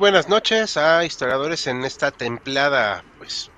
Buenas 0.00 0.30
noches 0.30 0.78
a 0.78 1.04
historiadores 1.04 1.66
en 1.66 1.84
esta 1.84 2.10
templada, 2.10 3.04
pues, 3.18 3.50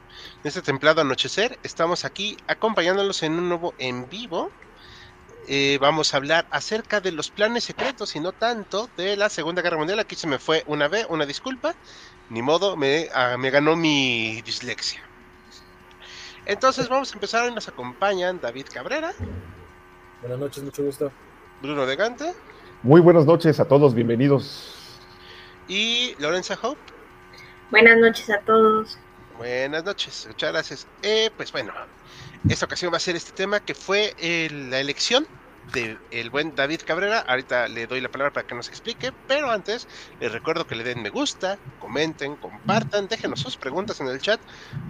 en 0.43 0.49
este 0.49 0.61
templado 0.61 1.01
anochecer. 1.01 1.57
Estamos 1.63 2.05
aquí 2.05 2.37
acompañándolos 2.49 3.23
en 3.23 3.35
un 3.35 3.49
nuevo 3.49 3.75
en 3.79 4.09
vivo. 4.11 4.51
Eh, 5.47 5.79
vamos 5.81 6.13
a 6.13 6.17
hablar 6.17 6.47
acerca 6.51 7.01
de 7.01 7.13
los 7.13 7.31
planes 7.31 7.63
secretos 7.63 8.17
y 8.17 8.21
no 8.21 8.33
tanto 8.33 8.91
de 8.97 9.17
la 9.17 9.29
Segunda 9.29 9.63
Guerra 9.63 9.77
Mundial. 9.77 10.01
Aquí 10.01 10.17
se 10.17 10.27
me 10.27 10.41
fue 10.41 10.65
una 10.67 10.89
vez, 10.89 11.07
una 11.09 11.27
disculpa. 11.27 11.77
Ni 12.29 12.43
modo, 12.43 12.77
me, 12.77 13.09
ah, 13.15 13.37
me 13.39 13.51
ganó 13.51 13.77
mi 13.77 14.43
dislexia. 14.43 15.01
Entonces 16.45 16.89
vamos 16.89 17.13
a 17.13 17.15
empezar. 17.15 17.45
Hoy 17.45 17.55
nos 17.55 17.69
acompañan 17.69 18.41
David 18.41 18.67
Cabrera. 18.75 19.13
Buenas 20.21 20.41
noches, 20.41 20.65
mucho 20.65 20.83
gusto. 20.83 21.13
Bruno 21.63 21.87
de 21.87 21.95
Gante. 21.95 22.35
Muy 22.83 23.01
buenas 23.01 23.27
noches 23.27 23.61
a 23.61 23.65
todos, 23.65 23.95
bienvenidos 23.95 24.82
y 25.73 26.15
Lorenza 26.19 26.59
Hope. 26.61 26.81
Buenas 27.71 27.97
noches 27.97 28.29
a 28.29 28.39
todos. 28.41 28.99
Buenas 29.39 29.83
noches, 29.83 30.27
muchas 30.29 30.53
gracias. 30.53 30.87
Eh, 31.03 31.31
pues 31.35 31.51
bueno, 31.51 31.73
esta 32.47 32.67
ocasión 32.67 32.93
va 32.93 32.99
a 32.99 33.01
ser 33.01 33.17
este 33.17 33.33
tema 33.33 33.61
que 33.61 33.75
fue 33.75 34.15
la 34.69 34.81
elección 34.81 35.27
del 35.73 36.29
buen 36.29 36.55
David 36.55 36.83
Cabrera. 36.85 37.21
Ahorita 37.21 37.69
le 37.69 37.87
doy 37.87 38.03
la 38.03 38.11
palabra 38.11 38.35
para 38.35 38.47
que 38.47 38.55
nos 38.55 38.69
explique, 38.69 39.13
pero 39.27 39.51
antes 39.51 39.89
les 40.21 40.31
recuerdo 40.31 40.67
que 40.67 40.75
le 40.75 40.85
den 40.85 41.01
me 41.01 41.09
gusta, 41.09 41.59
comenten, 41.79 42.37
compartan, 42.37 43.09
déjenos 43.09 43.41
sus 43.41 43.57
preguntas 43.57 43.99
en 44.03 44.09
el 44.09 44.21
chat. 44.21 44.41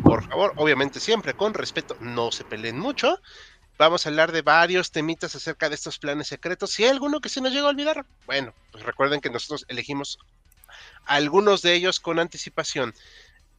Por 0.03 0.25
favor, 0.25 0.53
obviamente 0.57 0.99
siempre 0.99 1.35
con 1.35 1.55
respeto, 1.55 1.97
no 2.01 2.33
se 2.33 2.43
peleen 2.43 2.81
mucho. 2.81 3.21
Vamos 3.79 4.05
a 4.05 4.09
hablar 4.09 4.33
de 4.33 4.43
varios 4.43 4.91
temitas 4.91 5.37
acerca 5.37 5.69
de 5.69 5.77
estos 5.77 6.01
planes 6.01 6.27
secretos. 6.27 6.73
Si 6.73 6.83
hay 6.83 6.91
alguno 6.91 7.21
que 7.21 7.29
se 7.29 7.41
nos 7.41 7.53
llega 7.53 7.67
a 7.67 7.71
olvidar, 7.71 8.05
bueno, 8.27 8.53
pues 8.73 8.85
recuerden 8.85 9.21
que 9.21 9.31
nosotros 9.31 9.65
elegimos 9.69 10.19
algunos 11.07 11.63
de 11.63 11.75
ellos 11.75 12.01
con 12.01 12.19
anticipación. 12.19 12.95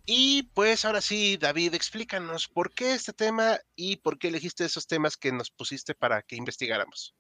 Y 0.06 0.44
pues 0.54 0.84
ahora 0.84 1.00
sí, 1.00 1.38
David, 1.38 1.74
explícanos 1.76 2.48
por 2.48 2.72
qué 2.72 2.94
este 2.94 3.14
tema 3.14 3.60
y 3.76 3.98
por 3.98 4.20
qué 4.20 4.28
elegiste 4.28 4.66
esos 4.66 4.86
temas 4.86 5.16
que 5.16 5.32
nos 5.32 5.50
pusiste 5.50 5.96
para 5.96 6.22
que 6.22 6.36
investigáramos. 6.36 7.16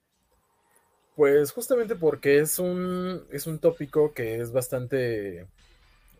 Pues 1.15 1.51
justamente 1.51 1.95
porque 1.95 2.39
es 2.39 2.59
un, 2.59 3.25
es 3.31 3.47
un 3.47 3.59
tópico 3.59 4.13
que 4.13 4.41
es 4.41 4.51
bastante... 4.51 5.47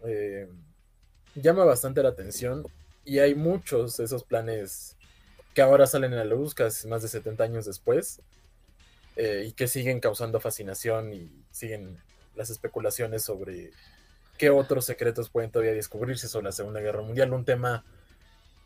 Eh, 0.06 0.48
llama 1.36 1.64
bastante 1.64 2.04
la 2.04 2.10
atención 2.10 2.66
y 3.06 3.20
hay 3.20 3.36
muchos 3.36 3.98
de 3.98 4.06
esos 4.06 4.24
planes 4.24 4.96
que 5.54 5.62
ahora 5.62 5.88
salen 5.88 6.14
a 6.14 6.18
la 6.18 6.26
luz 6.26 6.54
casi 6.54 6.88
más 6.88 7.02
de 7.02 7.08
70 7.08 7.44
años 7.44 7.66
después 7.66 8.22
eh, 9.16 9.46
y 9.48 9.52
que 9.54 9.68
siguen 9.68 10.00
causando 10.00 10.40
fascinación 10.40 11.14
y 11.14 11.32
siguen 11.52 11.98
las 12.36 12.50
especulaciones 12.50 13.24
sobre 13.24 13.72
qué 14.38 14.50
otros 14.50 14.86
secretos 14.86 15.30
pueden 15.30 15.52
todavía 15.52 15.74
descubrirse 15.74 16.28
sobre 16.28 16.46
la 16.46 16.52
Segunda 16.52 16.82
Guerra 16.82 17.02
Mundial. 17.02 17.34
Un 17.34 17.46
tema 17.46 17.84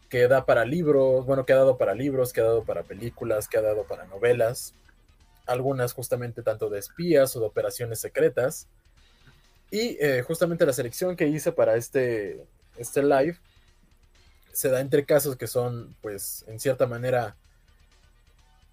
que 0.10 0.28
da 0.28 0.46
para 0.46 0.66
libros, 0.66 1.26
bueno, 1.26 1.46
que 1.46 1.54
ha 1.54 1.58
dado 1.58 1.78
para 1.78 1.94
libros, 1.94 2.34
que 2.34 2.42
ha 2.42 2.46
dado 2.46 2.64
para 2.64 2.84
películas, 2.84 3.48
que 3.48 3.58
ha 3.58 3.62
dado 3.62 3.84
para 3.86 4.06
novelas, 4.06 4.74
algunas 5.46 5.94
justamente 5.94 6.44
tanto 6.44 6.70
de 6.70 6.80
espías 6.80 7.36
o 7.36 7.40
de 7.40 7.46
operaciones 7.48 8.00
secretas. 8.00 8.68
Y 9.70 9.98
eh, 10.00 10.22
justamente 10.22 10.66
la 10.66 10.74
selección 10.74 11.16
que 11.16 11.28
hice 11.28 11.52
para 11.52 11.76
este, 11.76 12.46
este 12.78 13.04
live 13.04 13.38
se 14.54 14.70
da 14.70 14.80
entre 14.80 15.06
casos 15.06 15.36
que 15.36 15.48
son, 15.48 15.96
pues, 16.02 16.46
en 16.48 16.60
cierta 16.60 16.88
manera 16.88 17.36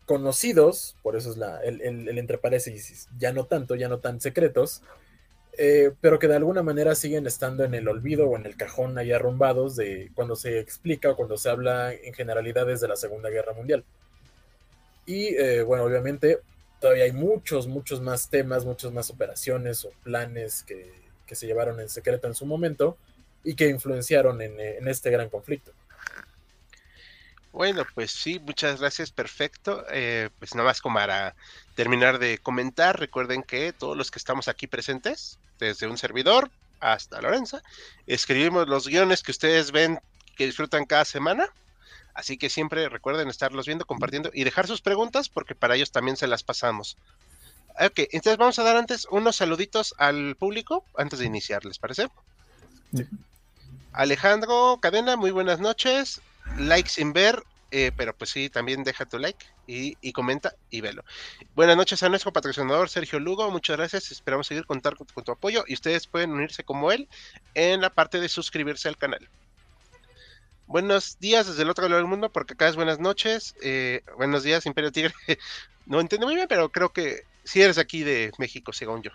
conocidos, 0.06 0.96
por 1.02 1.16
eso 1.16 1.30
es 1.30 1.36
la, 1.36 1.60
el, 1.62 1.80
el, 1.80 2.18
entre 2.18 2.38
paréntesis, 2.38 3.08
ya 3.18 3.32
no 3.32 3.46
tanto, 3.46 3.74
ya 3.74 3.88
no 3.88 3.98
tan 3.98 4.20
secretos, 4.20 4.82
eh, 5.56 5.92
pero 6.00 6.18
que 6.18 6.28
de 6.28 6.36
alguna 6.36 6.62
manera 6.62 6.94
siguen 6.94 7.26
estando 7.26 7.64
en 7.64 7.74
el 7.74 7.88
olvido 7.88 8.28
o 8.28 8.36
en 8.36 8.46
el 8.46 8.56
cajón 8.56 8.98
ahí 8.98 9.12
arrumbados 9.12 9.76
de 9.76 10.10
cuando 10.14 10.36
se 10.36 10.58
explica 10.58 11.10
o 11.10 11.16
cuando 11.16 11.36
se 11.36 11.48
habla 11.48 11.94
en 11.94 12.12
generalidades 12.14 12.80
de 12.80 12.88
la 12.88 12.96
Segunda 12.96 13.30
Guerra 13.30 13.52
Mundial. 13.52 13.84
Y 15.06 15.28
eh, 15.36 15.62
bueno, 15.62 15.84
obviamente 15.84 16.40
todavía 16.80 17.04
hay 17.04 17.12
muchos, 17.12 17.66
muchos 17.66 18.00
más 18.00 18.28
temas, 18.28 18.64
muchas 18.64 18.92
más 18.92 19.10
operaciones 19.10 19.84
o 19.84 19.90
planes 20.02 20.62
que, 20.62 20.92
que 21.26 21.34
se 21.34 21.46
llevaron 21.46 21.80
en 21.80 21.88
secreto 21.88 22.26
en 22.26 22.34
su 22.34 22.46
momento 22.46 22.96
y 23.42 23.54
que 23.54 23.68
influenciaron 23.68 24.40
en, 24.42 24.58
en 24.58 24.88
este 24.88 25.10
gran 25.10 25.28
conflicto. 25.28 25.72
Bueno, 27.54 27.86
pues 27.94 28.10
sí, 28.10 28.40
muchas 28.40 28.80
gracias, 28.80 29.12
perfecto. 29.12 29.84
Eh, 29.92 30.28
pues 30.40 30.56
nada 30.56 30.66
más 30.66 30.80
como 30.80 30.96
para 30.96 31.36
terminar 31.76 32.18
de 32.18 32.38
comentar, 32.38 32.98
recuerden 32.98 33.44
que 33.44 33.72
todos 33.72 33.96
los 33.96 34.10
que 34.10 34.18
estamos 34.18 34.48
aquí 34.48 34.66
presentes, 34.66 35.38
desde 35.60 35.86
un 35.86 35.96
servidor 35.96 36.50
hasta 36.80 37.22
Lorenza, 37.22 37.62
escribimos 38.08 38.66
los 38.66 38.88
guiones 38.88 39.22
que 39.22 39.30
ustedes 39.30 39.70
ven 39.70 40.00
que 40.34 40.46
disfrutan 40.46 40.84
cada 40.84 41.04
semana. 41.04 41.46
Así 42.12 42.38
que 42.38 42.50
siempre 42.50 42.88
recuerden 42.88 43.28
estarlos 43.28 43.66
viendo, 43.66 43.84
compartiendo 43.84 44.32
y 44.34 44.42
dejar 44.42 44.66
sus 44.66 44.80
preguntas 44.80 45.28
porque 45.28 45.54
para 45.54 45.76
ellos 45.76 45.92
también 45.92 46.16
se 46.16 46.26
las 46.26 46.42
pasamos. 46.42 46.96
Ok, 47.80 48.00
entonces 48.10 48.36
vamos 48.36 48.58
a 48.58 48.64
dar 48.64 48.76
antes 48.76 49.06
unos 49.12 49.36
saluditos 49.36 49.94
al 49.98 50.34
público 50.34 50.84
antes 50.96 51.20
de 51.20 51.26
iniciar, 51.26 51.64
¿les 51.64 51.78
parece? 51.78 52.08
Alejandro 53.92 54.80
Cadena, 54.82 55.14
muy 55.16 55.30
buenas 55.30 55.60
noches 55.60 56.20
like 56.58 56.88
sin 56.88 57.12
ver, 57.12 57.42
eh, 57.70 57.90
pero 57.96 58.16
pues 58.16 58.30
sí, 58.30 58.50
también 58.50 58.84
deja 58.84 59.04
tu 59.04 59.18
like 59.18 59.44
y, 59.66 60.12
comenta 60.12 60.54
y 60.70 60.80
velo. 60.80 61.04
Buenas 61.54 61.76
noches 61.76 62.02
a 62.02 62.08
nuestro 62.08 62.32
patrocinador 62.32 62.88
Sergio 62.88 63.18
Lugo, 63.18 63.50
muchas 63.50 63.76
gracias, 63.76 64.12
esperamos 64.12 64.46
seguir 64.46 64.66
contar 64.66 64.94
con, 64.96 65.24
tu 65.24 65.32
apoyo 65.32 65.64
y 65.66 65.74
ustedes 65.74 66.06
pueden 66.06 66.32
unirse 66.32 66.64
como 66.64 66.92
él 66.92 67.08
en 67.54 67.80
la 67.80 67.90
parte 67.90 68.20
de 68.20 68.28
suscribirse 68.28 68.88
al 68.88 68.96
canal. 68.96 69.28
Buenos 70.66 71.18
días 71.18 71.46
desde 71.46 71.62
el 71.62 71.70
otro 71.70 71.88
lado 71.88 71.98
del 71.98 72.08
mundo, 72.08 72.30
porque 72.30 72.54
acá 72.54 72.68
es 72.68 72.76
buenas 72.76 72.98
noches. 72.98 73.54
Eh, 73.62 74.02
buenos 74.16 74.42
días, 74.42 74.64
Imperio 74.66 74.92
Tigre. 74.92 75.12
no 75.86 76.00
entiendo 76.00 76.26
muy 76.26 76.36
bien, 76.36 76.48
pero 76.48 76.70
creo 76.70 76.90
que 76.90 77.24
sí 77.44 77.60
eres 77.60 77.76
aquí 77.76 78.02
de 78.02 78.32
México, 78.38 78.72
según 78.72 79.02
yo. 79.02 79.10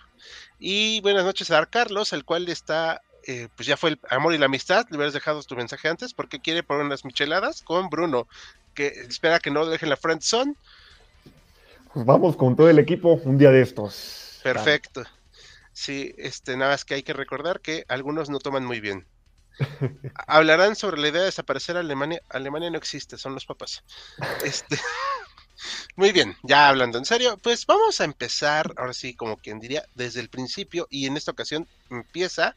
Y 0.60 1.02
buenas 1.02 1.26
noches 1.26 1.50
a 1.52 1.66
Carlos, 1.66 2.14
el 2.14 2.24
cual 2.24 2.48
está 2.50 3.02
eh, 3.30 3.48
pues 3.56 3.68
ya 3.68 3.78
fue 3.78 3.92
el 3.92 4.00
amor 4.10 4.34
y 4.34 4.40
la 4.40 4.48
amistad, 4.48 4.88
le 4.90 4.98
hubieras 4.98 5.14
dejado 5.14 5.44
tu 5.44 5.56
mensaje 5.56 5.88
antes, 5.88 6.16
porque 6.16 6.40
quiere 6.40 6.64
poner 6.64 6.84
unas 6.84 7.06
micheladas 7.06 7.62
con 7.62 7.88
Bruno, 7.88 8.28
que 8.74 8.88
espera 8.88 9.40
que 9.40 9.52
no 9.52 9.68
dejen 9.68 9.90
la 9.90 9.98
friend 9.98 10.24
zone. 10.24 10.56
Pues 11.94 12.08
vamos 12.08 12.36
con 12.36 12.56
todo 12.56 12.72
el 12.72 12.80
equipo 12.80 13.22
un 13.24 13.38
día 13.38 13.52
de 13.52 13.62
estos. 13.62 14.40
Perfecto. 14.42 15.04
Sí, 15.72 16.12
este, 16.18 16.58
nada 16.58 16.72
más 16.72 16.86
que 16.86 16.96
hay 16.96 17.04
que 17.04 17.14
recordar 17.14 17.62
que 17.62 17.86
algunos 17.88 18.32
no 18.32 18.40
toman 18.40 18.66
muy 18.66 18.80
bien. 18.80 19.06
Hablarán 20.28 20.76
sobre 20.76 21.00
la 21.00 21.10
idea 21.10 21.20
de 21.20 21.26
desaparecer 21.28 21.78
Alemania. 21.78 22.24
Alemania 22.30 22.72
no 22.72 22.80
existe, 22.80 23.16
son 23.20 23.36
los 23.36 23.46
papás. 23.46 23.84
Este, 24.44 24.80
muy 25.96 26.12
bien, 26.14 26.36
ya 26.42 26.68
hablando 26.68 26.98
en 26.98 27.06
serio, 27.06 27.38
pues 27.38 27.68
vamos 27.68 28.02
a 28.02 28.06
empezar, 28.06 28.74
ahora 28.76 28.94
sí, 28.94 29.14
como 29.14 29.38
quien 29.38 29.60
diría, 29.60 29.86
desde 29.94 30.20
el 30.20 30.30
principio, 30.30 30.88
y 30.90 31.06
en 31.06 31.16
esta 31.16 31.30
ocasión 31.30 31.68
empieza 31.92 32.56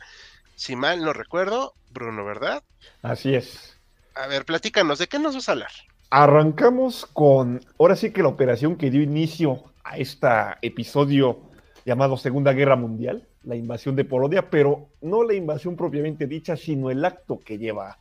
si 0.63 0.77
mal 0.77 1.03
no 1.03 1.13
recuerdo, 1.13 1.75
Bruno, 1.91 2.25
¿verdad? 2.25 2.63
Así 3.03 3.35
es. 3.35 3.79
A 4.15 4.27
ver, 4.27 4.45
platícanos, 4.45 4.99
¿de 4.99 5.09
qué 5.09 5.19
nos 5.19 5.35
vas 5.35 5.49
a 5.49 5.53
hablar? 5.53 5.71
arrancamos 6.13 7.07
con, 7.07 7.63
ahora 7.79 7.97
sí 7.97 8.11
que 8.11 8.21
la 8.23 8.29
operación 8.29 8.77
que 8.77 8.91
dio 8.91 9.01
inicio 9.01 9.63
a 9.83 9.97
este 9.97 10.29
episodio 10.61 11.41
llamado 11.87 12.19
Segunda 12.19 12.53
Guerra 12.53 12.77
Mundial, 12.77 13.27
la 13.45 13.57
invasión 13.57 13.97
de 13.97 14.05
Polonia, 14.05 14.51
pero 14.51 14.91
no 15.01 15.25
la 15.25 15.33
invasión 15.33 15.75
propiamente 15.75 16.27
dicha, 16.27 16.55
sino 16.55 16.91
el 16.91 17.03
acto 17.03 17.41
que 17.41 17.57
lleva 17.57 17.97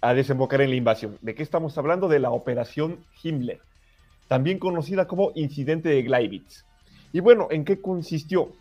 a 0.00 0.14
desembocar 0.14 0.62
en 0.62 0.70
la 0.70 0.76
invasión. 0.76 1.18
¿De 1.20 1.34
qué 1.34 1.42
estamos 1.42 1.76
hablando? 1.76 2.08
De 2.08 2.18
la 2.18 2.30
Operación 2.30 3.04
Himmler, 3.22 3.60
también 4.26 4.58
conocida 4.58 5.06
como 5.06 5.32
Incidente 5.34 5.90
de 5.90 6.02
Gleiwitz. 6.04 6.64
Y 7.12 7.20
bueno, 7.20 7.48
¿en 7.50 7.66
qué 7.66 7.82
consistió? 7.82 8.54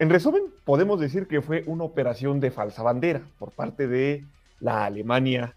En 0.00 0.08
resumen, 0.08 0.44
podemos 0.64 0.98
decir 0.98 1.26
que 1.26 1.42
fue 1.42 1.62
una 1.66 1.84
operación 1.84 2.40
de 2.40 2.50
falsa 2.50 2.82
bandera 2.82 3.20
por 3.38 3.50
parte 3.50 3.86
de 3.86 4.24
la 4.58 4.86
Alemania 4.86 5.54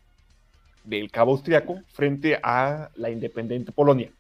del 0.84 1.10
cabo 1.10 1.32
austriaco 1.32 1.80
frente 1.94 2.38
a 2.44 2.90
la 2.96 3.10
independiente 3.10 3.72
Polonia. 3.72 4.12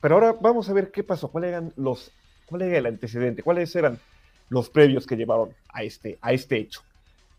Pero 0.00 0.16
ahora 0.16 0.36
vamos 0.40 0.68
a 0.68 0.72
ver 0.72 0.90
qué 0.90 1.04
pasó, 1.04 1.28
cuál 1.28 1.44
eran 1.44 1.72
los, 1.76 2.10
cuál 2.46 2.62
era 2.62 2.78
el 2.78 2.86
antecedente, 2.86 3.44
cuáles 3.44 3.76
eran 3.76 4.00
los 4.48 4.70
previos 4.70 5.06
que 5.06 5.16
llevaron 5.16 5.50
a 5.68 5.84
este, 5.84 6.18
a 6.20 6.32
este 6.32 6.56
hecho. 6.56 6.80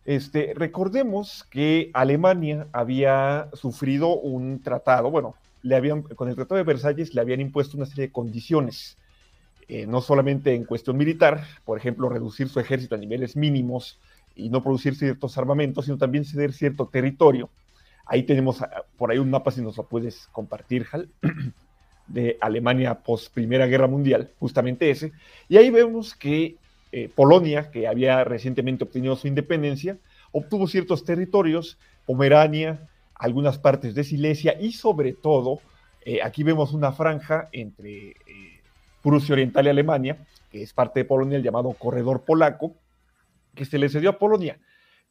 Este, 0.05 0.53
recordemos 0.55 1.45
que 1.51 1.91
Alemania 1.93 2.67
había 2.71 3.49
sufrido 3.51 4.15
un 4.15 4.61
tratado, 4.63 5.11
bueno, 5.11 5.35
le 5.63 5.75
habían, 5.75 6.03
con 6.03 6.29
el 6.29 6.35
Tratado 6.35 6.59
de 6.59 6.63
Versalles 6.63 7.13
le 7.13 7.19
habían 7.19 7.41
impuesto 7.41 7.75
una 7.75 7.87
serie 7.87 8.05
de 8.05 8.13
condiciones, 8.13 8.97
eh, 9.67 9.87
no 9.87 10.01
solamente 10.01 10.53
en 10.53 10.65
cuestión 10.65 10.97
militar, 10.97 11.43
por 11.65 11.77
ejemplo, 11.77 12.09
reducir 12.09 12.49
su 12.49 12.59
ejército 12.59 12.95
a 12.95 12.97
niveles 12.97 13.35
mínimos 13.35 13.99
y 14.35 14.49
no 14.49 14.61
producir 14.61 14.95
ciertos 14.95 15.37
armamentos, 15.37 15.85
sino 15.85 15.97
también 15.97 16.25
ceder 16.25 16.53
cierto 16.53 16.87
territorio 16.87 17.49
Ahí 18.05 18.23
tenemos 18.23 18.61
ah, 18.61 18.85
por 18.97 19.11
ahí 19.11 19.17
un 19.17 19.29
mapa, 19.29 19.51
si 19.51 19.61
nos 19.61 19.77
lo 19.77 19.87
puedes 19.87 20.27
compartir, 20.27 20.85
Hal, 20.91 21.09
de 22.07 22.37
Alemania 22.39 22.99
post 23.03 23.33
Primera 23.33 23.65
Guerra 23.65 23.87
Mundial, 23.87 24.31
justamente 24.39 24.89
ese. 24.89 25.11
Y 25.49 25.57
ahí 25.57 25.69
vemos 25.69 26.15
que 26.15 26.57
eh, 26.91 27.09
Polonia, 27.13 27.71
que 27.71 27.87
había 27.87 28.23
recientemente 28.23 28.83
obtenido 28.83 29.15
su 29.15 29.27
independencia, 29.27 29.97
obtuvo 30.31 30.67
ciertos 30.67 31.03
territorios, 31.03 31.77
Pomerania, 32.05 32.87
algunas 33.15 33.57
partes 33.57 33.95
de 33.95 34.03
Silesia 34.03 34.55
y 34.59 34.73
sobre 34.73 35.13
todo, 35.13 35.59
eh, 36.05 36.19
aquí 36.21 36.43
vemos 36.43 36.73
una 36.73 36.91
franja 36.91 37.49
entre 37.51 38.15
Prusia 39.05 39.33
Oriental 39.33 39.67
y 39.67 39.69
Alemania, 39.69 40.17
que 40.49 40.63
es 40.63 40.73
parte 40.73 41.01
de 41.01 41.05
Polonia, 41.05 41.37
el 41.37 41.43
llamado 41.43 41.71
Corredor 41.73 42.23
Polaco, 42.25 42.75
que 43.53 43.63
se 43.63 43.77
le 43.77 43.87
cedió 43.87 44.09
a 44.09 44.17
Polonia. 44.17 44.57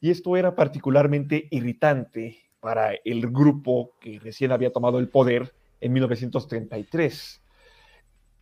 Y 0.01 0.11
esto 0.11 0.35
era 0.35 0.53
particularmente 0.53 1.47
irritante 1.49 2.39
para 2.59 2.91
el 3.05 3.31
grupo 3.31 3.91
que 4.01 4.19
recién 4.19 4.51
había 4.51 4.73
tomado 4.73 4.99
el 4.99 5.07
poder 5.07 5.55
en 5.79 5.93
1933. 5.93 7.41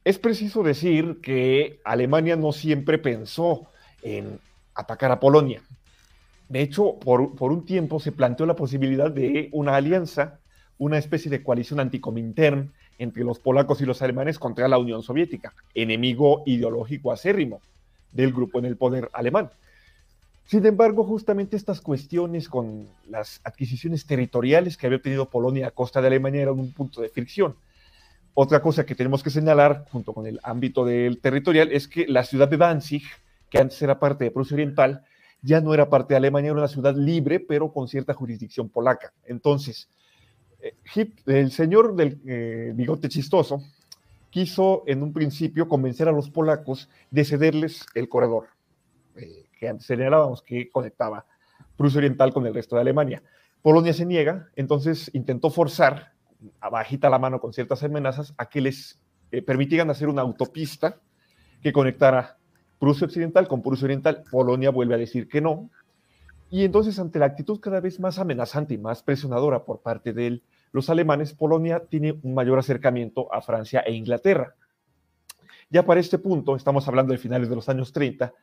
Es 0.03 0.17
preciso 0.17 0.63
decir 0.63 1.19
que 1.21 1.79
Alemania 1.85 2.35
no 2.35 2.51
siempre 2.51 2.97
pensó 2.97 3.67
en 4.01 4.39
atacar 4.73 5.11
a 5.11 5.19
Polonia. 5.19 5.61
De 6.49 6.61
hecho, 6.61 6.97
por, 6.99 7.21
un 7.21 7.63
tiempo 7.63 7.99
se 7.99 8.11
planteó 8.11 8.47
la 8.47 8.55
posibilidad 8.55 9.11
de 9.11 9.49
una 9.51 9.75
alianza, 9.75 10.39
una 10.79 10.97
especie 10.97 11.29
de 11.29 11.43
coalición 11.43 11.79
anticomintern 11.79 12.73
entre 12.99 13.23
los 13.23 13.39
polacos 13.39 13.81
y 13.81 13.85
los 13.85 14.01
alemanes 14.01 14.39
contra 14.39 14.67
la 14.67 14.77
Unión 14.77 15.03
Soviética, 15.03 15.53
enemigo 15.73 16.43
ideológico 16.45 17.11
acérrimo 17.11 17.61
del 18.11 18.31
grupo 18.31 18.59
en 18.59 18.65
el 18.65 18.77
poder 18.77 19.09
alemán. 19.13 19.49
Sin 20.45 20.65
embargo, 20.65 21.03
justamente 21.03 21.55
estas 21.55 21.81
cuestiones 21.81 22.49
con 22.49 22.87
las 23.09 23.39
adquisiciones 23.43 24.05
territoriales 24.05 24.77
que 24.77 24.87
había 24.87 25.01
tenido 25.01 25.29
Polonia 25.29 25.67
a 25.67 25.71
costa 25.71 26.01
de 26.01 26.07
Alemania 26.07 26.41
eran 26.43 26.59
un 26.59 26.71
punto 26.73 27.01
de 27.01 27.09
fricción. 27.09 27.55
Otra 28.33 28.61
cosa 28.61 28.85
que 28.85 28.95
tenemos 28.95 29.23
que 29.23 29.29
señalar, 29.29 29.85
junto 29.91 30.13
con 30.13 30.27
el 30.27 30.39
ámbito 30.43 30.85
del 30.85 31.19
territorial, 31.19 31.71
es 31.71 31.87
que 31.87 32.07
la 32.07 32.23
ciudad 32.23 32.47
de 32.47 32.57
Danzig, 32.57 33.03
que 33.49 33.59
antes 33.59 33.81
era 33.81 33.99
parte 33.99 34.25
de 34.25 34.31
Prusia 34.31 34.55
Oriental, 34.55 35.03
ya 35.41 35.61
no 35.61 35.73
era 35.73 35.89
parte 35.89 36.13
de 36.13 36.17
Alemania, 36.17 36.51
era 36.51 36.59
una 36.59 36.67
ciudad 36.67 36.95
libre, 36.95 37.39
pero 37.39 37.71
con 37.71 37.87
cierta 37.87 38.13
jurisdicción 38.13 38.69
polaca. 38.69 39.13
Entonces, 39.25 39.87
el 41.25 41.51
señor 41.51 41.95
del 41.95 42.21
eh, 42.25 42.71
bigote 42.75 43.09
chistoso 43.09 43.61
quiso 44.29 44.83
en 44.87 45.03
un 45.03 45.13
principio 45.13 45.67
convencer 45.67 46.07
a 46.07 46.11
los 46.11 46.29
polacos 46.29 46.89
de 47.11 47.23
cederles 47.23 47.85
el 47.93 48.09
corredor. 48.09 48.47
Eh, 49.15 49.45
que 49.59 49.79
señalábamos 49.79 50.41
que 50.41 50.69
conectaba 50.71 51.25
Prusia 51.77 51.99
Oriental 51.99 52.33
con 52.33 52.45
el 52.47 52.53
resto 52.53 52.75
de 52.75 52.81
Alemania. 52.81 53.23
Polonia 53.61 53.93
se 53.93 54.05
niega, 54.05 54.49
entonces 54.55 55.09
intentó 55.13 55.49
forzar, 55.49 56.13
abajita 56.59 57.09
la 57.09 57.19
mano 57.19 57.39
con 57.39 57.53
ciertas 57.53 57.83
amenazas, 57.83 58.33
a 58.37 58.49
que 58.49 58.61
les 58.61 58.99
eh, 59.31 59.41
permitieran 59.41 59.89
hacer 59.89 60.09
una 60.09 60.21
autopista 60.21 60.99
que 61.61 61.71
conectara 61.71 62.37
Prusia 62.79 63.05
Occidental 63.05 63.47
con 63.47 63.61
Prusia 63.61 63.85
Oriental. 63.85 64.23
Polonia 64.29 64.69
vuelve 64.69 64.95
a 64.95 64.97
decir 64.97 65.29
que 65.29 65.41
no. 65.41 65.69
Y 66.49 66.65
entonces, 66.65 66.99
ante 66.99 67.19
la 67.19 67.25
actitud 67.25 67.59
cada 67.59 67.79
vez 67.79 67.99
más 67.99 68.19
amenazante 68.19 68.73
y 68.73 68.77
más 68.77 69.01
presionadora 69.01 69.63
por 69.63 69.81
parte 69.81 70.11
de 70.11 70.41
los 70.73 70.89
alemanes, 70.89 71.33
Polonia 71.33 71.83
tiene 71.87 72.19
un 72.23 72.33
mayor 72.33 72.59
acercamiento 72.59 73.33
a 73.33 73.41
Francia 73.41 73.81
e 73.81 73.93
Inglaterra. 73.93 74.55
Ya 75.69 75.85
para 75.85 75.99
este 75.99 76.17
punto, 76.17 76.55
estamos 76.55 76.87
hablando 76.87 77.13
de 77.13 77.19
finales 77.19 77.47
de 77.47 77.55
los 77.55 77.69
años 77.69 77.93
30, 77.93 78.33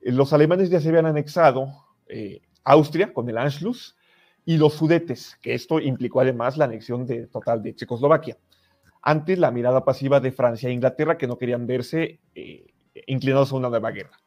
eh, 0.00 0.12
los 0.12 0.32
alemanes 0.32 0.70
ya 0.70 0.80
se 0.80 0.88
habían 0.88 1.06
anexado 1.06 1.68
eh, 2.08 2.40
Austria 2.64 3.12
con 3.12 3.28
el 3.28 3.36
Anschluss 3.36 3.94
y 4.46 4.56
los 4.56 4.72
Sudetes, 4.72 5.38
que 5.42 5.54
esto 5.54 5.78
implicó 5.78 6.20
además 6.20 6.56
la 6.56 6.64
anexión 6.64 7.06
total 7.30 7.62
de 7.62 7.74
Checoslovaquia, 7.74 8.38
ante 9.02 9.36
la 9.36 9.50
mirada 9.50 9.84
pasiva 9.84 10.18
de 10.18 10.32
Francia 10.32 10.70
e 10.70 10.72
Inglaterra 10.72 11.18
que 11.18 11.26
no 11.26 11.36
querían 11.36 11.66
verse 11.66 12.20
eh, 12.34 12.66
inclinados 13.06 13.52
a 13.52 13.56
una 13.56 13.68
nueva 13.68 13.90
guerra. 13.90 14.18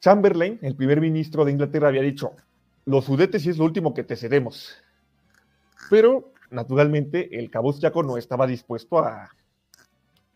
Chamberlain, 0.00 0.58
el 0.62 0.74
primer 0.74 1.00
ministro 1.00 1.44
de 1.44 1.52
Inglaterra, 1.52 1.88
había 1.88 2.02
dicho, 2.02 2.32
los 2.84 3.04
Sudetes 3.04 3.46
es 3.46 3.58
lo 3.58 3.64
último 3.64 3.94
que 3.94 4.02
te 4.02 4.16
cedemos. 4.16 4.82
Pero, 5.88 6.32
naturalmente, 6.50 7.38
el 7.38 7.50
cabo 7.50 7.68
austriaco 7.68 8.02
no 8.02 8.16
estaba 8.16 8.46
dispuesto 8.46 8.98
a, 8.98 9.30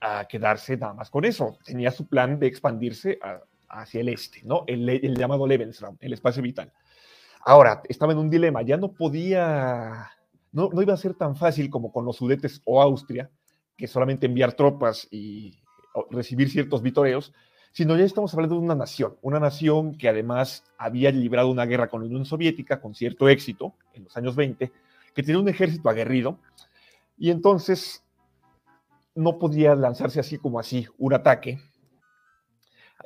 a 0.01 0.27
quedarse 0.27 0.77
nada 0.77 0.95
más 0.95 1.11
con 1.11 1.25
eso. 1.25 1.59
Tenía 1.65 1.91
su 1.91 2.07
plan 2.07 2.39
de 2.39 2.47
expandirse 2.47 3.19
a, 3.23 3.41
hacia 3.69 4.01
el 4.01 4.09
este, 4.09 4.43
¿no? 4.45 4.65
El, 4.67 5.17
llamado 5.17 5.47
Lebensraum, 5.47 5.97
el 6.01 6.13
espacio 6.13 6.43
vital. 6.43 6.73
Ahora, 7.45 7.83
estaba 7.89 8.13
en 8.13 8.19
un 8.19 8.31
dilema, 8.31 8.63
ya 8.63 8.77
no 8.77 8.93
podía, 8.93 10.11
no, 10.53 10.71
no 10.73 10.83
iba 10.83 10.95
a 10.95 10.99
ser 10.99 11.15
tan 11.15 11.37
fácil 11.37 11.69
como 11.71 11.93
con 11.93 12.05
los 12.05 12.17
Sudetes 12.17 12.63
o 12.65 12.81
Austria, 12.81 13.31
que 13.77 13.87
solamente 13.87 14.27
enviar 14.27 14.55
tropas 14.55 15.09
y 15.11 15.59
recibir 16.11 16.51
ciertos 16.51 16.83
vitoreos, 16.83 17.33
sino 17.73 17.97
ya 17.97 18.05
estamos 18.05 18.33
hablando 18.35 18.55
de 18.55 18.63
una 18.63 18.75
nación, 18.75 19.17
una 19.21 19.41
nación 19.41 19.97
que 19.97 20.09
además 20.09 20.65
había 20.79 21.11
librado 21.11 21.51
una 21.51 21.67
guerra 21.67 21.89
con 21.89 22.03
la 22.03 22.07
Unión 22.07 22.25
Soviética 22.25 22.81
con 22.81 22.95
cierto 22.95 23.29
éxito 23.29 23.75
en 23.95 24.05
los 24.05 24.17
años 24.17 24.37
20, 24.37 24.71
que 25.15 25.23
tenía 25.23 25.41
un 25.41 25.49
ejército 25.49 25.89
aguerrido, 25.89 26.39
y 27.17 27.31
entonces 27.31 28.05
no 29.15 29.39
podía 29.39 29.75
lanzarse 29.75 30.21
así 30.21 30.39
como 30.39 30.59
así 30.59 30.87
un 30.99 31.15
ataque 31.15 31.61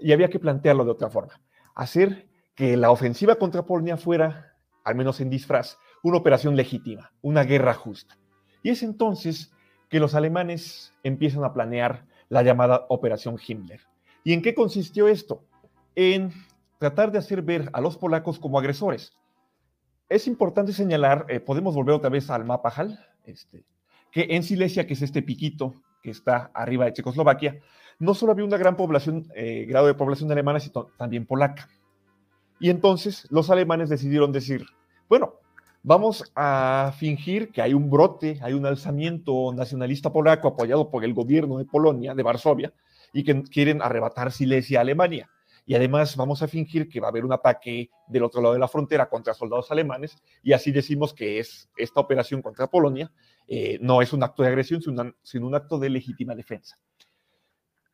y 0.01 0.13
había 0.13 0.29
que 0.29 0.39
plantearlo 0.39 0.85
de 0.85 0.91
otra 0.91 1.11
forma. 1.11 1.41
Hacer 1.75 2.29
que 2.55 2.77
la 2.77 2.91
ofensiva 2.91 3.37
contra 3.37 3.65
Polonia 3.65 3.97
fuera, 3.97 4.55
al 4.85 4.95
menos 4.95 5.21
en 5.21 5.31
disfraz, 5.31 5.79
una 6.03 6.19
operación 6.19 6.57
legítima, 6.57 7.13
una 7.23 7.45
guerra 7.45 7.75
justa. 7.75 8.17
Y 8.63 8.71
es 8.71 8.83
entonces 8.83 9.53
que 9.89 10.01
los 10.01 10.15
alemanes 10.15 10.95
empiezan 11.03 11.45
a 11.45 11.53
planear 11.53 12.07
la 12.29 12.43
llamada 12.43 12.87
Operación 12.89 13.39
Himmler. 13.45 13.81
¿Y 14.25 14.33
en 14.33 14.43
qué 14.43 14.55
consistió 14.55 15.09
esto? 15.09 15.45
En 15.95 16.33
tratar 16.79 17.11
de 17.11 17.19
hacer 17.19 17.43
ver 17.43 17.71
a 17.73 17.81
los 17.81 17.97
polacos 17.97 18.39
como 18.39 18.59
agresores. 18.59 19.13
Es 20.09 20.27
importante 20.27 20.73
señalar, 20.73 21.27
eh, 21.29 21.39
podemos 21.39 21.75
volver 21.75 21.95
otra 21.95 22.09
vez 22.09 22.31
al 22.31 22.45
mapa 22.47 22.73
HAL, 22.75 22.99
este, 23.25 23.65
que 24.11 24.29
en 24.31 24.43
Silesia, 24.43 24.87
que 24.87 24.95
es 24.95 25.03
este 25.03 25.21
piquito 25.21 25.75
que 26.03 26.11
está 26.11 26.51
arriba 26.55 26.87
de 26.87 26.95
Checoslovaquia, 26.95 27.61
no 27.99 28.15
solo 28.15 28.33
había 28.33 28.47
una 28.47 28.57
gran 28.57 28.75
población, 28.75 29.27
eh, 29.35 29.67
grado 29.69 29.87
de 29.87 29.95
población 29.95 30.33
alemana, 30.33 30.61
sino 30.61 30.87
también 30.97 31.27
polaca. 31.27 31.69
Y 32.59 32.71
entonces 32.71 33.27
los 33.31 33.51
alemanes 33.51 33.91
decidieron 33.91 34.33
decir, 34.33 34.65
bueno, 35.11 35.35
vamos 35.83 36.33
a 36.35 36.95
fingir 36.97 37.51
que 37.51 37.61
hay 37.61 37.75
un 37.75 37.91
brote, 37.91 38.39
hay 38.41 38.55
un 38.55 38.65
alzamiento 38.65 39.53
nacionalista 39.53 40.11
polaco 40.11 40.49
apoyado 40.49 40.91
por 40.91 41.05
el 41.05 41.13
gobierno 41.13 41.59
de 41.59 41.67
Polonia, 41.67 42.15
de 42.15 42.23
Varsovia, 42.23 42.73
y 43.13 43.25
que 43.25 43.43
quieren 43.43 43.83
arrebatar 43.83 44.33
Silesia 44.33 44.79
a 44.79 44.83
Alemania. 44.83 45.29
Y 45.69 45.75
además 45.75 46.17
vamos 46.17 46.43
a 46.43 46.49
fingir 46.49 46.89
que 46.89 46.99
va 46.99 47.09
a 47.09 47.11
haber 47.11 47.27
un 47.27 47.33
ataque 47.35 47.91
del 48.07 48.23
otro 48.23 48.41
lado 48.41 48.55
de 48.55 48.59
la 48.59 48.69
frontera 48.69 49.11
contra 49.11 49.35
soldados 49.35 49.71
alemanes, 49.71 50.17
y 50.43 50.55
así 50.55 50.73
decimos 50.73 51.13
que 51.13 51.41
es 51.41 51.69
esta 51.77 52.01
operación 52.01 52.41
contra 52.41 52.69
Polonia 52.69 53.13
eh, 53.47 53.79
no 53.83 54.01
es 54.01 54.15
un 54.15 54.23
acto 54.23 54.43
de 54.43 54.49
agresión, 54.49 54.81
sino 54.81 55.47
un 55.47 55.55
acto 55.55 55.79
de 55.79 55.91
legítima 55.91 56.35
defensa. 56.35 56.79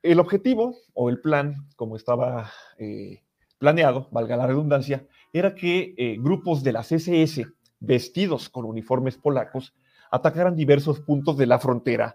El 0.05 0.21
objetivo 0.21 0.77
o 0.93 1.11
el 1.11 1.21
plan, 1.21 1.67
como 1.75 1.97
estaba 1.97 2.49
eh, 2.79 3.25
planeado, 3.59 4.09
valga 4.13 4.37
la 4.37 4.47
redundancia, 4.47 5.09
era 5.33 5.57
que 5.57 5.97
eh, 5.99 6.17
grupos 6.21 6.63
de 6.63 6.71
las 6.71 6.93
SS 6.93 7.45
vestidos 7.81 8.51
con 8.51 8.67
uniformes 8.67 9.19
polacos 9.19 9.75
atacaran 10.13 10.55
diversos 10.55 11.01
puntos 11.01 11.37
de 11.37 11.47
la 11.47 11.59
frontera 11.59 12.15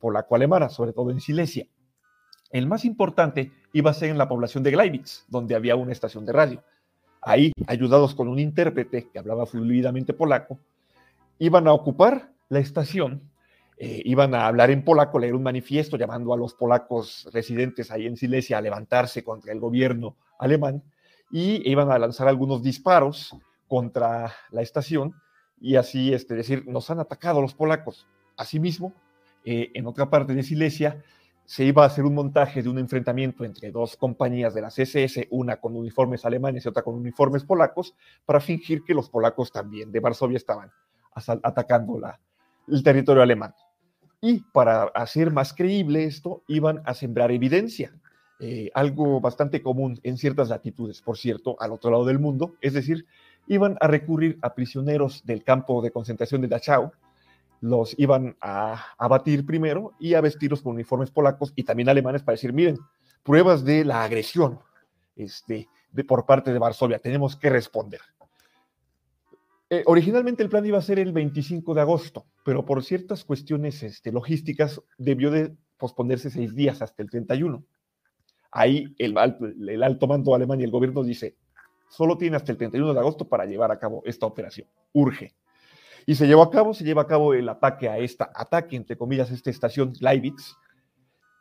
polaco-alemana, 0.00 0.68
sobre 0.68 0.92
todo 0.92 1.10
en 1.10 1.20
Silesia. 1.20 1.66
El 2.50 2.66
más 2.66 2.84
importante 2.84 3.50
iba 3.72 3.90
a 3.90 3.94
ser 3.94 4.10
en 4.10 4.18
la 4.18 4.28
población 4.28 4.62
de 4.62 4.70
Gleiwitz, 4.70 5.24
donde 5.28 5.54
había 5.54 5.76
una 5.76 5.92
estación 5.92 6.24
de 6.24 6.32
radio. 6.32 6.62
Ahí, 7.20 7.52
ayudados 7.66 8.14
con 8.14 8.28
un 8.28 8.38
intérprete 8.38 9.08
que 9.10 9.18
hablaba 9.18 9.46
fluidamente 9.46 10.12
polaco, 10.12 10.58
iban 11.38 11.66
a 11.66 11.72
ocupar 11.72 12.30
la 12.48 12.60
estación, 12.60 13.22
eh, 13.78 14.00
iban 14.04 14.34
a 14.34 14.46
hablar 14.46 14.70
en 14.70 14.84
polaco, 14.84 15.18
leer 15.18 15.34
un 15.34 15.42
manifiesto 15.42 15.96
llamando 15.96 16.32
a 16.32 16.36
los 16.36 16.54
polacos 16.54 17.28
residentes 17.32 17.90
ahí 17.90 18.06
en 18.06 18.16
Silesia 18.16 18.58
a 18.58 18.62
levantarse 18.62 19.24
contra 19.24 19.52
el 19.52 19.60
gobierno 19.60 20.16
alemán 20.38 20.82
y 21.30 21.68
iban 21.68 21.90
a 21.90 21.98
lanzar 21.98 22.28
algunos 22.28 22.62
disparos 22.62 23.36
contra 23.68 24.32
la 24.50 24.62
estación 24.62 25.14
y 25.60 25.76
así 25.76 26.12
este, 26.12 26.34
decir, 26.34 26.66
nos 26.66 26.90
han 26.90 27.00
atacado 27.00 27.40
los 27.40 27.54
polacos. 27.54 28.06
Asimismo, 28.36 28.92
eh, 29.44 29.70
en 29.74 29.86
otra 29.86 30.08
parte 30.10 30.34
de 30.34 30.42
Silesia 30.42 31.02
se 31.46 31.64
iba 31.64 31.84
a 31.84 31.86
hacer 31.86 32.04
un 32.04 32.14
montaje 32.14 32.62
de 32.62 32.68
un 32.68 32.78
enfrentamiento 32.78 33.44
entre 33.44 33.70
dos 33.70 33.96
compañías 33.96 34.52
de 34.52 34.62
las 34.62 34.78
SS, 34.78 35.28
una 35.30 35.56
con 35.56 35.76
uniformes 35.76 36.24
alemanes 36.24 36.64
y 36.64 36.68
otra 36.68 36.82
con 36.82 36.94
uniformes 36.94 37.44
polacos, 37.44 37.94
para 38.24 38.40
fingir 38.40 38.82
que 38.82 38.94
los 38.94 39.08
polacos 39.08 39.52
también 39.52 39.92
de 39.92 40.00
Varsovia 40.00 40.36
estaban 40.36 40.70
atacando 41.14 41.98
la, 42.00 42.20
el 42.66 42.82
territorio 42.82 43.22
alemán. 43.22 43.54
Y 44.20 44.40
para 44.52 44.84
hacer 44.94 45.30
más 45.30 45.54
creíble 45.54 46.04
esto, 46.04 46.42
iban 46.48 46.82
a 46.84 46.94
sembrar 46.94 47.30
evidencia, 47.30 47.94
eh, 48.40 48.70
algo 48.74 49.20
bastante 49.20 49.62
común 49.62 50.00
en 50.02 50.18
ciertas 50.18 50.48
latitudes, 50.48 51.00
por 51.00 51.16
cierto, 51.16 51.56
al 51.60 51.72
otro 51.72 51.92
lado 51.92 52.04
del 52.04 52.18
mundo, 52.18 52.56
es 52.60 52.74
decir, 52.74 53.06
iban 53.46 53.76
a 53.80 53.86
recurrir 53.86 54.38
a 54.42 54.54
prisioneros 54.54 55.24
del 55.24 55.44
campo 55.44 55.80
de 55.80 55.92
concentración 55.92 56.40
de 56.40 56.48
Dachau, 56.48 56.90
los 57.60 57.98
iban 57.98 58.36
a 58.40 58.94
abatir 58.98 59.46
primero 59.46 59.92
y 59.98 60.14
a 60.14 60.20
vestirlos 60.20 60.62
con 60.62 60.74
uniformes 60.74 61.10
polacos 61.10 61.52
y 61.56 61.64
también 61.64 61.88
alemanes 61.88 62.22
para 62.22 62.34
decir, 62.34 62.52
miren, 62.52 62.78
pruebas 63.22 63.64
de 63.64 63.84
la 63.84 64.04
agresión 64.04 64.60
este, 65.16 65.68
de, 65.92 66.04
por 66.04 66.26
parte 66.26 66.52
de 66.52 66.58
Varsovia, 66.58 66.98
tenemos 66.98 67.36
que 67.36 67.50
responder. 67.50 68.00
Eh, 69.68 69.82
originalmente 69.86 70.44
el 70.44 70.48
plan 70.48 70.64
iba 70.64 70.78
a 70.78 70.82
ser 70.82 71.00
el 71.00 71.12
25 71.12 71.74
de 71.74 71.80
agosto, 71.80 72.26
pero 72.44 72.64
por 72.64 72.84
ciertas 72.84 73.24
cuestiones 73.24 73.82
este, 73.82 74.12
logísticas 74.12 74.80
debió 74.96 75.30
de 75.30 75.56
posponerse 75.76 76.30
seis 76.30 76.54
días 76.54 76.82
hasta 76.82 77.02
el 77.02 77.10
31. 77.10 77.64
Ahí 78.52 78.94
el, 78.98 79.16
el 79.68 79.82
alto 79.82 80.06
mando 80.06 80.34
alemán 80.34 80.60
y 80.60 80.64
el 80.64 80.70
gobierno 80.70 81.02
dice, 81.02 81.36
solo 81.88 82.16
tiene 82.16 82.36
hasta 82.36 82.52
el 82.52 82.58
31 82.58 82.94
de 82.94 83.00
agosto 83.00 83.28
para 83.28 83.44
llevar 83.44 83.72
a 83.72 83.78
cabo 83.78 84.02
esta 84.04 84.26
operación, 84.26 84.68
urge. 84.92 85.34
Y 86.06 86.14
se 86.14 86.26
llevó 86.26 86.42
a 86.42 86.50
cabo, 86.50 86.72
se 86.72 86.84
lleva 86.84 87.02
a 87.02 87.06
cabo 87.06 87.34
el 87.34 87.48
ataque 87.48 87.88
a 87.88 87.98
esta, 87.98 88.30
ataque 88.32 88.76
entre 88.76 88.96
comillas, 88.96 89.30
esta 89.32 89.50
estación 89.50 89.92
Leibitz, 90.00 90.56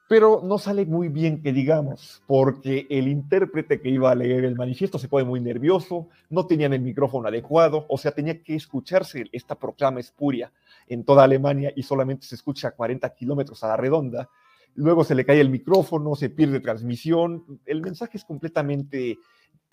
pero 0.07 0.41
no 0.43 0.57
sale 0.57 0.85
muy 0.85 1.09
bien 1.09 1.41
que 1.41 1.51
digamos, 1.51 2.23
porque 2.27 2.85
el 2.89 3.07
intérprete 3.07 3.81
que 3.81 3.89
iba 3.89 4.11
a 4.11 4.15
leer 4.15 4.45
el 4.45 4.55
manifiesto 4.55 4.99
se 4.99 5.07
pone 5.07 5.25
muy 5.25 5.39
nervioso, 5.39 6.09
no 6.29 6.45
tenían 6.45 6.73
el 6.73 6.81
micrófono 6.81 7.27
adecuado, 7.27 7.85
o 7.89 7.97
sea, 7.97 8.11
tenía 8.11 8.41
que 8.43 8.55
escucharse 8.55 9.25
esta 9.31 9.55
proclama 9.55 9.99
espuria 9.99 10.51
en 10.87 11.03
toda 11.03 11.23
Alemania 11.23 11.71
y 11.75 11.81
solamente 11.81 12.27
se 12.27 12.35
escucha 12.35 12.67
a 12.67 12.71
40 12.71 13.09
kilómetros 13.15 13.63
a 13.63 13.69
la 13.69 13.77
redonda. 13.77 14.29
Luego 14.75 15.03
se 15.03 15.15
le 15.15 15.25
cae 15.25 15.41
el 15.41 15.49
micrófono, 15.49 16.15
se 16.15 16.29
pierde 16.29 16.59
transmisión, 16.59 17.61
el 17.65 17.81
mensaje 17.81 18.17
es 18.17 18.25
completamente 18.25 19.17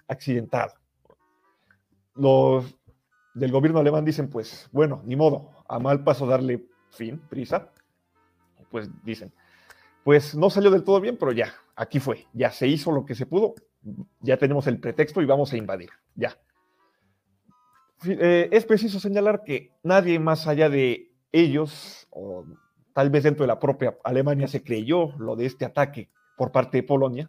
accidentado. 0.09 0.73
Los 2.15 2.75
del 3.35 3.53
gobierno 3.53 3.81
alemán 3.81 4.05
dicen, 4.05 4.29
pues, 4.29 4.69
bueno, 4.73 5.03
ni 5.05 5.17
modo, 5.17 5.51
a 5.69 5.79
mal 5.79 6.05
paso 6.05 6.27
darle 6.27 6.67
fin, 6.91 7.21
prisa. 7.29 7.71
Pues 8.71 8.91
dicen, 9.05 9.33
pues 10.05 10.35
no 10.35 10.51
salió 10.51 10.71
del 10.71 10.85
todo 10.85 11.01
bien, 11.01 11.17
pero 11.19 11.33
ya, 11.33 11.53
aquí 11.77 12.01
fue, 12.01 12.27
ya 12.33 12.51
se 12.51 12.67
hizo 12.67 12.91
lo 12.91 13.05
que 13.05 13.15
se 13.15 13.27
pudo, 13.27 13.55
ya 14.21 14.37
tenemos 14.37 14.67
el 14.67 14.81
pretexto 14.81 15.21
y 15.21 15.27
vamos 15.27 15.53
a 15.53 15.57
invadir, 15.57 15.91
ya. 16.15 16.37
Eh, 18.05 18.49
es 18.51 18.65
preciso 18.65 18.99
señalar 18.99 19.45
que 19.45 19.73
nadie 19.83 20.19
más 20.19 20.49
allá 20.49 20.69
de 20.69 21.13
ellos, 21.31 22.09
o 22.11 22.45
tal 22.93 23.11
vez 23.11 23.23
dentro 23.23 23.45
de 23.45 23.49
la 23.49 23.61
propia 23.61 23.97
Alemania, 24.05 24.49
se 24.49 24.63
creyó 24.63 25.17
lo 25.19 25.37
de 25.37 25.47
este 25.47 25.65
ataque 25.65 26.11
por 26.37 26.51
parte 26.51 26.79
de 26.79 26.83
Polonia. 26.83 27.29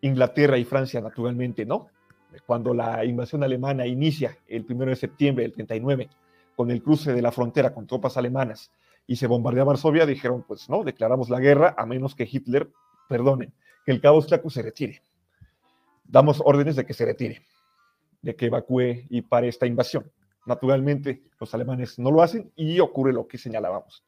Inglaterra 0.00 0.58
y 0.58 0.64
Francia, 0.64 1.00
naturalmente, 1.00 1.64
no. 1.64 1.88
Cuando 2.40 2.74
la 2.74 3.04
invasión 3.04 3.42
alemana 3.42 3.86
inicia 3.86 4.36
el 4.46 4.64
1 4.68 4.86
de 4.86 4.96
septiembre 4.96 5.42
del 5.44 5.52
39, 5.52 6.08
con 6.56 6.70
el 6.70 6.82
cruce 6.82 7.12
de 7.12 7.22
la 7.22 7.32
frontera 7.32 7.72
con 7.72 7.86
tropas 7.86 8.16
alemanas 8.16 8.70
y 9.06 9.16
se 9.16 9.26
bombardea 9.26 9.64
Varsovia, 9.64 10.06
dijeron, 10.06 10.44
pues 10.46 10.68
no, 10.68 10.84
declaramos 10.84 11.28
la 11.28 11.40
guerra 11.40 11.74
a 11.76 11.86
menos 11.86 12.14
que 12.14 12.28
Hitler 12.30 12.70
perdone, 13.08 13.52
que 13.84 13.92
el 13.92 14.00
cabo 14.00 14.16
austriaco 14.16 14.50
se 14.50 14.62
retire. 14.62 15.02
Damos 16.04 16.42
órdenes 16.44 16.76
de 16.76 16.86
que 16.86 16.94
se 16.94 17.04
retire, 17.04 17.42
de 18.20 18.36
que 18.36 18.46
evacúe 18.46 19.06
y 19.08 19.22
pare 19.22 19.48
esta 19.48 19.66
invasión. 19.66 20.10
Naturalmente, 20.46 21.22
los 21.38 21.54
alemanes 21.54 21.98
no 21.98 22.10
lo 22.10 22.22
hacen 22.22 22.52
y 22.56 22.80
ocurre 22.80 23.12
lo 23.12 23.26
que 23.26 23.38
señalábamos. 23.38 24.04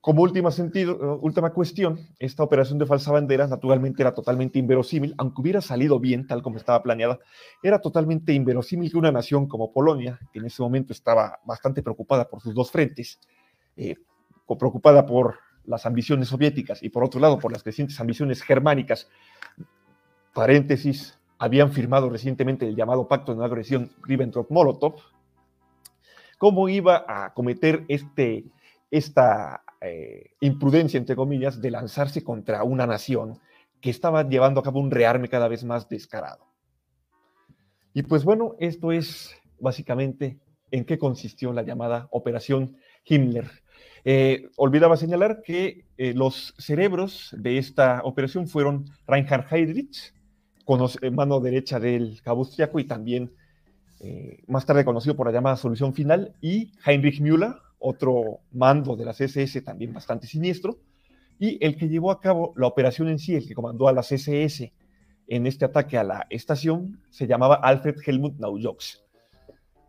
Como 0.00 0.22
última, 0.22 0.50
sentido, 0.50 1.18
última 1.20 1.52
cuestión, 1.52 1.98
esta 2.18 2.42
operación 2.42 2.78
de 2.78 2.86
falsa 2.86 3.12
bandera 3.12 3.46
naturalmente 3.46 4.02
era 4.02 4.14
totalmente 4.14 4.58
inverosímil, 4.58 5.14
aunque 5.18 5.42
hubiera 5.42 5.60
salido 5.60 6.00
bien 6.00 6.26
tal 6.26 6.40
como 6.42 6.56
estaba 6.56 6.82
planeada, 6.82 7.18
era 7.62 7.80
totalmente 7.80 8.32
inverosímil 8.32 8.90
que 8.90 8.96
una 8.96 9.12
nación 9.12 9.46
como 9.46 9.72
Polonia, 9.72 10.18
que 10.32 10.38
en 10.38 10.46
ese 10.46 10.62
momento 10.62 10.94
estaba 10.94 11.40
bastante 11.44 11.82
preocupada 11.82 12.30
por 12.30 12.40
sus 12.40 12.54
dos 12.54 12.70
frentes, 12.70 13.20
eh, 13.76 13.96
preocupada 14.58 15.04
por 15.04 15.38
las 15.66 15.84
ambiciones 15.84 16.28
soviéticas 16.28 16.82
y 16.82 16.88
por 16.88 17.04
otro 17.04 17.20
lado 17.20 17.38
por 17.38 17.52
las 17.52 17.62
crecientes 17.62 18.00
ambiciones 18.00 18.42
germánicas, 18.42 19.06
paréntesis, 20.32 21.18
habían 21.38 21.72
firmado 21.72 22.08
recientemente 22.08 22.66
el 22.66 22.74
llamado 22.74 23.06
Pacto 23.06 23.32
de 23.32 23.38
No 23.38 23.44
Agresión 23.44 23.90
Ribbentrop-Molotov, 24.02 24.94
cómo 26.38 26.70
iba 26.70 27.04
a 27.06 27.34
cometer 27.34 27.84
este, 27.88 28.46
esta 28.90 29.62
eh, 29.82 30.32
imprudencia, 30.40 30.98
entre 30.98 31.16
comillas, 31.16 31.60
de 31.60 31.70
lanzarse 31.70 32.22
contra 32.22 32.62
una 32.64 32.86
nación 32.86 33.38
que 33.80 33.88
estaba 33.88 34.28
llevando 34.28 34.60
a 34.60 34.62
cabo 34.62 34.78
un 34.78 34.90
rearme 34.90 35.28
cada 35.28 35.48
vez 35.48 35.64
más 35.64 35.88
descarado. 35.88 36.46
Y 37.94 38.02
pues 38.02 38.24
bueno, 38.24 38.56
esto 38.58 38.92
es 38.92 39.34
básicamente 39.58 40.38
en 40.70 40.84
qué 40.84 40.98
consistió 40.98 41.52
la 41.52 41.62
llamada 41.62 42.08
Operación 42.10 42.76
Himmler. 43.06 43.50
Eh, 44.04 44.50
olvidaba 44.56 44.98
señalar 44.98 45.42
que 45.42 45.86
eh, 45.96 46.12
los 46.14 46.54
cerebros 46.58 47.34
de 47.36 47.56
esta 47.56 48.02
operación 48.04 48.48
fueron 48.48 48.84
Reinhard 49.06 49.46
Heydrich, 49.50 50.14
con 50.64 50.80
mano 51.12 51.40
derecha 51.40 51.80
del 51.80 52.20
cabo 52.22 52.46
y 52.78 52.84
también 52.84 53.32
más 54.46 54.64
tarde 54.64 54.84
conocido 54.84 55.14
por 55.16 55.26
la 55.26 55.32
llamada 55.32 55.56
Solución 55.56 55.92
Final, 55.92 56.34
y 56.40 56.72
Heinrich 56.86 57.20
Müller, 57.20 57.54
otro 57.80 58.40
mando 58.52 58.94
de 58.94 59.04
las 59.04 59.20
SS 59.20 59.62
también 59.62 59.92
bastante 59.92 60.26
siniestro, 60.26 60.78
y 61.38 61.58
el 61.64 61.76
que 61.76 61.88
llevó 61.88 62.10
a 62.10 62.20
cabo 62.20 62.52
la 62.56 62.66
operación 62.66 63.08
en 63.08 63.18
sí, 63.18 63.34
el 63.34 63.48
que 63.48 63.54
comandó 63.54 63.88
a 63.88 63.92
las 63.92 64.12
SS 64.12 64.72
en 65.26 65.46
este 65.46 65.64
ataque 65.64 65.96
a 65.96 66.04
la 66.04 66.26
estación, 66.28 67.00
se 67.08 67.26
llamaba 67.26 67.54
Alfred 67.54 67.96
Helmut 68.04 68.38
Naujoks. 68.38 69.02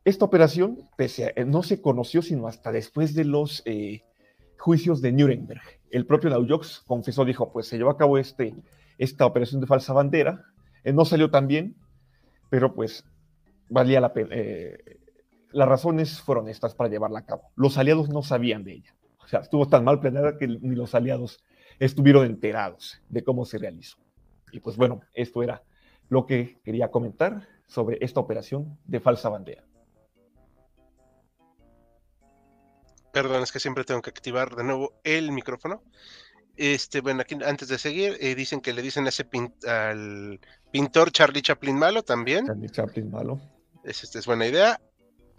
Esta 0.05 0.25
operación 0.25 0.89
eh, 0.97 1.45
no 1.45 1.61
se 1.61 1.81
conoció 1.81 2.21
sino 2.21 2.47
hasta 2.47 2.71
después 2.71 3.13
de 3.13 3.25
los 3.25 3.61
eh, 3.65 4.03
juicios 4.57 5.01
de 5.01 5.11
Nuremberg. 5.11 5.61
El 5.91 6.05
propio 6.05 6.29
Naujoks 6.29 6.83
confesó, 6.87 7.25
dijo, 7.25 7.51
pues 7.51 7.67
se 7.67 7.77
llevó 7.77 7.89
a 7.89 7.97
cabo 7.97 8.17
este, 8.17 8.55
esta 8.97 9.25
operación 9.25 9.61
de 9.61 9.67
falsa 9.67 9.93
bandera, 9.93 10.45
eh, 10.83 10.93
no 10.93 11.05
salió 11.05 11.29
tan 11.29 11.47
bien, 11.47 11.75
pero 12.49 12.73
pues 12.73 13.03
valía 13.69 13.99
la 13.99 14.13
pena, 14.13 14.35
las 15.53 15.67
razones 15.67 16.21
fueron 16.21 16.47
estas 16.47 16.75
para 16.75 16.89
llevarla 16.89 17.19
a 17.19 17.25
cabo. 17.25 17.51
Los 17.55 17.77
aliados 17.77 18.09
no 18.09 18.23
sabían 18.23 18.63
de 18.63 18.73
ella. 18.73 18.95
O 19.23 19.27
sea, 19.27 19.39
estuvo 19.39 19.67
tan 19.67 19.83
mal 19.83 19.99
planeada 19.99 20.37
que 20.37 20.47
ni 20.47 20.75
los 20.75 20.95
aliados 20.95 21.43
estuvieron 21.79 22.25
enterados 22.25 23.01
de 23.09 23.23
cómo 23.23 23.45
se 23.45 23.57
realizó. 23.57 23.97
Y 24.51 24.59
pues 24.59 24.77
bueno, 24.77 25.01
esto 25.13 25.41
era 25.43 25.63
lo 26.09 26.25
que 26.25 26.59
quería 26.63 26.91
comentar 26.91 27.47
sobre 27.67 27.97
esta 28.01 28.19
operación 28.19 28.77
de 28.85 28.99
falsa 28.99 29.29
bandera. 29.29 29.63
Perdón, 33.13 33.43
es 33.43 33.51
que 33.51 33.59
siempre 33.59 33.83
tengo 33.83 34.01
que 34.01 34.09
activar 34.09 34.55
de 34.55 34.63
nuevo 34.63 34.93
el 35.03 35.31
micrófono. 35.31 35.83
Este, 36.57 37.01
bueno, 37.01 37.21
aquí 37.21 37.37
antes 37.45 37.69
de 37.69 37.77
seguir, 37.77 38.17
eh, 38.19 38.35
dicen 38.35 38.61
que 38.61 38.73
le 38.73 38.81
dicen 38.81 39.05
a 39.05 39.09
ese 39.09 39.25
al 39.67 40.39
pintor 40.71 41.11
Charlie 41.11 41.41
Chaplin 41.41 41.77
malo 41.77 42.03
también. 42.03 42.45
Charlie 42.45 42.69
Chaplin 42.69 43.09
malo. 43.09 43.39
Es, 43.83 44.03
este, 44.03 44.19
es 44.19 44.25
buena 44.25 44.45
idea. 44.45 44.79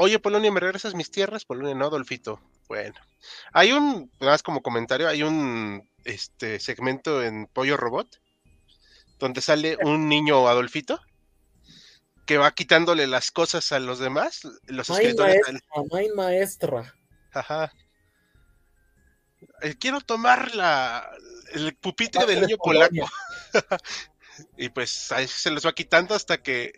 Oye, 0.02 0.18
Polonia, 0.18 0.50
¿me 0.50 0.58
regresas 0.58 0.96
mis 0.96 1.12
tierras? 1.12 1.44
Polonia, 1.44 1.76
no, 1.76 1.86
Adolfito. 1.86 2.40
Bueno, 2.66 2.98
hay 3.52 3.70
un, 3.70 4.10
más 4.18 4.42
como 4.42 4.60
comentario, 4.60 5.06
hay 5.06 5.22
un 5.22 5.88
este 6.04 6.58
segmento 6.58 7.22
en 7.22 7.46
Pollo 7.46 7.76
Robot 7.76 8.20
donde 9.20 9.40
sale 9.40 9.78
un 9.84 10.08
niño 10.08 10.48
Adolfito 10.48 11.00
que 12.26 12.36
va 12.36 12.50
quitándole 12.50 13.06
las 13.06 13.30
cosas 13.30 13.70
a 13.70 13.78
los 13.78 14.00
demás. 14.00 14.40
Los 14.64 14.90
escritores. 14.90 15.40
Maestra, 15.88 16.14
maestra. 16.16 16.94
Ajá. 17.32 17.72
Eh, 19.60 19.76
quiero 19.78 20.00
tomar 20.00 20.52
la, 20.56 21.08
el 21.52 21.76
pupitre 21.76 22.26
del 22.26 22.40
niño 22.40 22.56
polaco. 22.56 23.08
y 24.56 24.68
pues 24.70 25.12
ahí 25.12 25.26
se 25.28 25.50
les 25.50 25.66
va 25.66 25.72
quitando 25.72 26.14
hasta 26.14 26.42
que 26.42 26.72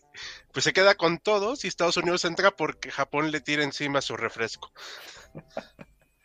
pues 0.53 0.65
se 0.65 0.73
queda 0.73 0.95
con 0.95 1.19
todos 1.19 1.65
y 1.65 1.69
Estados 1.69 1.97
Unidos 1.97 2.25
entra 2.25 2.51
porque 2.51 2.91
Japón 2.91 3.31
le 3.31 3.41
tira 3.41 3.63
encima 3.63 4.01
su 4.01 4.17
refresco. 4.17 4.73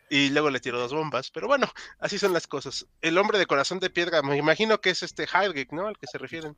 Y 0.08 0.30
luego 0.30 0.50
le 0.50 0.58
tiró 0.58 0.78
dos 0.80 0.92
bombas, 0.92 1.30
pero 1.30 1.46
bueno, 1.46 1.70
así 2.00 2.18
son 2.18 2.32
las 2.32 2.48
cosas. 2.48 2.86
El 3.00 3.16
hombre 3.16 3.38
de 3.38 3.46
corazón 3.46 3.78
de 3.78 3.90
piedra, 3.90 4.22
me 4.22 4.36
imagino 4.36 4.80
que 4.80 4.90
es 4.90 5.04
este 5.04 5.28
Heidrich, 5.32 5.70
¿no? 5.70 5.86
Al 5.86 5.98
que 5.98 6.08
se 6.08 6.18
refieren. 6.18 6.56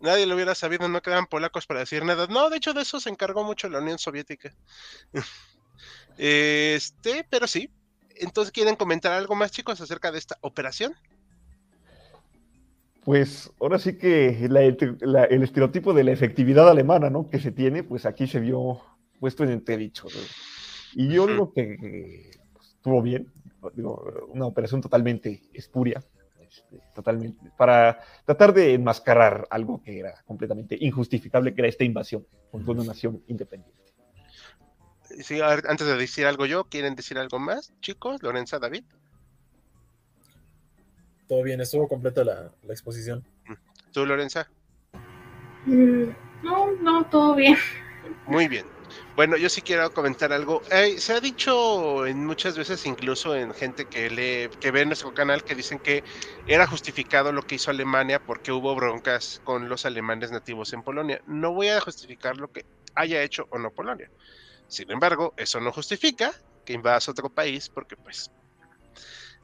Nadie 0.00 0.26
lo 0.26 0.34
hubiera 0.34 0.54
sabido, 0.54 0.88
no 0.88 1.02
quedaban 1.02 1.26
polacos 1.26 1.66
para 1.66 1.80
decir 1.80 2.04
nada. 2.06 2.26
No, 2.26 2.48
de 2.48 2.56
hecho 2.56 2.72
de 2.72 2.80
eso 2.80 2.98
se 2.98 3.10
encargó 3.10 3.44
mucho 3.44 3.68
la 3.68 3.80
Unión 3.80 3.98
Soviética. 3.98 4.54
este, 6.16 7.26
pero 7.28 7.46
sí. 7.46 7.70
Entonces, 8.16 8.52
¿quieren 8.52 8.76
comentar 8.76 9.12
algo 9.12 9.34
más, 9.34 9.50
chicos, 9.50 9.80
acerca 9.80 10.10
de 10.10 10.18
esta 10.18 10.38
operación? 10.40 10.94
Pues 13.08 13.50
ahora 13.58 13.78
sí 13.78 13.96
que 13.96 14.44
el 14.44 15.42
estereotipo 15.42 15.94
de 15.94 16.04
la 16.04 16.12
efectividad 16.12 16.68
alemana, 16.68 17.08
¿no? 17.08 17.30
Que 17.30 17.40
se 17.40 17.52
tiene, 17.52 17.82
pues 17.82 18.04
aquí 18.04 18.26
se 18.26 18.38
vio 18.38 18.82
puesto 19.18 19.44
en 19.44 19.50
entredicho. 19.50 20.08
Y 20.92 21.08
yo 21.08 21.26
digo 21.26 21.50
que, 21.54 22.32
pues, 22.52 22.68
estuvo 22.68 23.00
bien, 23.00 23.32
digo, 23.72 24.26
una 24.28 24.44
operación 24.44 24.82
totalmente 24.82 25.40
espuria, 25.54 26.04
este, 26.38 26.82
totalmente, 26.94 27.50
para 27.56 27.98
tratar 28.26 28.52
de 28.52 28.74
enmascarar 28.74 29.48
algo 29.48 29.82
que 29.82 30.00
era 30.00 30.22
completamente 30.26 30.76
injustificable, 30.78 31.54
que 31.54 31.62
era 31.62 31.68
esta 31.68 31.84
invasión 31.84 32.26
contra 32.50 32.72
una 32.74 32.84
nación 32.84 33.22
independiente. 33.26 33.94
Sí, 35.22 35.40
antes 35.40 35.86
de 35.86 35.96
decir 35.96 36.26
algo 36.26 36.44
yo, 36.44 36.64
¿quieren 36.64 36.94
decir 36.94 37.16
algo 37.16 37.38
más, 37.38 37.72
chicos? 37.80 38.22
Lorenza, 38.22 38.58
David. 38.58 38.84
Todo 41.28 41.42
bien, 41.42 41.60
estuvo 41.60 41.86
completa 41.86 42.24
la, 42.24 42.50
exposición. 42.70 43.22
¿Tú, 43.92 44.06
Lorenza? 44.06 44.48
Mm, 45.66 46.08
no, 46.42 46.72
no, 46.80 47.06
todo 47.06 47.34
bien. 47.34 47.56
Muy 48.26 48.48
bien. 48.48 48.66
Bueno, 49.14 49.36
yo 49.36 49.50
sí 49.50 49.60
quiero 49.60 49.92
comentar 49.92 50.32
algo. 50.32 50.62
se 50.96 51.12
ha 51.12 51.20
dicho 51.20 52.06
en 52.06 52.24
muchas 52.24 52.56
veces, 52.56 52.86
incluso 52.86 53.36
en 53.36 53.52
gente 53.52 53.84
que 53.84 54.08
lee, 54.08 54.48
que 54.58 54.70
ve 54.70 54.86
nuestro 54.86 55.12
canal, 55.12 55.44
que 55.44 55.54
dicen 55.54 55.78
que 55.78 56.02
era 56.46 56.66
justificado 56.66 57.30
lo 57.32 57.42
que 57.42 57.56
hizo 57.56 57.70
Alemania 57.70 58.22
porque 58.24 58.50
hubo 58.50 58.74
broncas 58.74 59.42
con 59.44 59.68
los 59.68 59.84
alemanes 59.84 60.30
nativos 60.30 60.72
en 60.72 60.82
Polonia. 60.82 61.20
No 61.26 61.52
voy 61.52 61.68
a 61.68 61.80
justificar 61.80 62.38
lo 62.38 62.50
que 62.50 62.64
haya 62.94 63.22
hecho 63.22 63.46
o 63.50 63.58
no 63.58 63.70
Polonia. 63.70 64.10
Sin 64.66 64.90
embargo, 64.90 65.34
eso 65.36 65.60
no 65.60 65.72
justifica 65.72 66.32
que 66.64 66.72
invadas 66.72 67.08
otro 67.08 67.28
país 67.28 67.68
porque 67.68 67.96
pues 67.96 68.30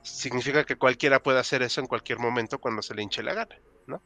significa 0.05 0.65
que 0.65 0.77
cualquiera 0.77 1.23
puede 1.23 1.41
hacer 1.41 1.63
eso 1.63 1.81
en 1.81 1.87
cualquier 1.87 2.19
momento 2.19 2.59
cuando 2.59 2.83
se 2.83 2.95
le 2.95 3.03
hinche 3.03 3.23
la 3.23 3.35
gana, 3.35 3.57
¿no? 3.87 4.01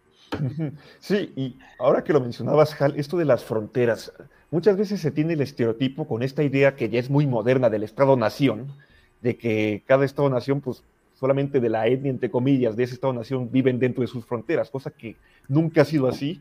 Sí, 1.00 1.32
y 1.36 1.58
ahora 1.78 2.04
que 2.04 2.12
lo 2.12 2.20
mencionabas, 2.20 2.80
Hal, 2.80 2.94
esto 2.96 3.16
de 3.16 3.24
las 3.24 3.44
fronteras, 3.44 4.12
muchas 4.50 4.76
veces 4.76 5.00
se 5.00 5.10
tiene 5.10 5.34
el 5.34 5.40
estereotipo 5.40 6.06
con 6.06 6.22
esta 6.22 6.42
idea 6.42 6.76
que 6.76 6.88
ya 6.88 7.00
es 7.00 7.10
muy 7.10 7.26
moderna 7.26 7.68
del 7.68 7.82
Estado-Nación, 7.82 8.72
de 9.20 9.36
que 9.36 9.82
cada 9.86 10.04
Estado-Nación, 10.04 10.60
pues 10.60 10.84
solamente 11.14 11.58
de 11.58 11.68
la 11.68 11.86
etnia, 11.88 12.10
entre 12.10 12.30
comillas, 12.30 12.76
de 12.76 12.84
ese 12.84 12.94
Estado-Nación 12.94 13.50
viven 13.50 13.80
dentro 13.80 14.02
de 14.02 14.06
sus 14.06 14.24
fronteras, 14.24 14.70
cosa 14.70 14.90
que 14.92 15.16
nunca 15.48 15.82
ha 15.82 15.84
sido 15.84 16.06
así, 16.06 16.40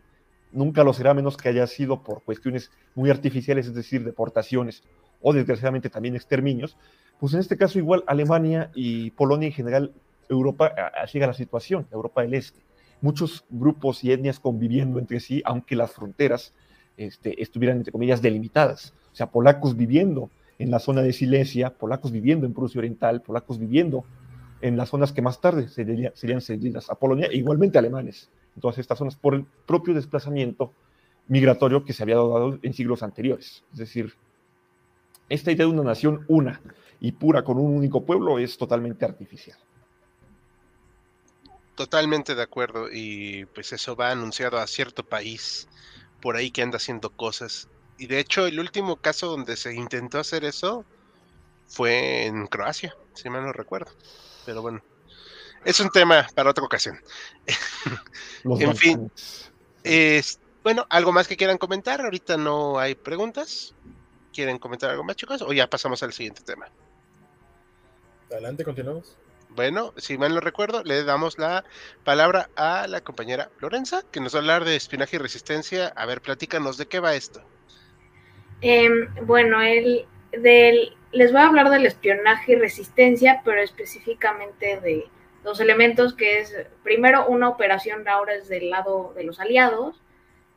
nunca 0.52 0.84
lo 0.84 0.94
será 0.94 1.16
menos 1.16 1.36
que 1.36 1.50
haya 1.50 1.66
sido 1.66 2.04
por 2.04 2.22
cuestiones 2.22 2.70
muy 2.94 3.10
artificiales, 3.10 3.66
es 3.66 3.74
decir, 3.74 4.04
deportaciones 4.04 4.84
o 5.22 5.34
desgraciadamente 5.34 5.89
también 5.89 6.15
exterminios, 6.15 6.78
pues 7.20 7.34
en 7.34 7.39
este 7.39 7.58
caso 7.58 7.80
igual 7.80 8.04
Alemania 8.08 8.72
y 8.76 9.12
Polonia 9.12 9.48
en 9.48 9.54
general, 9.54 9.94
Europa, 10.30 10.74
así 11.02 11.20
la 11.20 11.34
situación, 11.34 11.88
Europa 11.91 12.22
del 12.22 12.34
Este 12.34 12.68
muchos 13.02 13.46
grupos 13.50 14.04
y 14.04 14.12
etnias 14.12 14.39
conviviendo 14.39 15.00
entre 15.00 15.20
sí, 15.20 15.41
aunque 15.46 15.76
las 15.76 15.91
fronteras 15.91 16.54
este, 16.98 17.41
estuvieran, 17.41 17.78
entre 17.78 17.91
comillas, 17.91 18.22
delimitadas. 18.22 18.94
O 19.12 19.15
sea, 19.15 19.30
polacos 19.30 19.76
viviendo 19.76 20.30
en 20.60 20.72
la 20.72 20.80
zona 20.80 21.02
de 21.02 21.13
Silesia, 21.13 21.72
polacos 21.72 22.12
viviendo 22.12 22.46
en 22.46 22.54
Prusia 22.54 22.80
Oriental, 22.80 23.22
polacos 23.22 23.60
viviendo 23.60 24.06
en 24.62 24.76
las 24.76 24.89
zonas 24.89 25.12
que 25.12 25.22
más 25.22 25.39
tarde 25.39 25.68
serían, 25.68 26.12
serían 26.15 26.41
cedidas 26.41 26.89
a 26.89 26.96
Polonia, 26.96 27.28
e 27.28 27.38
igualmente 27.38 27.78
alemanes 27.78 28.30
en 28.56 28.62
todas 28.62 28.80
estas 28.80 28.98
zonas, 28.98 29.15
por 29.15 29.36
el 29.36 29.46
propio 29.68 29.94
desplazamiento 29.94 30.74
migratorio 31.28 31.86
que 31.86 31.94
se 31.94 32.02
había 32.02 32.15
dado 32.15 32.58
en 32.62 32.74
siglos 32.74 33.04
anteriores. 33.04 33.63
Es 33.72 33.78
decir, 33.78 34.13
esta 35.30 35.52
idea 35.52 35.66
de 35.66 35.72
una 35.72 35.84
nación 35.84 36.26
una 36.28 36.62
y 37.00 37.12
pura 37.12 37.44
con 37.44 37.58
un 37.58 37.76
único 37.76 38.06
pueblo 38.06 38.40
es 38.40 38.58
totalmente 38.58 39.06
artificial. 39.06 39.58
Totalmente 41.76 42.34
de 42.34 42.42
acuerdo. 42.42 42.88
Y 42.92 43.46
pues 43.54 43.72
eso 43.74 43.96
va 43.96 44.12
anunciado 44.12 44.58
a 44.58 44.68
cierto 44.68 45.04
país 45.04 45.68
por 46.22 46.36
ahí 46.36 46.50
que 46.50 46.63
anda 46.63 46.78
haciendo 46.78 47.12
cosas. 47.12 47.70
Y 47.98 48.08
de 48.08 48.20
hecho, 48.20 48.48
el 48.48 48.60
último 48.60 48.96
caso 48.96 49.28
donde 49.28 49.56
se 49.56 49.74
intentó 49.76 50.20
hacer 50.20 50.44
eso 50.44 50.86
fue 51.68 52.26
en 52.26 52.48
Croacia, 52.48 52.96
si 53.13 53.30
mal 53.30 53.44
no 53.44 53.54
recuerdo. 53.54 53.92
Pero 54.46 54.62
bueno, 54.62 54.82
es 55.66 55.80
un 55.80 55.90
tema 55.90 56.28
para 56.34 56.50
otra 56.50 56.63
ocasión. 56.63 57.00
en 58.44 58.76
fin, 58.76 59.12
es, 59.84 60.40
bueno, 60.63 60.86
¿algo 60.90 61.12
más 61.12 61.28
que 61.28 61.38
quieran 61.38 61.58
comentar? 61.58 62.02
Ahorita 62.02 62.38
no 62.38 62.80
hay 62.80 62.96
preguntas. 62.96 63.76
¿Quieren 64.38 64.60
comentar 64.60 64.91
algo 64.91 65.04
más, 65.04 65.15
chicos? 65.15 65.41
O 65.41 65.52
ya 65.52 65.67
pasamos 65.67 66.04
al 66.04 66.13
siguiente 66.13 66.43
tema. 66.43 66.67
Adelante, 68.30 68.63
continuamos. 68.63 69.17
Bueno, 69.50 69.95
si 69.97 70.15
mal 70.19 70.36
no 70.36 70.41
recuerdo, 70.41 70.84
le 70.84 71.04
damos 71.04 71.39
la 71.39 71.63
palabra 72.04 72.47
a 72.56 72.86
la 72.86 73.02
compañera 73.02 73.50
Lorenza, 73.58 74.04
que 74.12 74.19
nos 74.19 74.36
va 74.36 74.38
a 74.38 74.41
hablar 74.41 74.63
de 74.63 74.76
espionaje 74.76 75.15
y 75.15 75.19
resistencia. 75.19 75.88
A 75.88 76.06
ver, 76.06 76.21
platícanos, 76.21 76.78
¿de 76.78 76.86
qué 76.86 77.00
va 77.00 77.15
esto? 77.15 77.41
Em, 78.62 79.08
bueno, 79.26 79.60
el, 79.60 80.06
del, 80.32 80.95
les 81.13 81.32
voy 81.32 81.41
a 81.41 81.47
hablar 81.47 81.71
del 81.71 81.88
espionaje 81.88 82.52
y 82.52 82.56
resistencia, 82.58 83.41
pero 83.43 83.60
específicamente 83.60 84.80
de 84.80 85.08
dos 85.41 85.60
elementos, 85.62 86.13
que 86.13 86.41
es 86.41 86.56
primero 86.84 87.26
una 87.26 87.50
operación 87.50 88.08
ahora 88.08 88.36
es 88.36 88.47
del 88.50 88.69
lado 88.69 89.13
de 89.15 89.23
los 89.23 89.39
aliados, 89.39 90.00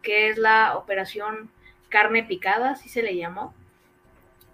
que 0.02 0.28
es 0.28 0.36
la 0.36 0.76
operación 0.76 1.50
carne 1.88 2.24
picada, 2.24 2.72
así 2.72 2.90
se 2.90 3.02
le 3.02 3.16
llamó, 3.16 3.54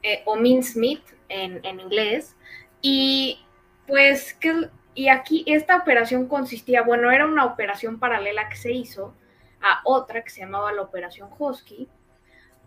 eh, 0.09 0.23
o 0.25 0.37
mincemeat 0.37 1.03
en, 1.29 1.61
en 1.65 1.81
inglés, 1.81 2.37
y 2.81 3.41
pues, 3.89 4.35
que, 4.35 4.69
y 4.95 5.09
aquí 5.09 5.43
esta 5.49 5.79
operación 5.79 6.29
consistía, 6.29 6.83
bueno, 6.83 7.11
era 7.11 7.27
una 7.27 7.45
operación 7.45 7.99
paralela 7.99 8.49
que 8.49 8.55
se 8.55 8.71
hizo 8.71 9.13
a 9.61 9.81
otra 9.83 10.23
que 10.23 10.31
se 10.31 10.43
llamaba 10.43 10.73
la 10.73 10.83
operación 10.83 11.29
Hosky, 11.37 11.89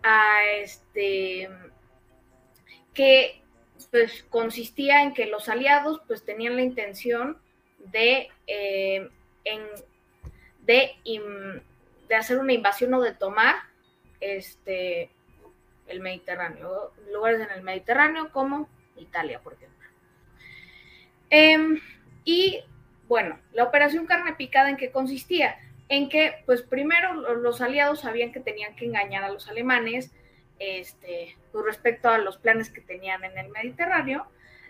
a 0.02 0.44
este, 0.58 1.48
que 2.92 3.40
pues 3.90 4.22
consistía 4.28 5.02
en 5.02 5.14
que 5.14 5.24
los 5.24 5.48
aliados 5.48 6.02
pues 6.06 6.22
tenían 6.22 6.56
la 6.56 6.62
intención 6.62 7.38
de, 7.78 8.28
eh, 8.46 9.08
de, 10.66 10.90
de, 11.06 12.14
hacer 12.14 12.38
una 12.38 12.52
invasión 12.52 12.92
o 12.92 13.00
de 13.00 13.14
tomar 13.14 13.54
este, 14.20 15.10
el 15.90 16.00
Mediterráneo, 16.00 16.92
lugares 17.12 17.40
en 17.40 17.50
el 17.50 17.62
Mediterráneo 17.62 18.30
como 18.32 18.68
Italia, 18.96 19.40
por 19.40 19.54
ejemplo. 19.54 19.88
Em, 21.30 21.80
y 22.24 22.62
bueno, 23.08 23.38
la 23.52 23.64
operación 23.64 24.06
carne 24.06 24.34
picada 24.34 24.70
en 24.70 24.76
qué 24.76 24.90
consistía? 24.90 25.58
En 25.88 26.08
que, 26.08 26.42
pues 26.46 26.62
primero 26.62 27.34
los 27.36 27.60
aliados 27.60 28.00
sabían 28.00 28.32
que 28.32 28.40
tenían 28.40 28.76
que 28.76 28.84
engañar 28.84 29.24
a 29.24 29.30
los 29.30 29.48
alemanes 29.48 30.12
este, 30.60 31.36
con 31.52 31.64
respecto 31.64 32.08
a 32.08 32.18
los 32.18 32.36
planes 32.38 32.70
que 32.70 32.80
tenían 32.80 33.24
en 33.24 33.36
el 33.36 33.48
Mediterráneo, 33.48 34.26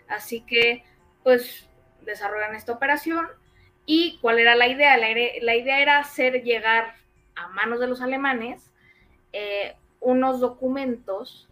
así 0.07 0.41
que 0.41 0.83
pues 1.21 1.67
desarrollan 2.01 2.55
esta 2.55 2.71
operación 2.71 3.27
y 3.85 4.17
cuál 4.21 4.39
era 4.39 4.55
la 4.55 4.67
idea? 4.67 4.97
La, 4.97 5.55
idea 5.55 5.81
era 5.81 5.99
hacer 5.99 6.43
llegar 6.43 6.95
a 7.35 7.47
manos 7.49 7.79
de 7.79 7.87
los 7.87 8.01
alemanes 8.01 8.71
eh, 9.33 9.75
unos 10.01 10.39
documentos 10.39 11.47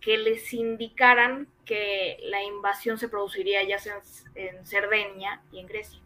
que 0.00 0.18
les 0.18 0.52
indicaran 0.52 1.48
que 1.64 2.18
la 2.24 2.42
invasión 2.42 2.98
se 2.98 3.08
produciría 3.08 3.62
ya 3.62 3.76
en, 4.34 4.66
Cerdeña 4.66 5.42
y 5.52 5.60
en 5.60 5.66
Grecia, 5.66 6.00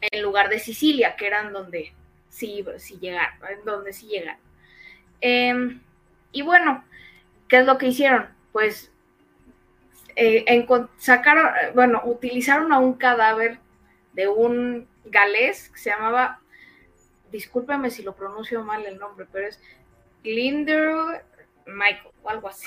en 0.00 0.22
lugar 0.22 0.50
de 0.50 0.58
Sicilia, 0.58 1.16
que 1.16 1.26
eran 1.26 1.52
donde 1.52 1.94
sí, 2.28 2.64
sí 2.78 2.98
llegaron, 2.98 3.38
en 3.48 3.64
donde 3.64 3.92
sí 3.92 4.08
llegaron. 4.08 4.40
Em, 5.20 5.80
y 6.32 6.42
bueno, 6.42 6.84
¿qué 7.48 7.58
es 7.58 7.66
lo 7.66 7.78
que 7.78 7.86
hicieron? 7.86 8.28
Pues 8.52 8.92
eh, 10.16 10.66
sacaron, 10.98 11.46
bueno, 11.74 12.02
utilizaron 12.04 12.72
a 12.72 12.78
un 12.78 12.94
cadáver 12.94 13.58
de 14.12 14.28
un 14.28 14.88
galés 15.04 15.68
que 15.70 15.78
se 15.78 15.90
llamaba, 15.90 16.40
discúlpeme 17.30 17.90
si 17.90 18.02
lo 18.02 18.14
pronuncio 18.14 18.62
mal 18.64 18.84
el 18.84 18.98
nombre, 18.98 19.26
pero 19.30 19.46
es 19.46 19.60
Glinder 20.22 21.24
Michael 21.66 22.14
o 22.22 22.28
algo 22.28 22.48
así. 22.48 22.66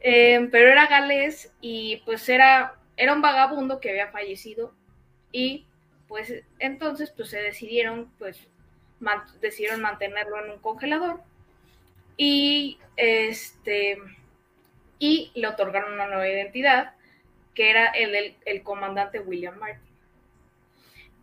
Eh, 0.00 0.48
pero 0.52 0.68
era 0.68 0.86
galés 0.86 1.52
y 1.60 1.96
pues 2.04 2.28
era, 2.28 2.76
era 2.96 3.12
un 3.12 3.22
vagabundo 3.22 3.80
que 3.80 3.90
había 3.90 4.08
fallecido 4.12 4.72
y 5.32 5.66
pues 6.06 6.32
entonces 6.60 7.10
pues 7.10 7.30
se 7.30 7.38
decidieron 7.38 8.12
pues 8.18 8.46
decidieron 9.40 9.80
mantenerlo 9.80 10.44
en 10.44 10.52
un 10.52 10.58
congelador 10.60 11.22
y 12.16 12.78
este 12.96 13.98
y 14.98 15.32
le 15.34 15.48
otorgaron 15.48 15.94
una 15.94 16.06
nueva 16.06 16.28
identidad 16.28 16.94
que 17.54 17.70
era 17.70 17.86
el, 17.86 18.36
el, 18.44 18.62
comandante 18.62 19.18
William 19.18 19.58
Martin. 19.58 19.82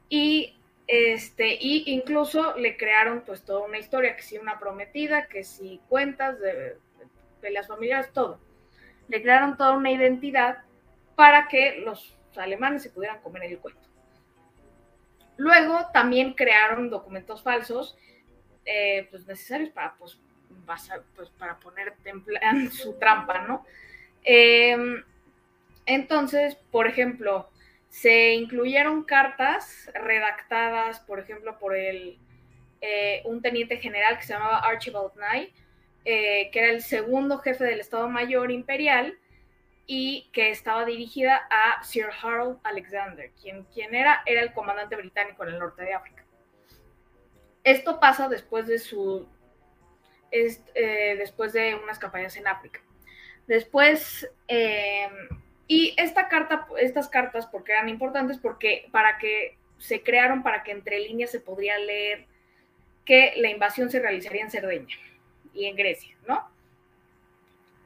Y 0.09 0.55
este, 0.95 1.57
y 1.59 1.85
incluso 1.87 2.55
le 2.55 2.77
crearon 2.77 3.21
pues 3.21 3.41
toda 3.41 3.65
una 3.65 3.79
historia, 3.79 4.15
que 4.15 4.21
si 4.21 4.37
una 4.37 4.59
prometida, 4.59 5.25
que 5.25 5.43
si 5.43 5.81
cuentas 5.89 6.39
de, 6.39 6.77
las 7.49 7.67
familiares, 7.67 8.13
todo. 8.13 8.39
Le 9.07 9.19
crearon 9.23 9.57
toda 9.57 9.71
una 9.71 9.89
identidad 9.89 10.59
para 11.15 11.47
que 11.47 11.79
los 11.83 12.15
alemanes 12.37 12.83
se 12.83 12.91
pudieran 12.91 13.21
comer 13.21 13.45
el 13.45 13.57
cuento. 13.57 13.81
Luego 15.37 15.79
también 15.91 16.35
crearon 16.35 16.91
documentos 16.91 17.41
falsos 17.41 17.97
eh, 18.63 19.07
pues 19.09 19.25
necesarios 19.25 19.71
para, 19.71 19.95
pues, 19.95 20.21
pues, 21.15 21.29
para 21.31 21.57
poner 21.57 21.95
en 22.05 22.71
su 22.71 22.93
trampa, 22.99 23.39
¿no? 23.47 23.65
Em, 24.23 25.03
entonces, 25.87 26.53
por 26.69 26.85
ejemplo, 26.85 27.49
se 27.93 28.33
incluyeron 28.33 29.03
cartas 29.03 29.91
redactadas, 29.93 30.99
por 31.01 31.19
ejemplo, 31.19 31.59
por 31.59 31.75
el, 31.75 32.17
eh, 32.81 33.21
un 33.23 33.39
teniente 33.43 33.77
general 33.77 34.17
que 34.17 34.23
se 34.23 34.33
llamaba 34.33 34.61
Archibald 34.61 35.11
Nye, 35.15 35.53
eh, 36.03 36.49
que 36.51 36.59
era 36.59 36.69
el 36.69 36.81
segundo 36.81 37.37
jefe 37.37 37.65
del 37.65 37.79
Estado 37.79 38.09
Mayor 38.09 38.49
Imperial 38.49 39.19
y 39.85 40.27
que 40.33 40.49
estaba 40.49 40.85
dirigida 40.85 41.47
a 41.51 41.83
Sir 41.83 42.07
Harold 42.19 42.57
Alexander, 42.63 43.31
quien, 43.39 43.65
quien 43.65 43.93
era, 43.93 44.23
era 44.25 44.41
el 44.41 44.53
comandante 44.53 44.95
británico 44.95 45.43
en 45.43 45.49
el 45.49 45.59
norte 45.59 45.83
de 45.83 45.93
África. 45.93 46.25
Esto 47.63 47.99
pasa 47.99 48.27
después 48.27 48.65
de 48.65 48.79
su 48.79 49.29
eh, 50.31 51.15
después 51.19 51.53
de 51.53 51.75
unas 51.75 51.99
campañas 51.99 52.35
en 52.37 52.47
África. 52.47 52.81
Después, 53.45 54.27
eh, 54.47 55.07
y 55.67 55.93
esta 55.97 56.27
carta, 56.27 56.67
estas 56.79 57.07
cartas, 57.07 57.47
porque 57.47 57.71
eran 57.71 57.89
importantes, 57.89 58.37
porque 58.37 58.87
para 58.91 59.17
que 59.17 59.57
se 59.77 60.03
crearon, 60.03 60.43
para 60.43 60.63
que 60.63 60.71
entre 60.71 60.99
líneas 60.99 61.31
se 61.31 61.39
podría 61.39 61.77
leer 61.79 62.25
que 63.05 63.33
la 63.37 63.49
invasión 63.49 63.89
se 63.89 63.99
realizaría 63.99 64.43
en 64.43 64.51
Cerdeña 64.51 64.95
y 65.53 65.65
en 65.65 65.75
Grecia, 65.75 66.15
¿no? 66.27 66.49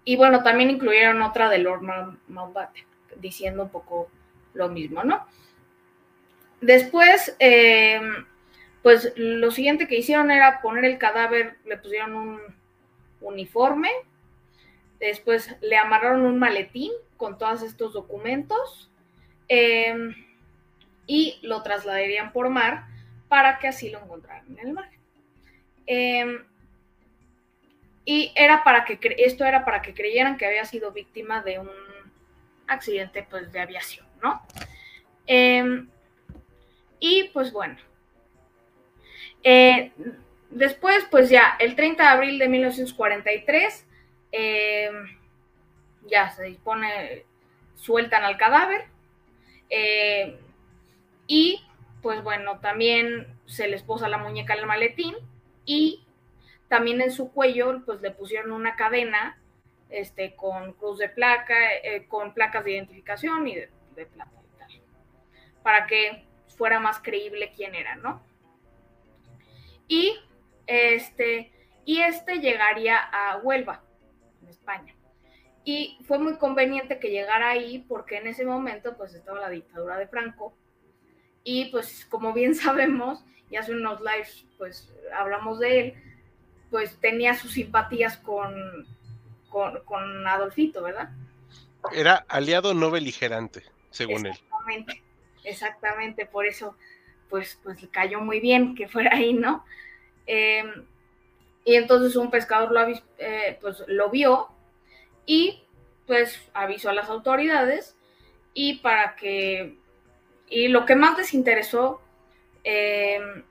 Y 0.04 0.16
bueno, 0.16 0.42
también 0.44 0.70
incluyeron 0.70 1.22
otra 1.22 1.50
de 1.50 1.58
Lord 1.60 1.82
Mountbatten, 2.28 2.86
diciendo 3.18 3.64
un 3.64 3.70
poco 3.70 4.10
lo 4.54 4.70
mismo, 4.70 5.04
¿no? 5.04 5.26
Después, 6.62 7.36
eh, 7.40 8.00
pues 8.82 9.14
lo 9.16 9.52
siguiente 9.52 9.88
que 9.88 9.98
hicieron 9.98 10.32
era 10.32 10.62
poner 10.62 10.86
el 10.86 10.98
cadáver, 10.98 11.58
le 11.66 11.78
pusieron 11.78 12.16
un 12.16 12.40
uniforme, 13.22 13.92
después 15.00 15.56
le 15.62 15.78
amarraron 15.78 16.26
un 16.26 16.40
maletín 16.40 16.92
con 17.18 17.38
todos 17.38 17.64
estos 17.64 17.94
documentos 17.94 18.90
em, 19.48 20.16
y 21.06 21.40
lo 21.42 21.64
trasladarían 21.64 22.32
por 22.32 22.50
mar 22.50 22.86
para 23.28 23.60
que 23.60 23.68
así 23.68 23.90
lo 23.90 24.00
encontraran 24.00 24.46
en 24.58 24.68
el 24.68 24.74
mar. 24.74 24.90
Em, 25.86 26.44
y 28.06 28.32
era 28.36 28.64
para 28.64 28.86
que 28.86 29.00
esto 29.18 29.44
era 29.46 29.66
para 29.66 29.82
que 29.82 29.94
creyeran 29.94 30.38
que 30.38 30.46
había 30.46 30.66
sido 30.66 30.92
víctima 30.92 31.42
de 31.42 31.60
un 31.60 31.70
accidente 32.68 33.26
pues, 33.30 33.52
de 33.52 33.60
aviación, 33.60 34.06
¿no? 34.22 34.42
Em, 35.26 35.90
y 37.00 37.26
pues 37.34 37.52
bueno, 37.52 37.78
eh, 39.44 39.92
después, 40.50 41.06
pues 41.10 41.30
ya, 41.30 41.56
el 41.60 41.76
30 41.76 42.04
de 42.04 42.10
abril 42.10 42.40
de 42.40 42.48
1943, 42.48 43.86
eh, 44.32 44.90
ya 46.08 46.30
se 46.30 46.44
dispone, 46.44 47.26
sueltan 47.76 48.24
al 48.24 48.38
cadáver. 48.38 48.86
Eh, 49.70 50.40
y 51.28 51.62
pues 52.02 52.24
bueno, 52.24 52.60
también 52.60 53.28
se 53.46 53.68
les 53.68 53.84
posa 53.84 54.08
la 54.08 54.18
muñeca 54.18 54.54
en 54.54 54.60
el 54.60 54.66
maletín 54.66 55.16
y 55.66 56.04
también 56.70 57.02
en 57.02 57.12
su 57.12 57.32
cuello 57.32 57.82
pues 57.86 58.02
le 58.02 58.12
pusieron 58.12 58.52
una 58.52 58.76
cadena 58.76 59.38
este, 59.90 60.36
con 60.36 60.74
cruz 60.74 61.00
de 61.00 61.10
placa, 61.10 61.56
con 62.08 62.34
placas 62.34 62.64
de 62.64 62.74
identificación 62.74 63.48
y 63.48 63.56
de, 63.56 63.70
de 63.96 64.06
plata 64.06 64.32
y 64.42 64.60
tal, 64.60 64.82
para 65.64 65.88
que 65.88 66.24
fuera 66.58 66.80
más 66.80 67.00
creíble 67.00 67.52
quién 67.56 67.76
era, 67.76 67.96
¿no? 67.96 68.22
y 69.88 70.20
este, 70.68 71.52
y 71.86 72.02
este 72.02 72.40
llegaría 72.40 72.98
a 73.00 73.38
Huelva, 73.38 73.82
en 74.42 74.50
España. 74.50 74.94
Y 75.68 75.98
fue 76.08 76.18
muy 76.18 76.38
conveniente 76.38 76.98
que 76.98 77.10
llegara 77.10 77.50
ahí 77.50 77.80
porque 77.90 78.16
en 78.16 78.28
ese 78.28 78.46
momento 78.46 78.96
pues 78.96 79.14
estaba 79.14 79.42
la 79.42 79.50
dictadura 79.50 79.98
de 79.98 80.08
Franco 80.08 80.54
y 81.44 81.66
pues 81.72 82.06
como 82.06 82.32
bien 82.32 82.56
sabemos, 82.56 83.26
y 83.50 83.58
hace 83.58 83.74
unos 83.74 84.00
lives 84.00 84.46
pues 84.58 84.90
hablamos 85.14 85.60
de 85.60 85.80
él, 85.82 85.94
pues 86.72 86.98
tenía 87.02 87.34
sus 87.34 87.52
simpatías 87.52 88.16
con, 88.16 88.88
con, 89.50 89.82
con 89.84 90.26
Adolfito, 90.26 90.84
¿verdad? 90.84 91.10
Era 91.94 92.26
aliado 92.30 92.74
no 92.74 92.90
beligerante, 92.90 93.64
según 93.90 94.26
él. 94.26 94.32
Exactamente, 94.32 95.04
exactamente, 95.44 96.26
por 96.26 96.46
eso 96.46 96.78
pues, 97.30 97.60
pues 97.62 97.82
le 97.82 97.90
cayó 97.90 98.22
muy 98.22 98.40
bien 98.40 98.74
que 98.74 98.88
fuera 98.88 99.18
ahí, 99.18 99.34
¿no? 99.34 99.66
Em, 100.28 100.86
y 101.66 101.76
entonces 101.76 102.16
un 102.16 102.32
pescador 102.32 102.72
lo, 102.72 102.88
eh, 103.18 103.58
pues, 103.60 103.84
lo 103.88 104.10
vio 104.10 104.56
y 105.28 105.62
pues 106.08 106.40
avisó 106.54 106.90
a 106.90 106.94
las 106.94 107.10
autoridades 107.10 107.96
y 108.56 108.80
para 108.80 109.16
que, 109.16 109.78
y 110.50 110.70
lo 110.70 110.88
que 110.88 110.96
más 110.96 111.16
les 111.18 111.36
interesó, 111.36 112.02
em, 112.64 113.44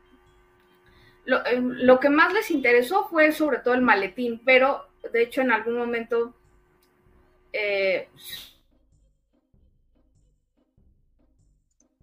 em, 1.26 1.68
lo, 1.74 2.00
que 2.00 2.08
más 2.08 2.32
les 2.32 2.50
interesó 2.50 3.06
fue 3.08 3.30
sobre 3.30 3.58
todo 3.58 3.74
el 3.74 3.82
maletín, 3.82 4.42
pero 4.44 4.88
de 5.12 5.22
hecho 5.22 5.42
en 5.42 5.52
algún 5.52 5.76
momento 5.76 6.34
eh, 7.52 8.08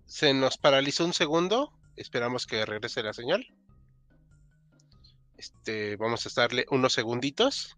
se 0.05 0.33
nos 0.33 0.57
paralizó 0.57 1.03
un 1.03 1.13
segundo. 1.13 1.73
Esperamos 1.95 2.45
que 2.45 2.65
regrese 2.65 3.03
la 3.03 3.13
señal. 3.13 3.47
Este, 5.37 5.95
vamos 5.97 6.25
a 6.25 6.41
darle 6.41 6.65
unos 6.69 6.93
segunditos. 6.93 7.75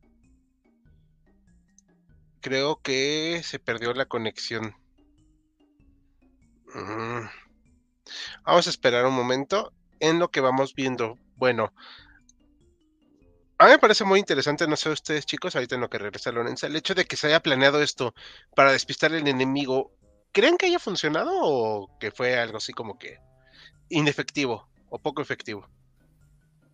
Creo 2.45 2.79
que 2.79 3.41
se 3.43 3.58
perdió 3.58 3.91
la 3.95 4.05
conexión. 4.05 4.75
Mm. 6.75 7.25
Vamos 8.43 8.67
a 8.67 8.69
esperar 8.69 9.03
un 9.08 9.15
momento 9.15 9.73
en 9.99 10.19
lo 10.19 10.29
que 10.29 10.41
vamos 10.41 10.75
viendo. 10.75 11.17
Bueno, 11.38 11.73
a 13.58 13.65
mí 13.65 13.71
me 13.71 13.79
parece 13.79 14.03
muy 14.03 14.19
interesante, 14.19 14.67
no 14.67 14.75
sé 14.75 14.91
ustedes 14.91 15.25
chicos, 15.25 15.55
ahorita 15.55 15.73
en 15.73 15.81
lo 15.81 15.89
que 15.89 15.97
regresa 15.97 16.31
Lorenza, 16.31 16.67
el 16.67 16.75
hecho 16.75 16.93
de 16.93 17.05
que 17.05 17.17
se 17.17 17.25
haya 17.25 17.39
planeado 17.39 17.81
esto 17.81 18.13
para 18.55 18.73
despistar 18.73 19.12
al 19.12 19.27
enemigo. 19.27 19.91
¿Creen 20.31 20.58
que 20.58 20.67
haya 20.67 20.77
funcionado 20.77 21.31
o 21.34 21.97
que 21.99 22.12
fue 22.12 22.38
algo 22.38 22.58
así 22.58 22.73
como 22.73 22.99
que 22.99 23.17
inefectivo 23.89 24.69
o 24.89 24.99
poco 24.99 25.23
efectivo? 25.23 25.67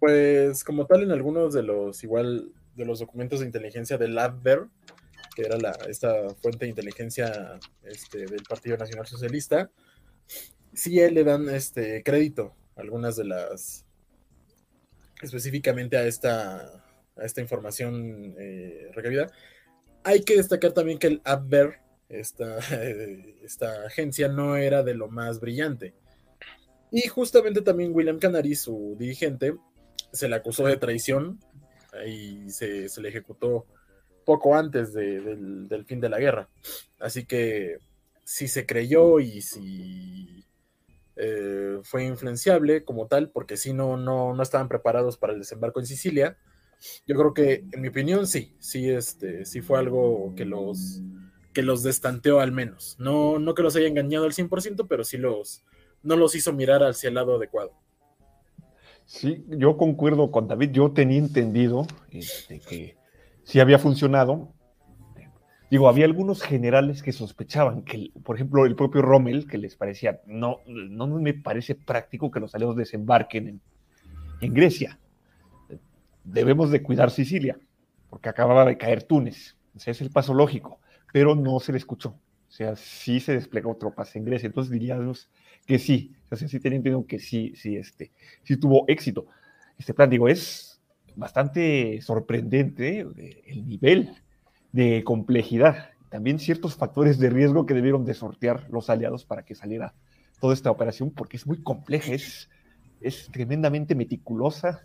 Pues 0.02 0.66
como 0.66 0.86
tal 0.86 1.04
en 1.04 1.12
algunos 1.12 1.54
de 1.54 1.64
los 1.64 2.04
igual 2.04 2.52
de 2.76 2.84
los 2.84 3.00
documentos 3.00 3.40
de 3.40 3.46
inteligencia 3.46 3.98
del 3.98 4.16
LabVer, 4.16 4.68
que 5.36 5.44
era 5.44 5.58
la, 5.58 5.72
esta 5.88 6.30
fuente 6.42 6.66
de 6.66 6.70
inteligencia 6.70 7.60
este, 7.84 8.26
del 8.26 8.44
Partido 8.44 8.78
Nacional 8.78 9.08
Socialista, 9.08 9.72
sí 10.74 10.96
le 11.10 11.24
dan 11.24 11.50
este 11.50 12.04
crédito 12.04 12.56
algunas 12.76 13.16
de 13.16 13.26
las 13.26 13.86
específicamente 15.22 15.98
a 15.98 16.06
esta 16.06 16.82
a 17.18 17.26
esta 17.26 17.42
información 17.42 18.36
eh. 18.38 18.92
Hay 20.04 20.24
que 20.24 20.38
destacar 20.38 20.72
también 20.72 20.98
que 20.98 21.08
el 21.08 21.22
AppVer, 21.24 21.80
esta, 22.10 22.58
esta 23.44 23.86
agencia, 23.86 24.28
no 24.28 24.56
era 24.56 24.84
de 24.84 24.96
lo 24.96 25.10
más 25.10 25.40
brillante. 25.40 25.94
Y 26.92 27.08
justamente 27.08 27.62
también 27.62 27.94
William 27.94 28.20
Canary, 28.20 28.56
su 28.56 28.96
dirigente, 28.98 29.56
se 30.12 30.28
le 30.28 30.36
acusó 30.36 30.66
de 30.66 30.78
traición 30.78 31.40
y 32.06 32.50
se, 32.50 32.88
le 33.02 33.10
ejecutó 33.10 33.66
poco 34.26 34.56
antes 34.56 34.94
del, 34.94 35.86
fin 35.86 36.00
de 36.00 36.10
la 36.10 36.20
guerra. 36.20 36.50
Así 37.00 37.26
que 37.26 37.78
si 38.24 38.48
se 38.48 38.66
creyó 38.66 39.20
y 39.20 39.42
si 39.42 40.46
eh, 41.16 41.80
fue 41.84 42.06
influenciable 42.06 42.84
como 42.84 43.08
tal, 43.08 43.30
porque 43.30 43.58
si 43.58 43.74
no, 43.74 43.98
no, 43.98 44.34
no 44.34 44.44
estaban 44.44 44.70
preparados 44.70 45.18
para 45.18 45.34
el 45.34 45.40
desembarco 45.40 45.80
en 45.80 45.86
Sicilia, 45.86 46.38
yo 47.06 47.16
creo 47.16 47.34
que, 47.34 47.66
en 47.72 47.82
mi 47.82 47.90
opinión, 47.90 48.26
sí, 48.28 48.56
sí, 48.60 48.90
este, 48.90 49.46
sí 49.46 49.62
fue 49.62 49.80
algo 49.80 50.34
que 50.36 50.46
los, 50.46 51.02
que 51.54 51.62
los 51.62 51.84
destanteó 51.84 52.40
al 52.40 52.52
menos. 52.52 52.96
No, 53.00 53.40
no 53.40 53.54
que 53.54 53.62
los 53.62 53.76
haya 53.76 53.88
engañado 53.88 54.26
al 54.26 54.34
100%, 54.34 54.88
pero 54.88 55.04
sí 55.04 55.18
los, 55.18 55.64
no 56.02 56.16
los 56.16 56.36
hizo 56.36 56.54
mirar 56.54 56.84
hacia 56.84 57.10
el 57.10 57.16
lado 57.16 57.36
adecuado. 57.36 57.74
Sí, 59.06 59.44
yo 59.50 59.78
concuerdo 59.78 60.32
con 60.32 60.48
David. 60.48 60.72
Yo 60.72 60.92
tenía 60.92 61.18
entendido 61.18 61.86
este, 62.12 62.60
que 62.60 62.96
sí 63.44 63.60
había 63.60 63.80
funcionado. 63.80 64.54
Digo, 65.70 65.88
había 65.88 66.06
algunos 66.06 66.42
generales 66.42 67.02
que 67.02 67.14
sospechaban 67.14 67.84
que, 67.84 68.12
por 68.24 68.36
ejemplo, 68.36 68.66
el 68.66 68.76
propio 68.76 69.02
Rommel, 69.02 69.48
que 69.48 69.58
les 69.58 69.76
parecía, 69.78 70.20
no, 70.26 70.60
no 70.68 71.08
me 71.08 71.34
parece 71.34 71.76
práctico 71.76 72.30
que 72.30 72.42
los 72.42 72.54
aliados 72.54 72.76
desembarquen 72.76 73.62
en, 74.42 74.54
Grecia. 74.54 75.00
Debemos 76.26 76.72
de 76.72 76.84
cuidar 76.84 77.10
Sicilia, 77.10 77.58
porque 78.10 78.28
acababa 78.28 78.66
de 78.66 78.78
caer 78.78 79.04
Túnez. 79.04 79.56
Ese 79.76 79.92
es 79.92 80.02
el 80.02 80.12
paso 80.12 80.34
lógico, 80.34 80.82
pero 81.14 81.36
no 81.36 81.60
se 81.62 81.72
le 81.72 81.78
escuchó. 81.78 82.10
O 82.10 82.52
sea, 82.52 82.76
sí 82.76 83.22
se 83.22 83.34
desplegó 83.34 83.78
tropas 83.78 84.14
en 84.18 84.26
Grecia. 84.26 84.48
Entonces 84.48 84.72
diríamos 84.72 85.30
que 85.66 85.80
sí. 85.80 86.14
O 86.30 86.36
sea, 86.36 86.50
sí 86.50 86.60
tenía 86.60 86.78
entendido 86.78 87.06
que 87.06 87.18
sí, 87.18 87.54
sí, 87.56 87.78
este, 87.78 88.12
sí 88.44 88.58
tuvo 88.58 88.84
éxito. 88.90 89.28
Este 89.78 89.94
plan, 89.94 90.10
digo, 90.10 90.28
es 90.28 90.71
bastante 91.16 92.02
sorprendente 92.02 93.08
eh, 93.18 93.44
el 93.48 93.68
nivel 93.68 94.16
de 94.72 95.04
complejidad. 95.04 95.90
También 96.10 96.40
ciertos 96.40 96.76
factores 96.76 97.20
de 97.20 97.30
riesgo 97.30 97.66
que 97.66 97.74
debieron 97.74 98.06
de 98.06 98.14
sortear 98.14 98.68
los 98.70 98.90
aliados 98.90 99.26
para 99.26 99.44
que 99.44 99.56
saliera 99.56 99.94
toda 100.40 100.54
esta 100.54 100.72
operación, 100.72 101.12
porque 101.12 101.38
es 101.38 101.46
muy 101.46 101.62
compleja, 101.62 102.14
es, 102.14 102.50
es 103.00 103.30
tremendamente 103.32 103.96
meticulosa 103.96 104.82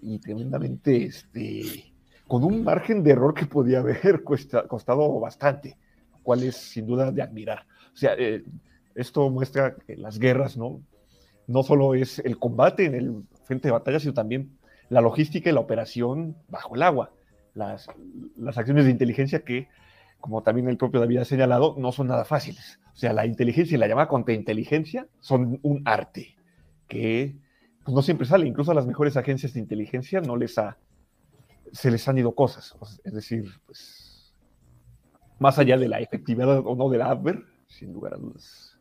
y 0.00 0.18
tremendamente, 0.18 1.04
este, 1.04 1.92
con 2.26 2.44
un 2.44 2.62
margen 2.62 3.02
de 3.02 3.12
error 3.12 3.34
que 3.34 3.46
podía 3.46 3.80
haber 3.80 4.22
costado 4.68 5.18
bastante, 5.18 5.76
lo 6.12 6.22
cual 6.22 6.42
es 6.42 6.56
sin 6.56 6.86
duda 6.86 7.10
de 7.10 7.22
admirar. 7.22 7.66
O 7.92 7.96
sea, 7.96 8.14
eh, 8.18 8.44
esto 8.94 9.30
muestra 9.30 9.74
que 9.74 9.96
las 9.96 10.18
guerras, 10.18 10.56
¿no? 10.56 10.82
No 11.46 11.62
solo 11.62 11.94
es 11.94 12.18
el 12.18 12.38
combate 12.38 12.84
en 12.84 12.94
el 12.94 13.22
frente 13.44 13.68
de 13.68 13.72
batalla, 13.72 13.98
sino 13.98 14.12
también 14.12 14.57
la 14.88 15.00
logística 15.00 15.50
y 15.50 15.52
la 15.52 15.60
operación 15.60 16.36
bajo 16.48 16.74
el 16.74 16.82
agua. 16.82 17.12
Las, 17.54 17.88
las 18.36 18.56
acciones 18.58 18.84
de 18.84 18.90
inteligencia 18.90 19.40
que, 19.40 19.68
como 20.20 20.42
también 20.42 20.68
el 20.68 20.76
propio 20.76 21.00
David 21.00 21.18
ha 21.18 21.24
señalado, 21.24 21.74
no 21.78 21.92
son 21.92 22.08
nada 22.08 22.24
fáciles. 22.24 22.78
O 22.92 22.96
sea, 22.96 23.12
la 23.12 23.26
inteligencia 23.26 23.74
y 23.74 23.78
la 23.78 23.88
llamada 23.88 24.08
contrainteligencia 24.08 25.06
son 25.20 25.60
un 25.62 25.82
arte 25.84 26.36
que 26.88 27.36
pues, 27.84 27.94
no 27.94 28.02
siempre 28.02 28.26
sale. 28.26 28.46
Incluso 28.46 28.72
a 28.72 28.74
las 28.74 28.86
mejores 28.86 29.16
agencias 29.16 29.54
de 29.54 29.60
inteligencia 29.60 30.20
no 30.20 30.36
les 30.36 30.58
ha, 30.58 30.78
se 31.72 31.90
les 31.90 32.06
han 32.08 32.18
ido 32.18 32.34
cosas. 32.34 32.76
Es 33.04 33.12
decir, 33.12 33.44
pues, 33.66 34.34
más 35.38 35.58
allá 35.58 35.76
de 35.76 35.88
la 35.88 36.00
efectividad 36.00 36.58
o 36.64 36.74
no 36.74 36.88
de 36.88 36.98
la 36.98 37.10
ADVER, 37.10 37.44
sin 37.66 37.92
lugar 37.92 38.14
a 38.14 38.16
dudas, 38.16 38.78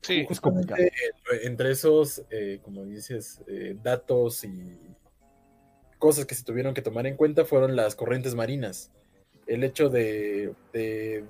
Sí, 0.00 0.24
justamente 0.26 0.92
entre 1.42 1.72
esos, 1.72 2.22
eh, 2.30 2.60
como 2.62 2.84
dices, 2.84 3.42
eh, 3.46 3.76
datos 3.82 4.44
y 4.44 4.78
cosas 5.98 6.26
que 6.26 6.34
se 6.34 6.44
tuvieron 6.44 6.74
que 6.74 6.82
tomar 6.82 7.06
en 7.06 7.16
cuenta 7.16 7.44
fueron 7.44 7.76
las 7.76 7.94
corrientes 7.94 8.34
marinas. 8.34 8.90
El 9.46 9.64
hecho 9.64 9.88
de, 9.88 10.52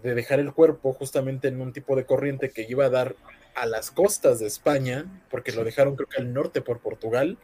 dejar 0.03 0.41
el 0.41 0.53
cuerpo 0.53 0.93
justamente 0.93 1.49
en 1.49 1.61
un 1.61 1.73
tipo 1.73 1.97
de 1.97 2.05
corriente 2.05 2.51
que 2.51 2.67
iba 2.69 2.87
a 2.87 2.91
dar 2.91 3.17
a 3.55 3.67
las 3.67 3.91
costas 3.91 4.39
de 4.41 4.47
España, 4.47 5.07
porque 5.31 5.53
lo 5.53 5.65
dejaron 5.65 5.97
creo 5.97 6.09
que 6.09 6.21
al 6.21 6.33
norte 6.33 6.61
por 6.61 6.81
Portugal, 6.81 7.39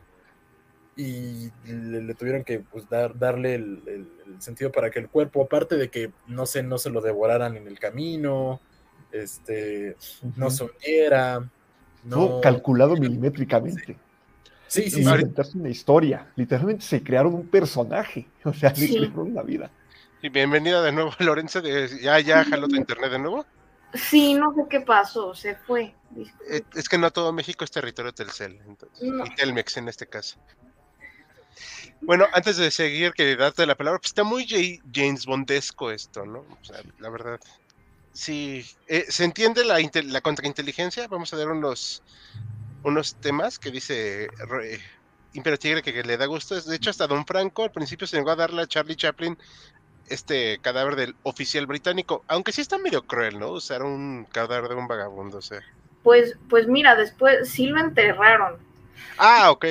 y 0.97 1.51
le, 1.67 2.15
tuvieron 2.15 2.45
que 2.45 2.61
pues, 2.61 2.89
dar, 2.89 3.19
darle 3.19 3.55
el, 3.55 4.09
sentido 4.39 4.71
para 4.71 4.91
que 4.91 5.01
el 5.01 5.09
cuerpo, 5.09 5.43
aparte 5.43 5.77
de 5.77 5.91
que 5.91 6.13
no 6.27 6.47
se, 6.47 6.63
no 6.63 6.79
se 6.79 6.91
lo 6.91 7.01
devoraran 7.01 7.57
en 7.57 7.67
el 7.67 7.79
camino, 7.79 8.61
este, 9.13 9.97
no 10.37 10.51
sonera. 10.51 11.49
No, 12.05 12.41
calculado 12.41 12.97
milimétricamente. 12.97 13.97
Sí, 14.67 14.91
sí, 14.91 15.03
Inventarse 15.03 15.59
una 15.59 15.69
historia. 15.69 16.27
Literalmente 16.37 16.85
se 16.85 17.03
crearon 17.03 17.35
un 17.35 17.47
personaje. 17.47 18.27
O 18.45 18.53
sea, 18.53 18.73
le 18.77 18.89
crearon 18.89 19.33
una 19.33 19.43
vida. 19.43 19.71
Y 20.23 20.29
bienvenida 20.29 20.83
de 20.83 20.93
nuevo, 20.93 21.13
Lorenzo. 21.19 21.63
¿Ya, 22.01 22.21
ya 22.21 22.45
jaló 22.45 22.69
tu 22.69 22.77
internet 22.77 23.11
de 23.11 23.19
nuevo? 23.19 23.47
Sí, 23.95 24.35
no 24.35 24.53
sé 24.55 24.63
qué 24.69 24.81
pasó, 24.81 25.35
se 25.35 25.55
fue. 25.55 25.95
Es 26.75 26.89
que 26.89 26.99
no 26.99 27.11
todo 27.11 27.33
México 27.33 27.65
es 27.65 27.71
territorio 27.71 28.13
Telcel, 28.13 28.61
entonces, 28.67 29.01
y 29.03 29.35
Telmex 29.37 29.77
en 29.77 29.89
este 29.89 30.07
caso. 30.07 30.37
Bueno, 32.01 32.27
antes 32.33 32.57
de 32.57 32.71
seguir, 32.71 33.13
que 33.13 33.37
darte 33.37 33.67
la 33.67 33.77
palabra, 33.77 33.99
pues 33.99 34.11
está 34.11 34.25
muy 34.25 34.47
James 34.93 35.27
Bondesco 35.27 35.91
esto, 35.91 36.27
¿no? 36.27 36.41
O 36.41 36.65
sea, 36.65 36.83
la 36.99 37.09
verdad. 37.09 37.41
Sí, 38.13 38.65
eh, 38.87 39.07
se 39.09 39.25
entiende 39.25 39.65
la, 39.65 39.79
la, 40.05 40.21
contrainteligencia. 40.21 41.09
Vamos 41.09 41.33
a 41.33 41.37
ver 41.37 41.49
unos, 41.49 42.03
unos 42.85 43.17
temas 43.17 43.59
que 43.59 43.71
dice 43.71 44.25
eh, 44.25 44.81
Imperio 45.33 45.59
Tigre 45.59 45.83
que, 45.83 46.03
le 46.05 46.17
da 46.17 46.27
gusto. 46.27 46.61
De 46.61 46.77
hecho, 46.77 46.91
hasta 46.91 47.07
Don 47.07 47.27
Franco 47.27 47.65
al 47.65 47.73
principio 47.73 48.07
se 48.07 48.17
negó 48.17 48.31
a 48.31 48.37
darle 48.37 48.63
a 48.63 48.67
Charlie 48.67 48.95
Chaplin 48.95 49.37
este 50.09 50.59
cadáver 50.59 50.95
del 50.95 51.17
oficial 51.23 51.67
británico. 51.67 52.25
Aunque 52.29 52.53
sí 52.53 52.61
está 52.61 52.79
medio 52.79 53.03
cruel, 53.03 53.39
¿no? 53.41 53.51
Usar 53.51 53.83
un 53.83 54.27
cadáver 54.31 54.69
de 54.69 54.77
un 54.77 54.87
vagabundo, 54.87 55.39
o 55.39 55.43
sea. 55.43 55.63
Pues, 56.03 56.37
pues 56.49 56.69
mira, 56.69 56.95
después 56.95 57.49
sí 57.49 57.67
lo 57.67 57.81
enterraron. 57.81 58.59
Ah, 59.19 59.51
ok. 59.51 59.67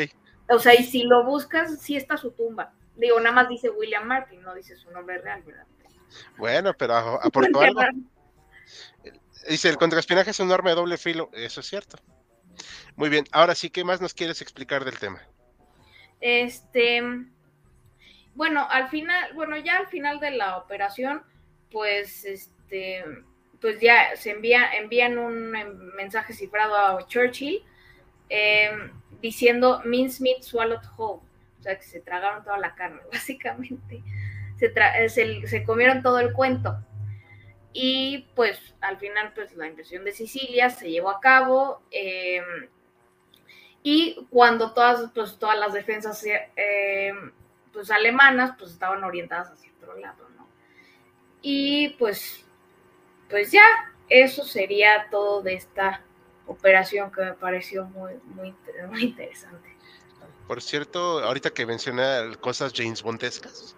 O 0.49 0.59
sea, 0.59 0.73
y 0.73 0.83
si 0.83 1.03
lo 1.03 1.23
buscas, 1.23 1.79
sí 1.79 1.95
está 1.95 2.17
su 2.17 2.31
tumba. 2.31 2.73
Digo, 2.95 3.19
nada 3.19 3.35
más 3.35 3.49
dice 3.49 3.69
William 3.69 4.05
Martin, 4.05 4.41
no 4.41 4.53
dice 4.53 4.75
su 4.75 4.89
nombre 4.91 5.19
real, 5.19 5.41
¿verdad? 5.43 5.65
Bueno, 6.37 6.73
pero 6.73 6.95
aportó 7.23 7.61
algo. 7.61 7.81
Dice, 9.47 9.69
el 9.69 9.77
contraespionaje 9.77 10.31
es 10.31 10.39
un 10.39 10.51
arma 10.51 10.71
de 10.71 10.75
doble 10.75 10.97
filo. 10.97 11.29
Eso 11.33 11.61
es 11.61 11.67
cierto. 11.67 11.97
Muy 12.95 13.09
bien, 13.09 13.25
ahora 13.31 13.55
sí, 13.55 13.69
¿qué 13.69 13.83
más 13.83 14.01
nos 14.01 14.13
quieres 14.13 14.41
explicar 14.41 14.85
del 14.85 14.99
tema? 14.99 15.21
Este, 16.21 17.01
bueno, 18.35 18.67
al 18.69 18.89
final, 18.89 19.33
bueno, 19.33 19.57
ya 19.57 19.77
al 19.77 19.87
final 19.87 20.19
de 20.19 20.31
la 20.31 20.57
operación, 20.57 21.23
pues, 21.71 22.23
este, 22.25 23.03
pues 23.59 23.79
ya 23.79 24.15
se 24.15 24.31
envía, 24.31 24.73
envían 24.73 25.17
un 25.17 25.51
mensaje 25.95 26.33
cifrado 26.33 26.75
a 26.75 27.07
Churchill 27.07 27.63
em, 28.29 28.91
diciendo 29.21 29.81
Mincemeat 29.85 30.41
swallowed 30.41 30.85
whole, 30.97 31.21
o 31.59 31.63
sea 31.63 31.77
que 31.77 31.83
se 31.83 32.01
tragaron 32.01 32.43
toda 32.43 32.57
la 32.57 32.75
carne, 32.75 33.01
básicamente. 33.11 34.03
Se, 34.57 35.47
se 35.47 35.63
comieron 35.63 36.01
todo 36.03 36.19
el 36.19 36.31
cuento. 36.31 36.77
Y 37.73 38.29
pues 38.35 38.75
al 38.81 38.97
final 38.97 39.33
pues 39.33 39.55
la 39.55 39.67
invasión 39.67 40.05
de 40.05 40.11
Sicilia 40.11 40.69
se 40.69 40.91
llevó 40.91 41.09
a 41.09 41.19
cabo 41.19 41.81
em, 41.89 42.69
y 43.83 44.25
cuando 44.29 44.73
todas, 44.73 45.11
pues, 45.13 45.37
todas 45.37 45.59
las 45.59 45.73
defensas 45.73 46.23
em, 46.25 47.31
pues, 47.71 47.91
alemanas 47.91 48.55
pues 48.57 48.71
estaban 48.71 49.03
orientadas 49.03 49.51
hacia 49.51 49.71
otro 49.77 49.97
lado, 49.99 50.29
¿no? 50.37 50.47
Y 51.41 51.89
pues, 51.99 52.45
pues 53.29 53.51
ya, 53.51 53.65
eso 54.09 54.45
sería 54.45 55.09
todo 55.11 55.41
de 55.41 55.55
esta 55.55 56.01
operación 56.47 57.11
que 57.11 57.21
me 57.21 57.33
pareció 57.33 57.85
muy, 57.85 58.13
muy, 58.23 58.55
muy 58.89 59.03
interesante. 59.03 59.69
Por 60.47 60.61
cierto, 60.61 61.23
ahorita 61.23 61.49
que 61.49 61.65
menciona 61.65 62.31
cosas 62.39 62.73
James 62.75 63.01
Bondescas, 63.01 63.75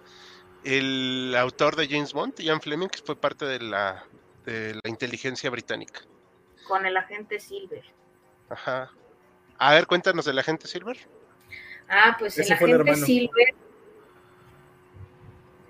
el 0.64 1.36
autor 1.38 1.76
de 1.76 1.88
James 1.88 2.12
Bond, 2.14 2.40
Ian 2.40 2.60
Fleming, 2.60 2.90
fue 3.06 3.16
parte 3.16 3.46
de 3.46 3.60
la, 3.60 4.04
de 4.46 4.74
la 4.74 4.90
inteligencia 4.90 5.50
británica. 5.50 6.02
Con 6.68 6.86
el 6.86 6.98
agente 6.98 7.40
Silver. 7.40 7.84
Ajá. 8.50 8.92
A 9.58 9.74
ver, 9.74 9.88
cuéntanos 9.88 10.26
del 10.26 10.40
agente 10.40 10.68
Silver. 10.68 10.98
Ah, 11.88 12.16
pues 12.18 12.38
el 12.38 12.52
agente 12.52 12.96
Silver. 12.96 13.56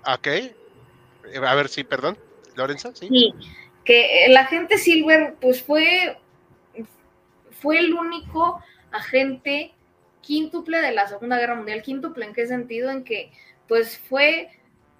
Ok. 0.06 0.28
A 1.44 1.54
ver, 1.54 1.68
sí, 1.68 1.84
perdón. 1.84 2.18
Lorenzo, 2.54 2.94
sí. 2.94 3.08
Sí, 3.08 3.34
que 3.84 4.24
el 4.26 4.36
agente 4.36 4.78
Silver, 4.78 5.34
pues 5.40 5.62
fue, 5.62 6.18
fue 7.60 7.78
el 7.78 7.92
único 7.92 8.62
agente 8.90 9.74
quíntuple 10.22 10.78
de 10.78 10.92
la 10.92 11.06
Segunda 11.06 11.38
Guerra 11.38 11.54
Mundial. 11.56 11.82
Quíntuple 11.82 12.24
en 12.24 12.32
qué 12.32 12.46
sentido? 12.46 12.90
En 12.90 13.04
que, 13.04 13.32
pues 13.68 13.98
fue 13.98 14.50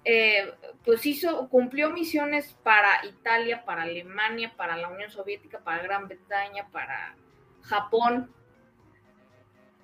eh, 0.09 0.53
pues 0.85 1.05
hizo, 1.05 1.49
cumplió 1.49 1.89
misiones 1.89 2.55
para 2.63 3.05
Italia, 3.05 3.65
para 3.65 3.81
Alemania, 3.81 4.53
para 4.55 4.77
la 4.77 4.87
Unión 4.87 5.11
Soviética, 5.11 5.59
para 5.59 5.83
Gran 5.83 6.07
Bretaña, 6.07 6.65
para 6.71 7.17
Japón, 7.63 8.31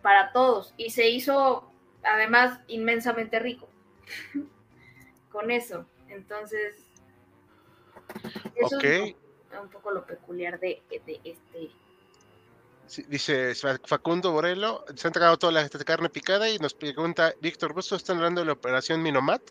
para 0.03 0.31
todos. 0.31 0.75
Y 0.77 0.91
se 0.91 1.09
hizo 1.09 1.71
además 2.03 2.59
inmensamente 2.67 3.39
rico 3.39 3.67
con 5.31 5.49
eso. 5.49 5.87
Entonces, 6.09 6.75
eso 8.55 8.79
es 8.79 9.15
un 9.59 9.69
poco 9.69 9.89
lo 9.89 10.05
peculiar 10.05 10.59
de, 10.59 10.83
este 10.91 11.19
Sí, 12.85 13.03
dice 13.07 13.55
Fa- 13.55 13.79
Facundo 13.85 14.31
Borello, 14.31 14.83
se 14.95 15.07
han 15.07 15.09
entregado 15.09 15.37
toda 15.37 15.53
la 15.53 15.69
carne 15.69 16.09
picada 16.09 16.49
y 16.49 16.59
nos 16.59 16.73
pregunta 16.73 17.33
Víctor 17.39 17.73
Busto, 17.73 17.95
¿están 17.95 18.17
hablando 18.17 18.41
de 18.41 18.45
la 18.45 18.53
operación 18.53 19.01
Minomat? 19.01 19.41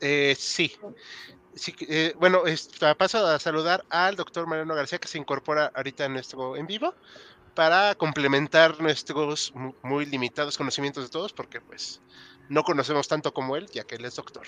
Eh, 0.00 0.34
sí. 0.38 0.74
Sí, 1.54 1.74
eh, 1.88 2.14
bueno, 2.16 2.46
está, 2.46 2.94
paso 2.94 3.26
a 3.26 3.38
saludar 3.38 3.84
al 3.90 4.16
doctor 4.16 4.46
Mariano 4.46 4.74
García 4.74 4.98
que 4.98 5.08
se 5.08 5.18
incorpora 5.18 5.70
ahorita 5.74 6.06
en 6.06 6.14
nuestro 6.14 6.56
en 6.56 6.66
vivo 6.66 6.94
para 7.54 7.94
complementar 7.94 8.80
nuestros 8.80 9.52
mu- 9.54 9.74
muy 9.82 10.06
limitados 10.06 10.56
conocimientos 10.56 11.04
de 11.04 11.10
todos, 11.10 11.32
porque 11.32 11.60
pues 11.60 12.00
no 12.48 12.62
conocemos 12.62 13.08
tanto 13.08 13.32
como 13.32 13.56
él, 13.56 13.66
ya 13.72 13.84
que 13.84 13.96
él 13.96 14.04
es 14.04 14.16
doctor. 14.16 14.46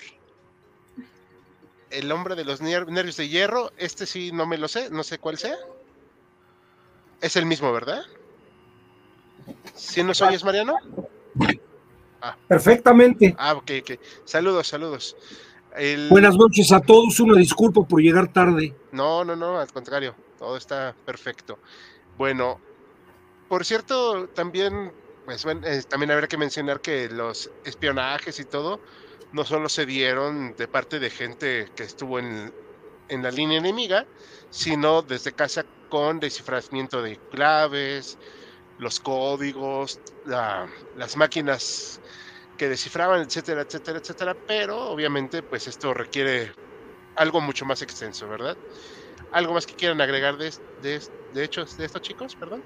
El 1.89 2.11
hombre 2.11 2.35
de 2.35 2.45
los 2.45 2.61
nervios 2.61 3.15
de 3.17 3.29
hierro, 3.29 3.71
este 3.77 4.05
sí 4.05 4.31
no 4.33 4.45
me 4.45 4.57
lo 4.57 4.67
sé, 4.67 4.89
no 4.89 5.03
sé 5.03 5.19
cuál 5.19 5.37
sea. 5.37 5.55
Es 7.21 7.35
el 7.35 7.45
mismo, 7.45 7.71
¿verdad? 7.71 8.03
¿Sí 9.75 10.03
nos 10.03 10.21
oyes, 10.21 10.43
Mariano? 10.43 10.75
Perfectamente. 12.47 13.35
Ah, 13.37 13.53
ok, 13.53 13.71
ok. 13.81 13.99
Saludos, 14.25 14.67
saludos. 14.67 15.15
El- 15.75 16.09
Buenas 16.09 16.35
noches 16.35 16.71
a 16.71 16.79
todos. 16.79 17.19
Una 17.19 17.37
disculpa 17.37 17.81
por 17.83 18.01
llegar 18.01 18.31
tarde. 18.31 18.73
No, 18.91 19.23
no, 19.23 19.35
no, 19.35 19.59
al 19.59 19.71
contrario, 19.71 20.15
todo 20.39 20.57
está 20.57 20.95
perfecto. 21.05 21.59
Bueno, 22.17 22.59
por 23.47 23.65
cierto, 23.65 24.27
también, 24.29 24.93
pues 25.23 25.43
bueno, 25.43 25.61
eh, 25.67 25.83
también 25.87 26.11
habría 26.11 26.27
que 26.27 26.37
mencionar 26.37 26.81
que 26.81 27.09
los 27.09 27.51
espionajes 27.63 28.39
y 28.39 28.45
todo 28.45 28.81
no 29.31 29.43
solo 29.45 29.69
se 29.69 29.85
dieron 29.85 30.53
de 30.55 30.67
parte 30.67 30.99
de 30.99 31.09
gente 31.09 31.67
que 31.75 31.83
estuvo 31.83 32.19
en, 32.19 32.51
en 33.07 33.23
la 33.23 33.31
línea 33.31 33.59
enemiga, 33.59 34.09
sino 34.49 35.01
desde 35.03 35.33
casa 35.33 35.65
con 35.89 36.19
desciframiento 36.19 37.01
de 37.03 37.19
claves, 37.29 38.17
los 38.77 38.99
códigos, 38.99 40.01
la- 40.23 40.73
las 40.93 41.15
máquinas 41.17 42.01
que 42.57 42.69
descifraban, 42.69 43.21
etcétera, 43.23 43.63
etcétera, 43.63 43.99
etcétera, 43.99 44.35
pero 44.45 44.79
obviamente 44.89 45.43
pues 45.43 45.67
esto 45.67 45.93
requiere 45.93 46.53
algo 47.15 47.41
mucho 47.41 47.65
más 47.65 47.81
extenso, 47.83 48.27
¿verdad? 48.29 48.57
¿Algo 49.31 49.53
más 49.53 49.65
que 49.67 49.75
quieran 49.75 50.01
agregar 50.01 50.37
de, 50.37 50.53
de, 50.77 51.03
de 51.29 51.43
hechos 51.45 51.75
de 51.77 51.85
estos 51.85 52.01
chicos? 52.03 52.35
Perdón. 52.37 52.63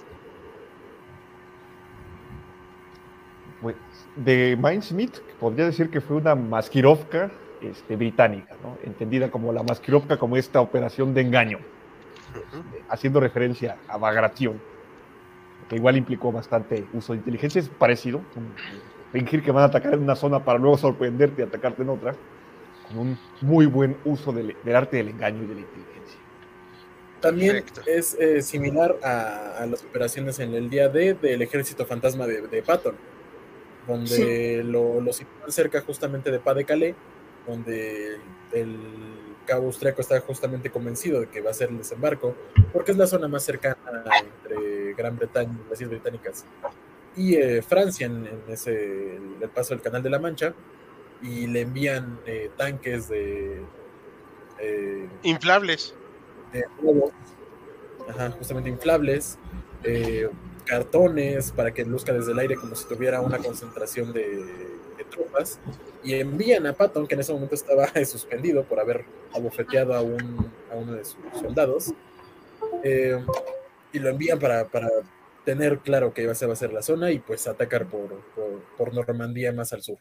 Pues, 3.61 3.75
de 4.15 4.57
Mindsmith, 4.61 5.17
podría 5.39 5.65
decir 5.65 5.89
que 5.89 6.01
fue 6.01 6.17
una 6.17 6.35
maskirovka 6.35 7.31
este, 7.61 7.95
británica, 7.95 8.55
¿no? 8.63 8.77
entendida 8.83 9.29
como 9.29 9.51
la 9.51 9.63
maskirovka, 9.63 10.17
como 10.17 10.37
esta 10.37 10.61
operación 10.61 11.13
de 11.13 11.21
engaño, 11.21 11.59
Ujú. 12.29 12.63
haciendo 12.89 13.19
referencia 13.19 13.77
a 13.87 13.97
Bagration, 13.97 14.59
que 15.67 15.75
igual 15.75 15.97
implicó 15.97 16.31
bastante 16.31 16.85
uso 16.93 17.13
de 17.13 17.19
inteligencia, 17.19 17.59
es 17.59 17.69
parecido, 17.69 18.21
fingir 19.11 19.43
que 19.43 19.51
van 19.51 19.63
a 19.63 19.67
atacar 19.67 19.93
en 19.93 20.03
una 20.03 20.15
zona 20.15 20.43
para 20.43 20.57
luego 20.57 20.77
sorprenderte 20.77 21.41
y 21.41 21.45
atacarte 21.45 21.81
en 21.81 21.89
otra, 21.89 22.15
con 22.87 22.97
un 22.99 23.19
muy 23.41 23.65
buen 23.65 23.97
uso 24.05 24.31
del, 24.31 24.55
del 24.63 24.75
arte 24.75 24.97
del 24.97 25.09
engaño 25.09 25.43
y 25.43 25.47
de 25.47 25.55
la 25.55 25.61
inteligencia. 25.61 26.19
También 27.19 27.55
Perfecto. 27.57 27.81
es 27.85 28.13
eh, 28.19 28.41
similar 28.41 28.95
a, 29.03 29.57
a 29.57 29.65
las 29.65 29.83
operaciones 29.83 30.39
en 30.39 30.53
el 30.53 30.69
día 30.69 30.87
D 30.87 31.15
del 31.15 31.41
ejército 31.41 31.85
fantasma 31.85 32.25
de, 32.25 32.47
de 32.47 32.61
Patton, 32.61 32.95
donde 33.89 34.63
lo, 34.63 35.01
lo 35.01 35.11
sitúan 35.11 35.51
cerca 35.51 35.81
justamente 35.81 36.31
de 36.31 36.39
Pas 36.39 36.55
de 36.55 36.65
Calais, 36.65 36.95
donde 37.47 38.17
el 38.53 38.77
cabo 39.45 39.65
austriaco 39.65 40.01
está 40.01 40.19
justamente 40.21 40.69
convencido 40.69 41.21
de 41.21 41.27
que 41.27 41.41
va 41.41 41.49
a 41.49 41.53
ser 41.53 41.69
el 41.69 41.79
desembarco, 41.79 42.35
porque 42.71 42.91
es 42.91 42.97
la 42.97 43.07
zona 43.07 43.27
más 43.27 43.43
cercana 43.43 43.77
entre 44.21 44.93
Gran 44.93 45.17
Bretaña 45.17 45.51
y 45.65 45.69
las 45.69 45.81
Islas 45.81 45.89
Británicas 45.89 46.45
y 47.17 47.35
eh, 47.35 47.61
Francia 47.61 48.05
en, 48.05 48.27
en 48.27 48.41
ese 48.47 49.15
el 49.15 49.49
paso 49.49 49.73
del 49.73 49.81
Canal 49.81 50.03
de 50.03 50.09
la 50.09 50.19
Mancha, 50.19 50.53
y 51.21 51.47
le 51.47 51.61
envían 51.61 52.19
eh, 52.25 52.49
tanques 52.55 53.09
de 53.09 53.61
eh, 54.59 55.07
Inflables. 55.23 55.95
de 56.53 56.63
ajá, 58.09 58.31
justamente 58.31 58.69
inflables, 58.69 59.37
eh, 59.83 60.29
cartones 60.69 61.51
para 61.51 61.73
que 61.73 61.83
luzca 61.83 62.13
desde 62.13 62.31
el 62.31 62.39
aire 62.39 62.55
como 62.55 62.75
si 62.75 62.87
tuviera 62.87 63.21
una 63.21 63.39
concentración 63.39 64.13
de, 64.13 64.45
de 64.97 65.03
tropas, 65.09 65.59
y 66.03 66.13
envían 66.13 66.67
a 66.67 66.73
Patton, 66.73 67.07
que 67.07 67.15
en 67.15 67.21
ese 67.21 67.33
momento 67.33 67.55
estaba 67.55 67.87
suspendido 68.05 68.63
por 68.63 68.79
haber 68.79 69.03
abofeteado 69.33 69.95
a, 69.95 70.01
un, 70.01 70.51
a 70.71 70.75
uno 70.75 70.93
de 70.93 71.03
sus 71.03 71.17
soldados, 71.39 71.91
eh, 72.83 73.17
y 73.91 73.99
lo 73.99 74.09
envían 74.09 74.37
para, 74.37 74.67
para 74.67 74.87
tener 75.43 75.79
claro 75.79 76.13
que 76.13 76.29
esa 76.29 76.45
va 76.45 76.53
a 76.53 76.55
ser 76.55 76.71
la 76.71 76.83
zona 76.83 77.11
y 77.11 77.19
pues 77.19 77.47
atacar 77.47 77.87
por, 77.87 78.21
por, 78.35 78.61
por 78.77 78.93
Normandía 78.93 79.51
más 79.51 79.73
al 79.73 79.81
sur. 79.81 79.97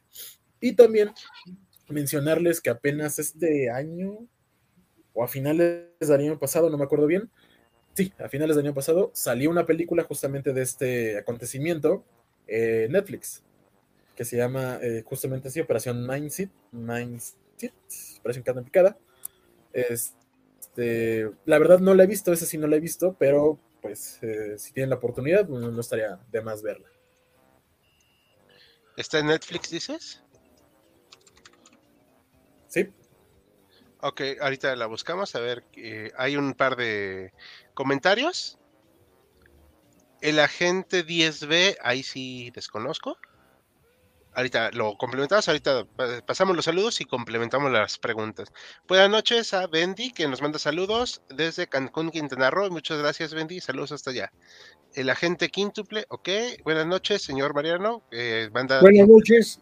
Y 0.61 0.75
también 0.75 1.13
mencionarles 1.89 2.61
que 2.61 2.69
apenas 2.69 3.19
este 3.19 3.71
año, 3.71 4.19
o 5.15 5.25
a 5.25 5.29
finales 5.29 5.87
del 5.99 6.21
año 6.21 6.39
pasado, 6.39 6.69
no 6.69 6.77
me 6.77 6.85
acuerdo 6.85 7.07
bien. 7.07 7.31
Sí, 7.99 8.13
a 8.21 8.29
finales 8.29 8.55
del 8.55 8.67
año 8.67 8.77
pasado 8.77 9.11
salió 9.13 9.51
una 9.51 9.67
película 9.67 10.05
justamente 10.05 10.53
de 10.53 10.63
este 10.63 11.19
acontecimiento 11.19 12.05
en 12.47 12.93
Netflix, 12.93 13.43
que 14.15 14.25
se 14.25 14.37
llama 14.37 14.79
eh, 14.81 15.03
justamente 15.05 15.49
así, 15.49 15.59
Operación 15.59 16.07
Mindset, 16.07 16.49
Mindset, 16.71 17.75
Operación 18.21 18.45
Carne 18.45 18.63
Picada. 18.63 18.97
Este, 19.73 21.29
la 21.45 21.59
verdad 21.59 21.81
no 21.81 21.93
la 21.93 22.05
he 22.05 22.07
visto, 22.07 22.33
esa 22.33 22.47
sí 22.47 22.57
no 22.57 22.69
la 22.69 22.77
he 22.77 22.81
visto, 22.81 23.17
pero 23.19 23.59
pues 23.83 24.23
eh, 24.23 24.57
si 24.59 24.73
tienen 24.73 24.91
la 24.91 24.97
oportunidad, 24.97 25.49
no, 25.49 25.59
no 25.59 25.81
estaría 25.81 26.21
de 26.31 26.41
más 26.41 26.63
verla. 26.63 26.87
¿Está 28.97 29.19
en 29.19 29.27
Netflix, 29.27 29.71
dices? 29.71 30.23
Sí, 32.69 32.93
Ok, 34.01 34.21
ahorita 34.41 34.77
la 34.77 34.87
buscamos. 34.87 35.35
A 35.35 35.41
ver, 35.41 35.65
eh, 35.77 36.13
hay 36.17 36.37
un 36.37 36.55
par 36.55 36.77
de 36.77 37.33
comentarios. 37.75 38.59
El 40.21 40.39
agente 40.41 41.05
10B, 41.05 41.77
ahí 41.83 42.03
sí 42.03 42.51
desconozco. 42.55 43.17
Ahorita 44.35 44.71
lo 44.71 44.97
complementamos, 44.97 45.49
ahorita 45.49 45.85
pa- 45.97 46.21
pasamos 46.25 46.55
los 46.55 46.65
saludos 46.65 47.01
y 47.01 47.05
complementamos 47.07 47.73
las 47.73 47.99
preguntas. 47.99 48.53
Buenas 48.87 49.11
noches 49.11 49.53
a 49.53 49.67
Bendy, 49.67 50.13
que 50.13 50.29
nos 50.29 50.43
manda 50.43 50.61
saludos 50.61 51.23
desde 51.29 51.67
Cancún, 51.67 52.11
Quintana 52.11 52.51
Roo. 52.51 52.71
Muchas 52.71 52.99
gracias, 52.99 53.35
Bendy. 53.35 53.61
Saludos 53.61 53.91
hasta 53.93 54.11
allá. 54.11 54.33
El 54.95 55.11
agente 55.11 55.49
quíntuple, 55.49 56.05
ok. 56.09 56.29
Buenas 56.63 56.87
noches, 56.87 57.23
señor 57.23 57.53
Mariano. 57.53 58.05
eh, 58.13 58.49
manda 58.53 58.81
Buenas 58.81 59.09
noches. 59.09 59.61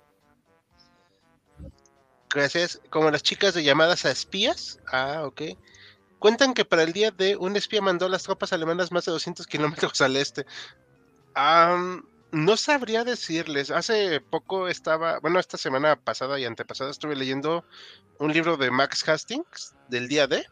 Gracias. 2.30 2.80
Como 2.90 3.10
las 3.10 3.22
chicas 3.22 3.54
de 3.54 3.64
llamadas 3.64 4.04
a 4.04 4.10
espías. 4.10 4.80
Ah, 4.92 5.22
ok. 5.24 5.42
Cuentan 6.18 6.54
que 6.54 6.64
para 6.64 6.82
el 6.82 6.92
día 6.92 7.10
de 7.10 7.36
un 7.36 7.56
espía 7.56 7.82
mandó 7.82 8.06
a 8.06 8.08
las 8.08 8.22
tropas 8.22 8.52
alemanas 8.52 8.90
más 8.90 9.04
de 9.04 9.12
200 9.12 9.46
kilómetros 9.46 10.00
al 10.00 10.16
este. 10.16 10.46
No 12.32 12.56
sabría 12.56 13.04
decirles. 13.04 13.70
Hace 13.70 14.20
poco 14.20 14.68
estaba, 14.68 15.20
bueno, 15.20 15.38
esta 15.38 15.56
semana 15.58 15.96
pasada 15.96 16.38
y 16.38 16.44
antepasada 16.44 16.90
estuve 16.90 17.16
leyendo 17.16 17.64
un 18.18 18.32
libro 18.32 18.56
de 18.56 18.70
Max 18.70 19.06
Hastings 19.08 19.74
del 19.88 20.08
día 20.08 20.26
D. 20.26 20.44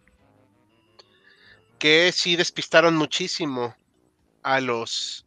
Que 1.78 2.12
sí 2.12 2.36
despistaron 2.36 2.96
muchísimo 2.96 3.74
a 4.42 4.60
los, 4.60 5.26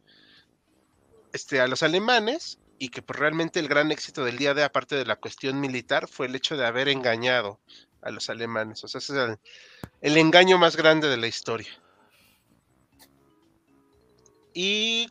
este, 1.32 1.60
a 1.60 1.68
los 1.68 1.82
alemanes 1.82 2.58
y 2.78 2.88
que 2.90 3.02
pues, 3.02 3.18
realmente 3.18 3.60
el 3.60 3.68
gran 3.68 3.90
éxito 3.90 4.24
del 4.24 4.38
día 4.38 4.54
de, 4.54 4.62
aparte 4.62 4.96
de 4.96 5.04
la 5.04 5.16
cuestión 5.16 5.60
militar, 5.60 6.08
fue 6.08 6.26
el 6.26 6.34
hecho 6.34 6.56
de 6.56 6.66
haber 6.66 6.88
engañado 6.88 7.60
a 8.02 8.10
los 8.10 8.30
alemanes. 8.30 8.84
O 8.84 8.88
sea, 8.88 8.98
ese 8.98 9.12
es 9.12 9.38
el, 10.00 10.16
engaño 10.16 10.58
más 10.58 10.76
grande 10.76 11.08
de 11.08 11.16
la 11.16 11.26
historia. 11.26 11.70
Y 14.54 15.08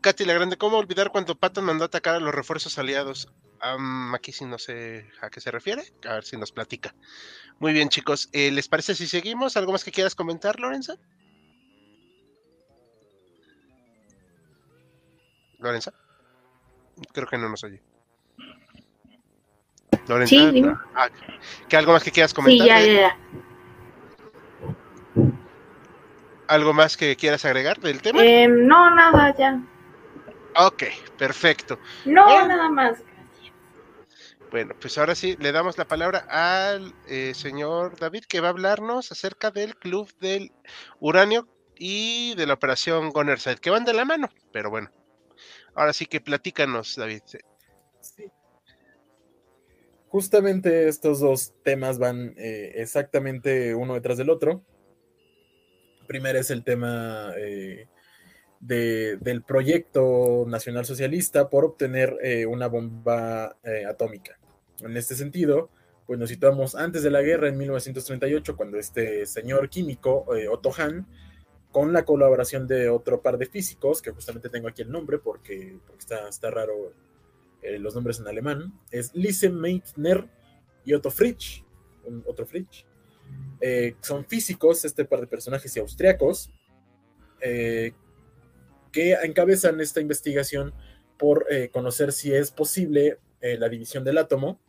Katy 0.00 0.24
la 0.24 0.34
Grande, 0.34 0.56
¿cómo 0.56 0.76
olvidar 0.76 1.10
cuando 1.10 1.34
Patton 1.34 1.64
mandó 1.64 1.84
atacar 1.84 2.16
a 2.16 2.20
los 2.20 2.34
refuerzos 2.34 2.78
aliados? 2.78 3.28
Aquí 4.12 4.32
sí 4.32 4.44
no 4.44 4.58
sé 4.58 5.10
a 5.22 5.30
qué 5.30 5.40
se 5.40 5.50
refiere, 5.50 5.82
a 6.06 6.14
ver 6.14 6.24
si 6.24 6.36
nos 6.36 6.52
platica. 6.52 6.94
Muy 7.60 7.72
bien, 7.72 7.88
chicos, 7.88 8.28
eh, 8.32 8.50
¿les 8.50 8.68
parece 8.68 8.94
si 8.94 9.06
seguimos? 9.06 9.56
¿Algo 9.56 9.72
más 9.72 9.84
que 9.84 9.92
quieras 9.92 10.14
comentar, 10.14 10.60
Lorenza? 10.60 10.96
Lorenza. 15.58 15.94
Creo 17.12 17.26
que 17.26 17.38
no 17.38 17.48
nos 17.48 17.64
oye. 17.64 17.80
Lorenza. 20.08 20.28
Sí, 20.36 20.50
dime. 20.50 20.74
Ah, 20.94 21.08
¿que 21.68 21.76
algo 21.76 21.92
más 21.92 22.02
que 22.04 22.10
quieras 22.10 22.30
Sí, 22.30 22.36
comentar? 22.36 22.66
ya, 22.66 22.80
Eh, 22.82 22.94
ya, 22.94 23.00
ya. 23.00 23.18
¿Algo 26.46 26.74
más 26.74 26.96
que 26.96 27.16
quieras 27.16 27.44
agregar 27.44 27.80
del 27.80 28.02
tema? 28.02 28.22
Em, 28.22 28.66
no, 28.66 28.94
nada, 28.94 29.34
ya. 29.36 29.60
Ok, 30.56 30.84
perfecto. 31.16 31.78
No, 32.04 32.46
nada 32.46 32.68
más. 32.68 32.98
Bueno, 34.50 34.74
pues 34.80 34.98
ahora 34.98 35.14
sí 35.16 35.36
le 35.40 35.50
damos 35.50 35.78
la 35.78 35.86
palabra 35.88 36.26
al 36.28 36.94
eh, 37.08 37.32
señor 37.34 37.98
David 37.98 38.24
que 38.28 38.40
va 38.40 38.48
a 38.48 38.50
hablarnos 38.50 39.10
acerca 39.10 39.50
del 39.50 39.74
Club 39.76 40.12
del 40.20 40.52
Uranio 41.00 41.48
y 41.76 42.36
de 42.36 42.46
la 42.46 42.54
operación 42.54 43.10
Gunnerside, 43.10 43.56
que 43.56 43.70
van 43.70 43.84
de 43.84 43.94
la 43.94 44.04
mano, 44.04 44.28
pero 44.52 44.70
bueno. 44.70 44.90
Ahora 45.74 45.92
sí 45.92 46.06
que 46.06 46.20
platícanos, 46.20 46.96
David. 46.96 47.22
Sí. 48.00 48.24
Justamente 50.08 50.86
estos 50.88 51.20
dos 51.20 51.54
temas 51.64 51.98
van 51.98 52.34
eh, 52.36 52.72
exactamente 52.76 53.74
uno 53.74 53.94
detrás 53.94 54.16
del 54.18 54.30
otro. 54.30 54.62
Primero 56.06 56.38
es 56.38 56.50
el 56.50 56.62
tema 56.62 57.32
eh, 57.36 57.88
de- 58.60 59.16
del 59.16 59.42
proyecto 59.42 60.44
nacional 60.46 60.84
socialista 60.84 61.48
por 61.50 61.64
obtener 61.64 62.16
eh, 62.22 62.46
una 62.46 62.68
bomba 62.68 63.56
eh, 63.64 63.84
atómica. 63.86 64.38
En 64.80 64.96
este 64.96 65.16
sentido, 65.16 65.70
pues 66.06 66.18
nos 66.18 66.28
situamos 66.28 66.74
antes 66.76 67.02
de 67.02 67.10
la 67.10 67.22
guerra, 67.22 67.48
en 67.48 67.56
1938, 67.56 68.56
cuando 68.56 68.78
este 68.78 69.26
señor 69.26 69.68
químico, 69.70 70.26
Otto 70.50 70.70
Hahn, 70.76 71.06
con 71.74 71.92
la 71.92 72.04
colaboración 72.04 72.68
de 72.68 72.88
otro 72.88 73.20
par 73.20 73.36
de 73.36 73.46
físicos, 73.46 74.00
que 74.00 74.12
justamente 74.12 74.48
tengo 74.48 74.68
aquí 74.68 74.82
el 74.82 74.92
nombre 74.92 75.18
porque, 75.18 75.76
porque 75.84 75.98
está, 75.98 76.28
está 76.28 76.48
raro 76.48 76.92
eh, 77.62 77.80
los 77.80 77.96
nombres 77.96 78.20
en 78.20 78.28
alemán, 78.28 78.72
es 78.92 79.12
Lise 79.12 79.50
Meitner 79.50 80.28
y 80.84 80.92
Otto 80.94 81.10
Fritsch, 81.10 81.64
un- 82.04 82.22
otro 82.28 82.46
Fritsch. 82.46 82.84
Eh, 83.60 83.96
son 84.02 84.24
físicos, 84.24 84.84
este 84.84 85.04
par 85.04 85.20
de 85.20 85.26
personajes 85.26 85.76
y 85.76 85.80
austriacos, 85.80 86.52
eh, 87.40 87.92
que 88.92 89.14
encabezan 89.14 89.80
esta 89.80 90.00
investigación 90.00 90.72
por 91.18 91.44
eh, 91.50 91.70
conocer 91.70 92.12
si 92.12 92.32
es 92.32 92.52
posible 92.52 93.18
eh, 93.40 93.58
la 93.58 93.68
división 93.68 94.04
del 94.04 94.18
átomo 94.18 94.60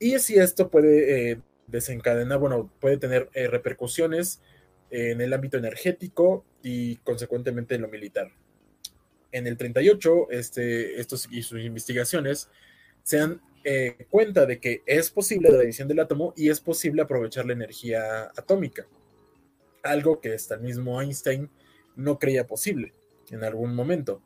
y 0.00 0.18
si 0.18 0.40
esto 0.40 0.70
puede 0.70 1.30
eh, 1.30 1.40
desencadenar, 1.68 2.40
bueno, 2.40 2.68
puede 2.80 2.96
tener 2.96 3.30
repercusiones 3.32 4.42
en 4.92 5.22
el 5.22 5.32
ámbito 5.32 5.56
energético 5.56 6.44
y 6.62 6.96
consecuentemente 6.96 7.74
en 7.74 7.82
lo 7.82 7.88
militar. 7.88 8.30
En 9.32 9.46
el 9.46 9.56
38, 9.56 10.30
este, 10.30 11.00
estos 11.00 11.26
y 11.30 11.42
sus 11.42 11.62
investigaciones 11.62 12.50
se 13.02 13.16
dan 13.16 13.40
eh, 13.64 14.06
cuenta 14.10 14.44
de 14.44 14.60
que 14.60 14.82
es 14.84 15.10
posible 15.10 15.50
la 15.50 15.58
división 15.58 15.88
del 15.88 16.00
átomo 16.00 16.34
y 16.36 16.50
es 16.50 16.60
posible 16.60 17.00
aprovechar 17.00 17.46
la 17.46 17.54
energía 17.54 18.24
atómica, 18.36 18.86
algo 19.82 20.20
que 20.20 20.34
hasta 20.34 20.56
el 20.56 20.60
mismo 20.60 21.00
Einstein 21.00 21.48
no 21.96 22.18
creía 22.18 22.46
posible 22.46 22.92
en 23.30 23.44
algún 23.44 23.74
momento. 23.74 24.22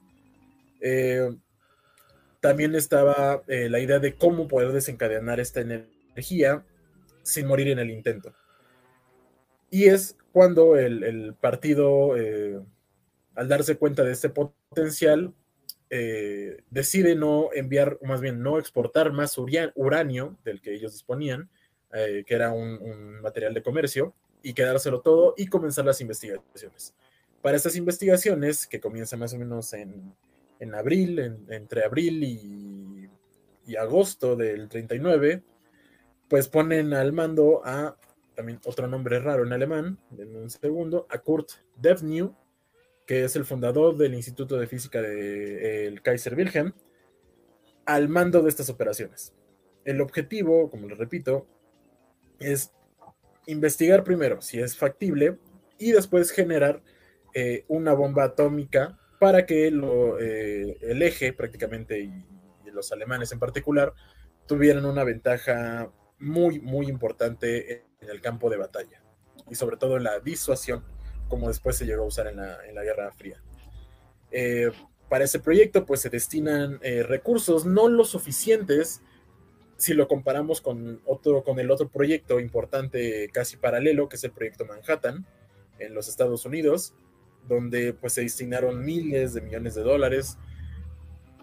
Eh, 0.80 1.30
también 2.40 2.74
estaba 2.74 3.44
eh, 3.46 3.68
la 3.68 3.78
idea 3.78 4.00
de 4.00 4.16
cómo 4.16 4.48
poder 4.48 4.72
desencadenar 4.72 5.38
esta 5.38 5.60
energía 5.60 6.64
sin 7.22 7.46
morir 7.46 7.68
en 7.68 7.78
el 7.78 7.90
intento. 7.90 8.34
Y 9.70 9.86
es 9.86 10.16
cuando 10.32 10.76
el, 10.76 11.02
el 11.02 11.34
partido, 11.34 12.16
eh, 12.16 12.60
al 13.34 13.48
darse 13.48 13.76
cuenta 13.76 14.04
de 14.04 14.12
este 14.12 14.28
potencial, 14.28 15.32
eh, 15.90 16.62
decide 16.70 17.14
no 17.14 17.50
enviar, 17.52 17.98
más 18.02 18.20
bien 18.20 18.42
no 18.42 18.58
exportar 18.58 19.12
más 19.12 19.36
uranio 19.38 20.36
del 20.44 20.60
que 20.60 20.74
ellos 20.74 20.92
disponían, 20.92 21.48
eh, 21.92 22.24
que 22.26 22.34
era 22.34 22.52
un, 22.52 23.20
material 23.20 23.54
de 23.54 23.62
comercio, 23.62 24.14
y 24.42 24.52
quedárselo 24.52 25.00
todo 25.00 25.34
y 25.36 25.46
comenzar 25.46 25.84
las 25.84 26.00
investigaciones. 26.00 26.94
Para 27.42 27.56
estas 27.56 27.76
investigaciones, 27.76 28.66
que 28.66 28.80
comienzan 28.80 29.20
más 29.20 29.32
o 29.34 29.38
menos 29.38 29.72
en, 29.72 30.14
en 30.60 30.74
abril, 30.74 31.18
en- 31.18 31.46
entre 31.48 31.84
abril 31.84 32.22
y, 32.24 33.08
y 33.66 33.76
agosto 33.76 34.36
del 34.36 34.68
39, 34.68 35.42
pues 36.28 36.48
ponen 36.48 36.92
al 36.94 37.12
mando 37.12 37.62
a, 37.64 37.96
también 38.36 38.60
otro 38.64 38.86
nombre 38.86 39.18
raro 39.18 39.44
en 39.44 39.52
alemán, 39.52 39.98
en 40.16 40.36
un 40.36 40.50
segundo, 40.50 41.06
a 41.10 41.18
Kurt 41.18 41.50
Devnew, 41.76 42.36
que 43.06 43.24
es 43.24 43.34
el 43.34 43.44
fundador 43.44 43.96
del 43.96 44.14
Instituto 44.14 44.56
de 44.56 44.66
Física 44.66 45.00
del 45.00 46.02
Kaiser 46.02 46.34
Wilhelm, 46.34 46.74
al 47.86 48.08
mando 48.08 48.42
de 48.42 48.50
estas 48.50 48.68
operaciones. 48.68 49.34
El 49.84 50.00
objetivo, 50.00 50.70
como 50.70 50.88
les 50.88 50.98
repito, 50.98 51.46
es 52.38 52.72
investigar 53.46 54.04
primero 54.04 54.42
si 54.42 54.60
es 54.60 54.76
factible 54.76 55.38
y 55.78 55.92
después 55.92 56.30
generar 56.30 56.82
eh, 57.32 57.64
una 57.68 57.94
bomba 57.94 58.24
atómica 58.24 58.98
para 59.20 59.46
que 59.46 59.70
lo, 59.70 60.18
eh, 60.20 60.76
el 60.82 61.00
eje 61.02 61.32
prácticamente 61.32 62.00
y, 62.00 62.24
y 62.66 62.70
los 62.70 62.92
alemanes 62.92 63.32
en 63.32 63.38
particular 63.38 63.94
tuvieran 64.46 64.84
una 64.84 65.04
ventaja 65.04 65.90
muy, 66.18 66.60
muy 66.60 66.88
importante 66.88 67.85
en 68.00 68.10
el 68.10 68.20
campo 68.20 68.50
de 68.50 68.56
batalla 68.56 69.02
y 69.50 69.54
sobre 69.54 69.76
todo 69.76 69.98
la 69.98 70.20
disuasión, 70.20 70.84
como 71.28 71.48
después 71.48 71.76
se 71.76 71.86
llegó 71.86 72.04
a 72.04 72.06
usar 72.06 72.26
en 72.28 72.36
la, 72.36 72.64
en 72.66 72.74
la 72.74 72.82
Guerra 72.82 73.12
Fría. 73.12 73.42
Eh, 74.30 74.70
para 75.08 75.24
ese 75.24 75.38
proyecto, 75.38 75.86
pues 75.86 76.00
se 76.00 76.10
destinan 76.10 76.78
eh, 76.82 77.02
recursos 77.02 77.64
no 77.64 77.88
lo 77.88 78.04
suficientes 78.04 79.02
si 79.76 79.94
lo 79.94 80.08
comparamos 80.08 80.60
con, 80.60 81.00
otro, 81.04 81.44
con 81.44 81.60
el 81.60 81.70
otro 81.70 81.88
proyecto 81.88 82.40
importante 82.40 83.28
casi 83.32 83.56
paralelo, 83.56 84.08
que 84.08 84.16
es 84.16 84.24
el 84.24 84.32
proyecto 84.32 84.64
Manhattan 84.64 85.26
en 85.78 85.94
los 85.94 86.08
Estados 86.08 86.46
Unidos, 86.46 86.94
donde 87.46 87.92
pues 87.92 88.14
se 88.14 88.22
destinaron 88.22 88.84
miles 88.84 89.34
de 89.34 89.42
millones 89.42 89.74
de 89.74 89.82
dólares. 89.82 90.38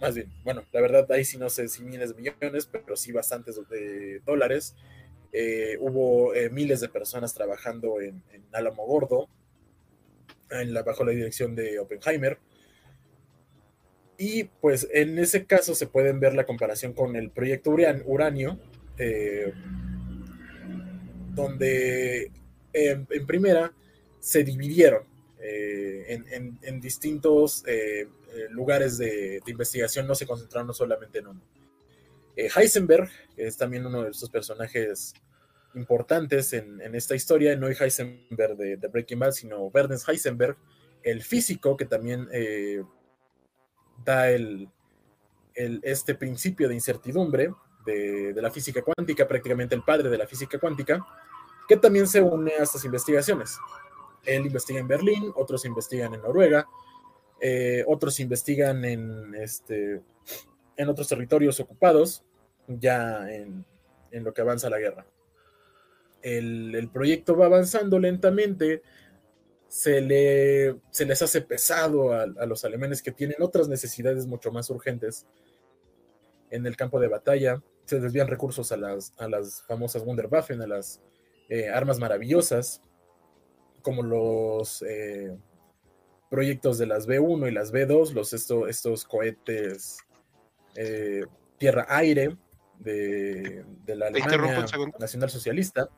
Más 0.01 0.16
bien, 0.16 0.34
bueno, 0.43 0.64
la 0.72 0.82
verdad 0.82 1.10
ahí 1.12 1.24
sí 1.24 1.38
no 1.38 1.49
sé 1.49 1.70
si 1.70 1.84
miles 1.84 2.10
de 2.10 2.16
millones, 2.16 2.68
pero 2.72 2.95
sí 2.95 3.12
bastantes 3.12 3.60
de 3.70 4.20
dólares. 4.26 4.76
Eh, 5.36 5.78
hubo 5.80 6.36
eh, 6.36 6.52
miles 6.52 6.80
de 6.80 6.90
personas 6.90 7.34
trabajando 7.34 8.00
en, 8.00 8.22
en 8.32 8.46
Álamo 8.52 8.86
Gordo, 8.86 9.28
bajo 10.86 11.04
la 11.04 11.12
dirección 11.12 11.56
de 11.56 11.80
Oppenheimer. 11.80 12.38
Y 14.20 14.44
pues 14.44 14.88
en 14.94 15.18
ese 15.18 15.46
caso 15.46 15.74
se 15.74 15.88
pueden 15.88 16.20
ver 16.20 16.36
la 16.36 16.46
comparación 16.46 16.94
con 16.94 17.16
el 17.16 17.32
proyecto 17.32 17.72
Uran- 17.72 18.04
Uranio, 18.06 18.60
eh, 19.00 19.52
donde 21.34 22.32
en, 22.72 23.08
primera 23.26 23.74
se 24.20 24.44
dividieron 24.44 25.04
en, 25.40 26.80
distintos 26.80 27.64
lugares 28.50 29.00
de 29.00 29.42
investigación, 29.48 30.06
no 30.06 30.14
se 30.14 30.28
concentraron 30.28 30.72
solamente 30.76 31.18
en 31.18 31.28
uno. 31.28 31.42
Eh, 32.36 32.50
Heisenberg, 32.56 33.10
es 33.38 33.58
también 33.58 33.86
uno 33.86 34.04
de 34.04 34.12
estos 34.12 34.30
personajes 34.30 35.14
importantes 35.76 36.54
en, 36.54 36.82
esta 36.96 37.16
historia, 37.16 37.56
no 37.56 37.68
hay 37.68 37.76
Heisenberg 37.80 38.56
de, 38.58 38.88
Breaking 38.88 39.20
Bad, 39.20 39.32
sino 39.32 39.66
Werner 39.66 39.98
Heisenberg, 40.08 40.56
el 41.02 41.24
físico 41.24 41.76
que 41.76 41.86
también 41.86 42.28
eh, 42.32 42.84
da 44.06 44.30
este 45.56 46.16
principio 46.16 46.68
de 46.68 46.76
incertidumbre 46.76 47.52
de, 47.86 48.34
de 48.34 48.42
la 48.42 48.52
física 48.52 48.82
cuántica, 48.82 49.28
prácticamente 49.28 49.76
el 49.76 49.84
padre 49.84 50.10
de 50.10 50.18
la 50.18 50.28
física 50.28 50.60
cuántica, 50.60 51.06
que 51.68 51.78
también 51.78 52.08
se 52.08 52.22
une 52.22 52.52
a 52.52 52.64
estas 52.64 52.86
investigaciones. 52.86 53.58
Él 54.26 54.46
investiga 54.46 54.80
en 54.80 54.88
Berlín, 54.88 55.32
otros 55.36 55.66
investigan 55.66 56.14
en 56.14 56.22
Noruega, 56.22 56.68
eh, 57.40 57.84
otros 57.88 58.20
investigan 58.20 58.86
en, 58.86 59.36
este, 59.36 60.02
en 60.78 60.90
otros 60.90 61.08
territorios 61.08 61.60
ocupados, 61.60 62.24
ya 62.68 63.32
en, 63.32 63.66
en 64.12 64.24
lo 64.24 64.34
que 64.34 64.42
avanza 64.42 64.70
la 64.70 64.80
guerra. 64.80 65.06
El, 66.22 66.74
el 66.76 66.90
proyecto 66.90 67.36
va 67.36 67.48
avanzando 67.48 68.00
lentamente, 68.00 68.82
se, 69.68 70.02
le, 70.02 70.76
se 70.92 71.06
les 71.06 71.22
hace 71.22 71.42
pesado 71.42 72.14
a, 72.14 72.24
a 72.24 72.46
los 72.46 72.64
alemanes 72.64 73.02
que 73.02 73.12
tienen 73.12 73.38
otras 73.42 73.68
necesidades 73.68 74.26
mucho 74.28 74.52
más 74.52 74.70
urgentes 74.70 75.26
en 76.50 76.66
el 76.68 76.78
campo 76.78 77.00
de 77.00 77.08
batalla, 77.08 77.62
se 77.86 78.00
desvían 78.00 78.28
recursos 78.28 78.72
a 78.72 78.78
las, 78.78 79.14
a 79.18 79.28
las 79.28 79.64
famosas 79.64 80.04
Wunderwaffen, 80.04 80.62
a 80.62 80.68
las 80.68 81.02
eh, 81.50 81.70
armas 81.70 82.00
maravillosas, 82.00 82.82
como 83.82 84.04
los 84.04 84.82
eh, 84.84 85.36
proyectos 86.30 86.78
de 86.78 86.86
las 86.86 87.08
B1 87.08 87.50
y 87.50 87.52
las 87.52 87.74
B2, 87.74 88.14
los, 88.14 88.34
esto, 88.34 88.68
estos 88.68 89.04
cohetes 89.04 89.98
eh, 90.76 91.26
tierra-aire 91.58 92.38
de, 92.80 93.66
de 93.86 93.96
la 93.96 94.08
Alemania. 94.08 94.66
Nacional 95.00 95.30
Socialista. 95.30 95.90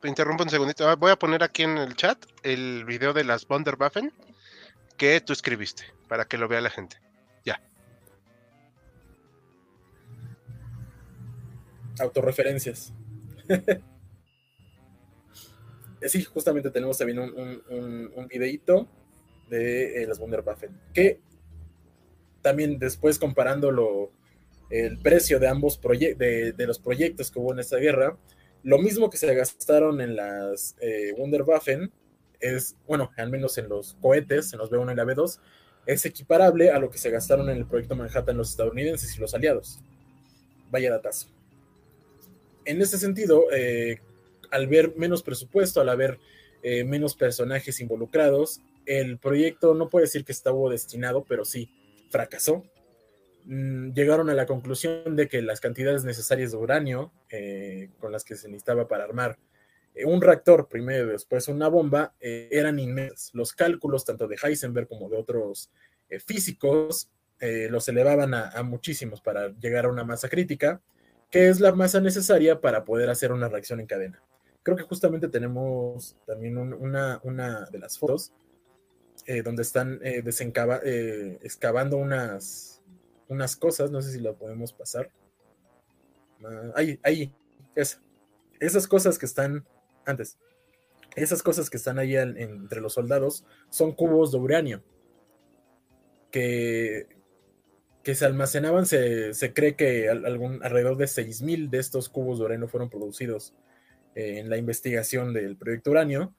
Te 0.00 0.08
interrumpo 0.08 0.44
un 0.44 0.50
segundito. 0.50 0.88
Ah, 0.88 0.96
Voy 0.96 1.10
a 1.10 1.16
poner 1.16 1.42
aquí 1.42 1.62
en 1.62 1.78
el 1.78 1.96
chat 1.96 2.24
el 2.42 2.84
video 2.84 3.12
de 3.12 3.24
las 3.24 3.48
Wunderwaffen 3.48 4.12
que 4.96 5.20
tú 5.20 5.32
escribiste 5.32 5.84
para 6.08 6.26
que 6.26 6.38
lo 6.38 6.48
vea 6.48 6.60
la 6.60 6.70
gente. 6.70 6.98
autorreferencias. 11.98 12.92
Eh, 15.98 16.10
sí, 16.10 16.22
justamente 16.24 16.70
tenemos 16.70 16.98
también 16.98 17.18
un, 17.18 18.12
un, 18.14 18.28
videíto 18.28 18.86
de 19.48 20.02
eh, 20.02 20.06
las 20.06 20.18
Wunderwaffen, 20.18 20.78
que 20.92 21.22
también 22.46 22.78
después 22.78 23.18
comparándolo 23.18 24.12
el 24.70 24.98
precio 24.98 25.40
de 25.40 25.48
ambos 25.48 25.78
proyectos, 25.78 26.20
de, 26.20 26.66
los 26.68 26.78
proyectos 26.78 27.28
que 27.28 27.40
hubo 27.40 27.52
en 27.52 27.58
esta 27.58 27.76
guerra, 27.78 28.16
lo 28.62 28.78
mismo 28.78 29.10
que 29.10 29.16
se 29.16 29.34
gastaron 29.34 30.00
en 30.00 30.14
las 30.14 30.76
eh, 30.80 31.12
Wunderwaffen, 31.18 31.90
es, 32.38 32.76
bueno, 32.86 33.10
al 33.16 33.30
menos 33.30 33.58
en 33.58 33.68
los 33.68 33.94
cohetes, 33.94 34.52
en 34.52 34.60
los 34.60 34.70
B1 34.70 34.92
y 34.92 34.94
la 34.94 35.04
B2, 35.04 35.40
es 35.86 36.06
equiparable 36.06 36.70
a 36.70 36.78
lo 36.78 36.88
que 36.88 36.98
se 36.98 37.10
gastaron 37.10 37.50
en 37.50 37.56
el 37.56 37.66
proyecto 37.66 37.96
Manhattan 37.96 38.36
los 38.36 38.50
estadounidenses 38.50 39.16
y 39.16 39.20
los 39.20 39.34
aliados. 39.34 39.80
Vaya 40.70 40.92
datazo. 40.92 41.26
En 42.64 42.80
ese 42.80 42.96
sentido, 42.96 43.46
eh, 43.52 43.98
al 44.52 44.68
ver 44.68 44.94
menos 44.96 45.24
presupuesto, 45.24 45.80
al 45.80 45.88
haber 45.88 46.20
eh, 46.62 46.84
menos 46.84 47.16
personajes 47.16 47.80
involucrados, 47.80 48.60
el 48.84 49.18
proyecto 49.18 49.74
no 49.74 49.88
puede 49.88 50.04
decir 50.04 50.24
que 50.24 50.30
estaba 50.30 50.70
destinado, 50.70 51.24
pero 51.28 51.44
sí 51.44 51.68
fracasó. 52.10 52.64
Mm, 53.44 53.92
llegaron 53.92 54.30
a 54.30 54.34
la 54.34 54.46
conclusión 54.46 55.16
de 55.16 55.28
que 55.28 55.42
las 55.42 55.60
cantidades 55.60 56.04
necesarias 56.04 56.52
de 56.52 56.56
uranio 56.56 57.12
eh, 57.30 57.90
con 57.98 58.12
las 58.12 58.24
que 58.24 58.36
se 58.36 58.48
necesitaba 58.48 58.88
para 58.88 59.04
armar 59.04 59.38
un 60.04 60.20
reactor 60.20 60.68
primero 60.68 61.08
y 61.08 61.12
después 61.12 61.48
una 61.48 61.68
bomba 61.68 62.14
eran 62.20 62.78
inmensas. 62.78 63.30
Los 63.32 63.54
cálculos 63.54 64.04
tanto 64.04 64.28
de 64.28 64.36
Heisenberg 64.36 64.88
como 64.88 65.08
de 65.08 65.16
otros 65.16 65.70
físicos 66.26 67.10
los 67.40 67.88
elevaban 67.88 68.34
a, 68.34 68.62
muchísimos 68.62 69.22
para 69.22 69.48
llegar 69.58 69.86
a 69.86 69.88
una 69.88 70.04
masa 70.04 70.28
crítica 70.28 70.82
que 71.30 71.48
es 71.48 71.60
la 71.60 71.72
masa 71.72 72.00
necesaria 72.00 72.60
para 72.60 72.84
poder 72.84 73.10
hacer 73.10 73.32
una 73.32 73.48
reacción 73.48 73.80
en 73.80 73.86
cadena. 73.86 74.22
Creo 74.62 74.76
que 74.76 74.84
justamente 74.84 75.28
tenemos 75.28 76.16
también 76.26 76.56
una, 76.58 77.20
de 77.70 77.78
las 77.78 77.98
fotos 77.98 78.32
eh, 79.26 79.42
donde 79.42 79.62
están 79.62 80.00
eh, 80.02 80.22
eh, 80.24 81.38
excavando 81.42 81.96
unas, 81.96 82.82
unas 83.28 83.56
cosas, 83.56 83.90
no 83.90 84.00
sé 84.02 84.12
si 84.12 84.20
la 84.20 84.32
podemos 84.32 84.72
pasar. 84.72 85.10
Ah, 86.44 86.72
ahí, 86.76 87.00
ahí, 87.02 87.34
Esas 88.60 88.88
cosas 88.88 89.18
que 89.18 89.26
están 89.26 89.66
antes, 90.04 90.38
esas 91.14 91.42
cosas 91.42 91.70
que 91.70 91.76
están 91.76 91.98
ahí 91.98 92.16
entre 92.16 92.80
los 92.80 92.92
soldados 92.92 93.44
son 93.70 93.92
cubos 93.92 94.32
de 94.32 94.38
uranio 94.38 94.84
que 96.30 97.16
que 98.06 98.14
se 98.14 98.24
almacenaban, 98.24 98.86
se, 98.86 99.32
cree 99.52 99.74
que 99.74 100.08
algún, 100.08 100.62
alrededor 100.62 100.96
de 100.96 101.06
6.000 101.06 101.70
de 101.70 101.78
estos 101.78 102.08
cubos 102.08 102.38
de 102.38 102.44
uranio 102.44 102.68
fueron 102.68 102.88
producidos 102.88 103.52
eh, 104.14 104.38
en 104.38 104.48
la 104.48 104.58
investigación 104.58 105.32
del 105.32 105.56
proyecto 105.56 105.90
uranio 105.90 106.32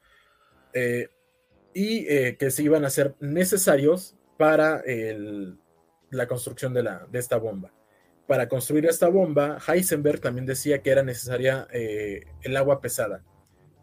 y 1.74 2.07
eh, 2.07 2.38
que 2.38 2.51
se 2.51 2.63
iban 2.63 2.86
a 2.86 2.89
ser 2.89 3.15
necesarios 3.20 4.15
para 4.38 4.84
la 6.09 6.28
construcción 6.28 6.74
de, 6.74 6.84
la, 6.84 7.07
de 7.11 7.20
esta 7.20 7.38
bomba. 7.38 7.74
Para 8.28 8.47
construir 8.47 8.86
esta 8.86 9.07
bomba, 9.07 9.57
Heisenberg 9.68 10.20
también 10.20 10.45
decía 10.45 10.82
que 10.82 10.91
era 10.91 11.01
necesaria 11.01 11.68
el 11.72 12.57
agua 12.57 12.82
pesada, 12.82 13.24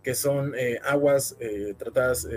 que 0.03 0.14
son 0.14 0.55
aguas 0.85 1.37
tratadas 1.76 2.28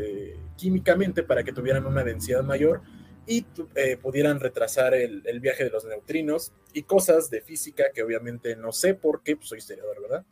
químicamente 0.55 1.21
para 1.21 1.43
que 1.43 1.53
tuvieran 1.53 1.85
una 1.85 2.03
densidad 2.03 2.43
mayor 2.43 2.81
y 3.27 3.45
eh, 3.75 3.97
pudieran 3.97 4.39
retrasar 4.39 4.93
el, 4.93 5.21
viaje 5.41 5.65
de 5.65 5.69
los 5.69 5.85
neutrinos 5.85 6.53
y 6.73 6.83
cosas 6.83 7.29
de 7.29 7.41
física 7.41 7.91
que 7.93 8.01
obviamente 8.01 8.55
no 8.55 8.71
sé 8.71 8.93
por 8.95 9.21
qué, 9.21 9.35
pues 9.35 9.49
soy 9.49 9.57
historiador, 9.57 10.01
¿verdad? 10.01 10.25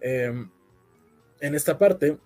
Em, 0.00 0.48
en 1.40 1.54
esta 1.56 1.76
parte, 1.76 2.06
eh, 2.06 2.18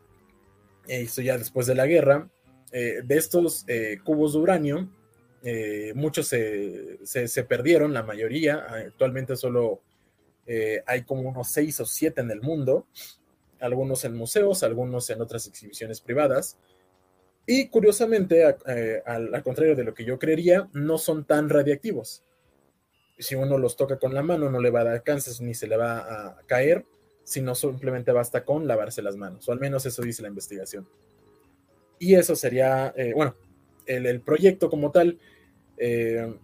esto 0.96 1.22
ya 1.22 1.38
después 1.38 1.66
de 1.66 1.74
la 1.74 1.86
guerra, 1.86 2.30
eh, 2.72 3.00
de 3.04 3.16
estos 3.16 3.64
cubos 4.04 4.32
de 4.32 4.38
uranio, 4.38 4.90
muchos 5.94 6.28
se, 6.28 6.98
se, 7.04 7.44
perdieron, 7.44 7.94
la 7.94 8.02
mayoría, 8.02 8.66
actualmente 8.86 9.36
solo 9.36 9.82
hay 10.86 11.02
como 11.04 11.28
unos 11.28 11.50
seis 11.52 11.80
o 11.80 11.86
siete 11.86 12.20
en 12.20 12.30
el 12.30 12.42
mundo, 12.42 12.86
algunos 13.60 14.04
en 14.04 14.16
museos, 14.16 14.62
algunos 14.62 15.08
en 15.10 15.20
otras 15.20 15.46
exhibiciones 15.46 16.00
privadas, 16.00 16.58
y 17.52 17.68
curiosamente, 17.68 18.56
eh, 18.66 19.02
al, 19.04 19.42
contrario 19.42 19.74
de 19.74 19.82
lo 19.82 19.92
que 19.92 20.04
yo 20.04 20.20
creería, 20.20 20.68
no 20.72 20.98
son 20.98 21.24
tan 21.24 21.48
radiactivos. 21.48 22.22
Si 23.18 23.34
uno 23.34 23.58
los 23.58 23.76
toca 23.76 23.98
con 23.98 24.14
la 24.14 24.22
mano, 24.22 24.48
no 24.50 24.60
le 24.60 24.70
va 24.70 24.82
a 24.82 24.84
dar 24.84 25.02
cáncer 25.02 25.34
ni 25.40 25.54
se 25.54 25.66
le 25.66 25.76
va 25.76 25.98
a 25.98 26.42
caer, 26.46 26.84
sino 27.30 27.54
simplemente 27.54 28.10
basta 28.10 28.44
con 28.44 28.66
lavarse 28.66 29.02
las 29.02 29.14
manos, 29.14 29.48
o 29.48 29.52
al 29.52 29.60
menos 29.60 29.86
eso 29.86 30.02
dice 30.02 30.20
la 30.20 30.26
investigación. 30.26 30.88
Y 32.00 32.16
eso 32.16 32.34
sería, 32.34 32.92
eh, 32.96 33.12
bueno, 33.14 33.36
el, 33.86 34.20
proyecto 34.20 34.68
como 34.68 34.90
tal 34.90 35.16
eh, 35.76 36.34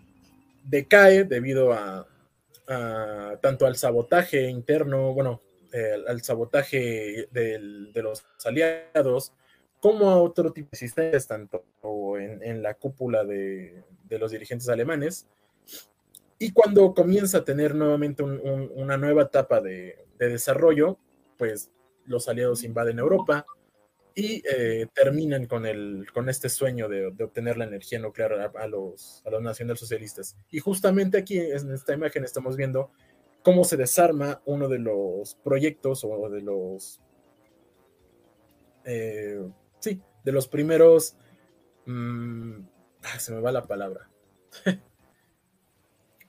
decae 0.63 1.25
debido 1.25 1.73
a, 1.73 2.07
tanto 3.41 3.67
al 3.67 3.75
sabotaje 3.75 4.49
interno, 4.49 5.13
bueno, 5.13 5.41
al 6.07 6.23
sabotaje 6.23 7.29
de 7.33 8.03
los 8.03 8.25
aliados, 8.45 9.33
como 9.81 10.09
a 10.11 10.23
otro 10.23 10.53
tipo 10.53 10.69
de 10.71 10.79
sistemas, 10.79 11.27
tanto 11.27 11.65
en, 12.17 12.63
la 12.63 12.75
cúpula 12.75 13.25
de, 13.25 13.83
los 14.09 14.31
dirigentes 14.31 14.69
alemanes. 14.69 15.27
Y 16.39 16.53
cuando 16.53 16.93
comienza 16.95 17.39
a 17.39 17.45
tener 17.45 17.75
nuevamente 17.75 18.23
una 18.23 18.97
nueva 18.97 19.23
etapa 19.23 19.61
de, 19.61 20.07
desarrollo, 20.19 20.99
pues 21.39 21.71
los 22.05 22.29
aliados 22.29 22.63
invaden 22.65 22.99
Europa 22.99 23.45
y 24.15 24.43
eh, 24.51 24.87
terminan 24.95 25.47
con, 25.47 25.67
el, 25.67 26.07
con 26.13 26.29
este 26.29 26.49
sueño 26.49 26.89
de, 26.89 27.07
obtener 27.07 27.57
la 27.57 27.65
energía 27.65 27.99
nuclear 27.99 28.53
a, 28.55 28.67
los, 28.67 29.23
a 29.27 29.31
los 29.31 29.43
nacionalsocialistas. 29.43 30.37
Y 30.51 30.59
justamente 30.59 31.19
aquí 31.19 31.39
en 31.39 31.73
esta 31.73 31.95
imagen 31.95 32.25
estamos 32.25 32.57
viendo 32.57 32.91
cómo 33.43 33.65
se 33.65 33.77
desarma 33.77 34.43
uno 34.45 34.69
de 34.69 34.79
los 34.79 35.37
proyectos 35.37 36.05
o 36.05 36.29
de 36.29 36.43
los 36.43 37.01
eh, 38.87 39.51
sí, 39.81 40.01
de 40.25 40.33
los 40.33 40.47
primeros, 40.47 41.17
mm, 41.87 42.61
ah, 43.03 43.19
se 43.19 43.33
me 43.33 43.41
va 43.41 43.53
la 43.53 43.65
palabra. 43.65 44.09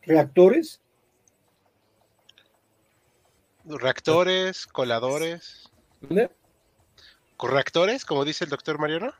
¿Reactores? 0.07 0.81
Reactores, 3.65 4.65
coladores. 4.65 5.69
¿Dónde? 5.99 6.31
¿Correactores, 7.35 8.05
como 8.05 8.23
dice 8.23 8.45
el 8.45 8.49
doctor 8.49 8.79
Mariano? 8.79 9.13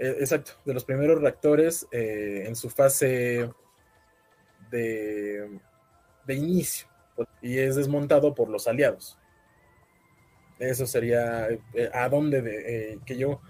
Eh, 0.00 0.16
exacto, 0.18 0.52
de 0.64 0.74
los 0.74 0.84
primeros 0.84 1.20
reactores 1.20 1.86
eh, 1.92 2.44
en 2.46 2.56
su 2.56 2.68
fase 2.68 3.48
de, 4.68 5.60
de 6.26 6.34
inicio 6.34 6.88
y 7.40 7.58
es 7.58 7.76
desmontado 7.76 8.34
por 8.34 8.48
los 8.48 8.66
aliados. 8.66 9.18
Eso 10.58 10.84
sería 10.84 11.48
eh, 11.48 11.90
a 11.94 12.08
dónde 12.08 12.42
eh, 12.44 12.98
que 13.06 13.16
yo 13.16 13.40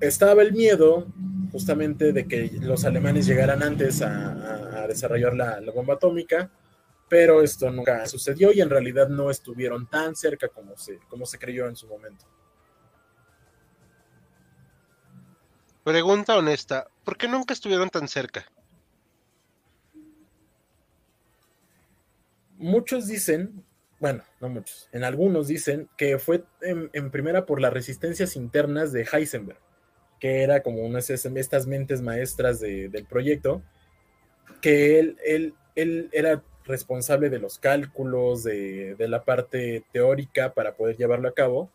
estaba 0.00 0.42
el 0.42 0.52
miedo 0.52 1.06
justamente 1.52 2.12
de 2.12 2.26
que 2.26 2.50
los 2.60 2.84
alemanes 2.84 3.26
llegaran 3.26 3.62
antes 3.62 4.02
a, 4.02 4.86
desarrollar 4.88 5.34
la, 5.34 5.60
bomba 5.74 5.94
atómica, 5.94 6.50
pero 7.08 7.42
esto 7.42 7.70
nunca 7.70 8.06
sucedió 8.06 8.52
y 8.52 8.60
en 8.60 8.68
realidad 8.68 9.08
no 9.08 9.30
estuvieron 9.30 9.88
tan 9.88 10.14
cerca 10.14 10.48
como 10.48 10.76
se, 10.76 10.98
como 11.08 11.24
se 11.24 11.38
creyó 11.38 11.66
en 11.66 11.76
su 11.76 11.88
momento. 11.88 12.26
Pregunta 15.84 16.36
honesta, 16.36 16.86
¿por 17.02 17.16
qué 17.16 17.28
nunca 17.28 17.54
estuvieron 17.54 17.88
tan 17.88 18.08
cerca? 18.08 18.44
Muchos 22.56 23.06
dicen 23.06 23.64
bueno, 24.04 24.22
no 24.38 24.50
muchos, 24.50 24.88
en 24.92 25.02
algunos 25.02 25.48
dicen 25.48 25.88
que 25.96 26.18
fue 26.18 26.44
en, 26.60 27.10
primera 27.10 27.46
por 27.46 27.58
las 27.58 27.72
resistencias 27.72 28.36
internas 28.36 28.92
de 28.92 29.08
Heisenberg, 29.10 29.58
que 30.24 30.42
era 30.42 30.62
como 30.62 30.80
unas 30.80 31.10
estas 31.10 31.66
mentes 31.66 32.00
maestras 32.00 32.58
del 32.58 33.04
proyecto, 33.04 33.62
que 34.62 34.98
él, 34.98 35.18
él, 35.22 35.54
él, 35.74 36.08
era 36.12 36.42
responsable 36.64 37.28
de 37.28 37.38
los 37.38 37.58
cálculos, 37.58 38.42
de, 38.42 38.96
la 39.00 39.22
parte 39.26 39.84
teórica 39.92 40.54
para 40.54 40.76
poder 40.76 40.96
llevarlo 40.96 41.28
a 41.28 41.34
cabo, 41.34 41.70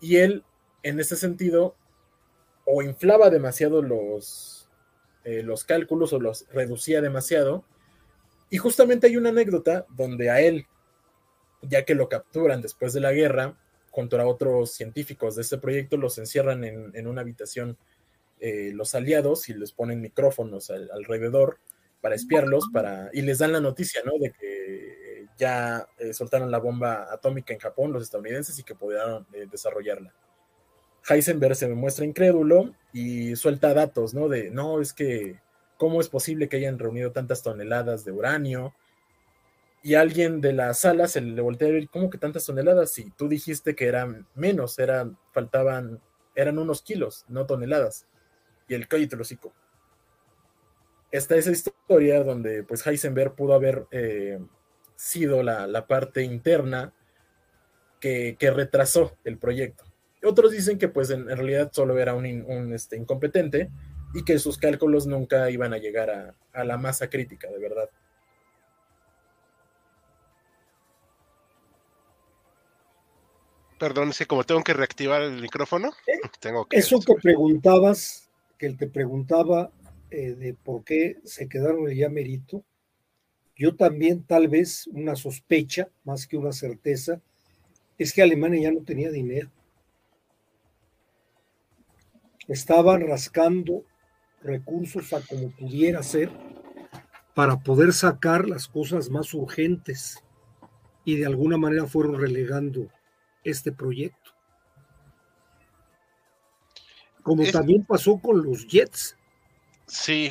y 0.00 0.16
él, 0.16 0.42
en 0.82 0.98
ese 0.98 1.14
sentido, 1.14 1.76
o 2.64 2.82
inflaba 2.82 3.30
demasiado 3.30 3.80
los, 3.80 4.68
eh, 5.22 5.44
los 5.44 5.62
cálculos 5.62 6.12
o 6.12 6.18
los 6.18 6.48
reducía 6.52 7.00
demasiado, 7.00 7.64
y 8.50 8.58
justamente 8.58 9.06
hay 9.06 9.16
una 9.16 9.28
anécdota 9.28 9.86
donde 9.90 10.30
a 10.30 10.40
él 10.40 10.66
ya 11.62 11.84
que 11.84 11.94
lo 11.94 12.08
capturan 12.08 12.60
después 12.60 12.92
de 12.92 13.02
la 13.02 13.12
guerra 13.12 13.56
contra 13.94 14.26
otros 14.26 14.72
científicos 14.72 15.36
de 15.36 15.42
este 15.42 15.56
proyecto, 15.56 15.96
los 15.96 16.18
encierran 16.18 16.64
en, 16.64 17.06
una 17.06 17.20
habitación 17.20 17.78
eh, 18.40 18.72
los 18.74 18.96
aliados 18.96 19.48
y 19.48 19.54
les 19.54 19.70
ponen 19.70 20.00
micrófonos 20.00 20.68
alrededor 20.70 21.58
para 22.00 22.16
espiarlos 22.16 22.64
para, 22.72 23.08
y 23.12 23.22
les 23.22 23.38
dan 23.38 23.52
la 23.52 23.60
noticia, 23.60 24.02
¿no? 24.04 24.18
De 24.18 24.32
que 24.32 25.26
ya 25.38 25.86
eh, 25.98 26.12
soltaron 26.12 26.50
la 26.50 26.58
bomba 26.58 27.06
atómica 27.12 27.54
en 27.54 27.60
Japón, 27.60 27.92
los 27.92 28.02
estadounidenses, 28.02 28.58
y 28.58 28.64
que 28.64 28.74
pudieron 28.74 29.28
eh, 29.32 29.46
desarrollarla. 29.48 30.12
Heisenberg 31.08 31.54
se 31.54 31.68
muestra 31.68 32.04
incrédulo 32.04 32.74
y 32.92 33.36
suelta 33.36 33.74
datos, 33.74 34.12
¿no? 34.12 34.28
De, 34.28 34.50
no, 34.50 34.80
es 34.80 34.92
que, 34.92 35.40
¿cómo 35.76 36.00
es 36.00 36.08
posible 36.08 36.48
que 36.48 36.56
hayan 36.56 36.80
reunido 36.80 37.12
tantas 37.12 37.44
toneladas 37.44 38.04
de 38.04 38.10
uranio? 38.10 38.74
Y 39.84 39.96
alguien 39.96 40.40
de 40.40 40.54
la 40.54 40.72
sala 40.72 41.06
se 41.08 41.20
le 41.20 41.42
voltea 41.42 41.68
a 41.68 41.72
ver, 41.72 41.90
¿cómo 41.90 42.08
que 42.08 42.16
tantas 42.16 42.46
toneladas? 42.46 42.90
Si 42.90 43.10
tú 43.10 43.28
dijiste 43.28 43.76
que 43.76 43.86
eran 43.86 44.26
menos, 44.34 44.78
eran, 44.78 45.18
faltaban, 45.30 46.00
eran 46.34 46.58
unos 46.58 46.80
kilos, 46.80 47.26
no 47.28 47.44
toneladas. 47.44 48.06
Y 48.66 48.72
el 48.72 48.88
cállate 48.88 49.14
el 49.14 49.20
hocico. 49.20 49.52
Está 51.10 51.36
esa 51.36 51.50
historia 51.50 52.24
donde 52.24 52.62
pues 52.62 52.84
Heisenberg 52.86 53.34
pudo 53.34 53.52
haber 53.52 53.86
eh, 53.90 54.38
sido 54.96 55.42
la, 55.42 55.66
la, 55.66 55.86
parte 55.86 56.22
interna 56.22 56.94
que, 58.00 58.36
que, 58.38 58.50
retrasó 58.50 59.18
el 59.24 59.36
proyecto. 59.36 59.84
Otros 60.22 60.52
dicen 60.52 60.78
que 60.78 60.88
pues 60.88 61.10
en, 61.10 61.28
en 61.28 61.36
realidad 61.36 61.70
solo 61.74 61.98
era 61.98 62.14
un, 62.14 62.24
un 62.24 62.72
este, 62.72 62.96
incompetente 62.96 63.70
y 64.14 64.24
que 64.24 64.38
sus 64.38 64.56
cálculos 64.56 65.06
nunca 65.06 65.50
iban 65.50 65.74
a 65.74 65.78
llegar 65.78 66.08
a, 66.08 66.34
a 66.54 66.64
la 66.64 66.78
masa 66.78 67.10
crítica, 67.10 67.50
de 67.50 67.58
verdad. 67.58 67.90
Perdón, 73.78 74.10
es 74.10 74.18
que 74.18 74.26
como 74.26 74.44
tengo 74.44 74.62
que 74.62 74.72
reactivar 74.72 75.22
el 75.22 75.40
micrófono, 75.40 75.90
tengo 76.40 76.66
que... 76.66 76.78
Eso 76.78 77.00
que 77.00 77.14
preguntabas, 77.14 78.30
que 78.58 78.66
él 78.66 78.76
te 78.76 78.86
preguntaba 78.86 79.70
eh, 80.10 80.34
de 80.34 80.54
por 80.54 80.84
qué 80.84 81.18
se 81.24 81.48
quedaron 81.48 81.88
el 81.88 81.96
ya 81.96 82.08
merito, 82.08 82.64
yo 83.56 83.76
también 83.76 84.24
tal 84.24 84.48
vez 84.48 84.86
una 84.88 85.14
sospecha, 85.14 85.88
más 86.04 86.26
que 86.26 86.36
una 86.36 86.52
certeza, 86.52 87.20
es 87.98 88.12
que 88.12 88.22
Alemania 88.22 88.62
ya 88.62 88.72
no 88.72 88.82
tenía 88.82 89.10
dinero. 89.10 89.50
Estaban 92.48 93.06
rascando 93.06 93.84
recursos 94.42 95.12
a 95.12 95.20
como 95.20 95.50
pudiera 95.50 96.02
ser 96.02 96.30
para 97.34 97.58
poder 97.58 97.92
sacar 97.92 98.48
las 98.48 98.68
cosas 98.68 99.10
más 99.10 99.32
urgentes 99.34 100.22
y 101.04 101.16
de 101.16 101.26
alguna 101.26 101.56
manera 101.56 101.86
fueron 101.86 102.20
relegando 102.20 102.88
este 103.44 103.72
proyecto. 103.72 104.32
Como 107.22 107.42
es... 107.42 107.52
también 107.52 107.84
pasó 107.84 108.18
con 108.18 108.42
los 108.42 108.66
Jets. 108.66 109.16
Sí. 109.86 110.30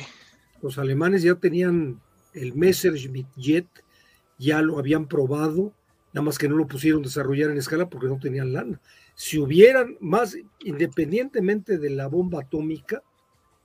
Los 0.62 0.78
alemanes 0.78 1.22
ya 1.22 1.34
tenían 1.34 2.00
el 2.32 2.54
Messerschmitt 2.54 3.28
Jet, 3.36 3.68
ya 4.38 4.60
lo 4.62 4.78
habían 4.78 5.06
probado, 5.06 5.72
nada 6.12 6.24
más 6.24 6.38
que 6.38 6.48
no 6.48 6.56
lo 6.56 6.66
pusieron 6.66 7.02
a 7.02 7.04
desarrollar 7.04 7.50
en 7.50 7.58
escala 7.58 7.88
porque 7.88 8.08
no 8.08 8.18
tenían 8.18 8.52
lana. 8.52 8.80
Si 9.14 9.38
hubieran 9.38 9.96
más, 10.00 10.36
independientemente 10.60 11.78
de 11.78 11.90
la 11.90 12.08
bomba 12.08 12.42
atómica, 12.42 13.02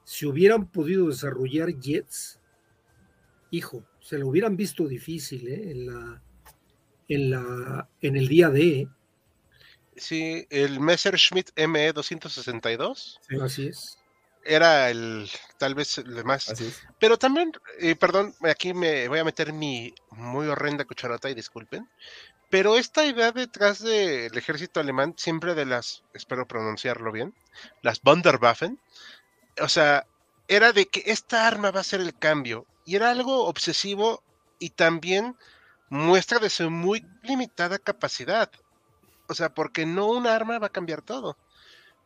si 0.04 0.26
hubieran 0.26 0.68
podido 0.68 1.08
desarrollar 1.08 1.80
jets, 1.80 2.39
hijo, 3.52 3.84
se 4.00 4.18
lo 4.18 4.28
hubieran 4.28 4.56
visto 4.56 4.88
difícil 4.88 5.47
¿eh? 5.47 5.72
en 5.72 5.86
la 5.88 6.24
en 7.08 7.30
la 7.32 7.89
en 8.02 8.16
el 8.16 8.28
día 8.28 8.50
D. 8.50 8.88
Sí, 10.00 10.47
el 10.50 10.80
Messerschmitt 10.80 11.52
ME 11.56 11.93
262. 11.93 13.20
Sí, 13.28 13.36
así 13.41 13.68
es. 13.68 13.97
Era 14.43 14.89
el 14.89 15.30
tal 15.58 15.76
vez 15.76 15.97
el 15.97 16.24
más. 16.24 16.52
Pero 16.97 17.18
también, 17.18 17.52
eh, 17.80 17.95
perdón, 17.95 18.34
aquí 18.43 18.74
me 18.74 19.08
voy 19.08 19.20
a 19.20 19.24
meter 19.24 19.52
mi 19.54 19.93
muy 20.12 20.47
horrenda 20.47 20.86
cucharota 20.86 21.30
y 21.30 21.34
disculpen. 21.34 21.88
Pero 22.50 22.78
esta 22.78 23.06
idea 23.06 23.32
detrás 23.32 23.80
del 23.84 24.36
ejército 24.36 24.80
alemán, 24.80 25.14
siempre 25.18 25.54
de 25.54 25.66
las, 25.66 26.04
espero 26.14 26.47
pronunciarlo 26.47 27.12
bien, 27.12 27.36
las 27.84 28.02
Wunderwaffen, 28.04 28.80
o 29.62 29.68
sea, 29.68 30.08
era 30.47 30.74
de 30.74 30.88
que 30.88 31.04
esta 31.06 31.47
arma 31.47 31.70
va 31.70 31.82
a 31.82 31.84
ser 31.84 32.02
el 32.02 32.18
cambio. 32.18 32.66
Y 32.86 32.95
era 32.95 33.12
algo 33.12 33.45
obsesivo 33.45 34.24
y 34.58 34.72
también 34.72 35.36
muestra 35.89 36.39
de 36.39 36.50
su 36.50 36.72
muy 36.72 37.06
limitada 37.22 37.78
capacidad. 37.78 38.50
O 39.30 39.36
sea, 39.36 39.54
porque 39.54 39.86
no 39.86 40.08
una 40.08 40.36
arma 40.36 40.58
va 40.58 40.68
a 40.68 40.72
cambiar 40.72 41.04
todo. 41.04 41.38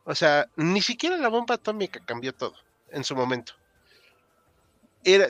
O 0.04 0.14
sea, 0.14 0.46
ni 0.56 0.82
siquiera 0.82 1.16
la 1.16 1.28
bomba 1.28 1.54
atómica 1.54 1.98
cambió 2.04 2.34
todo 2.34 2.54
en 2.90 3.02
su 3.02 3.16
momento. 3.16 3.54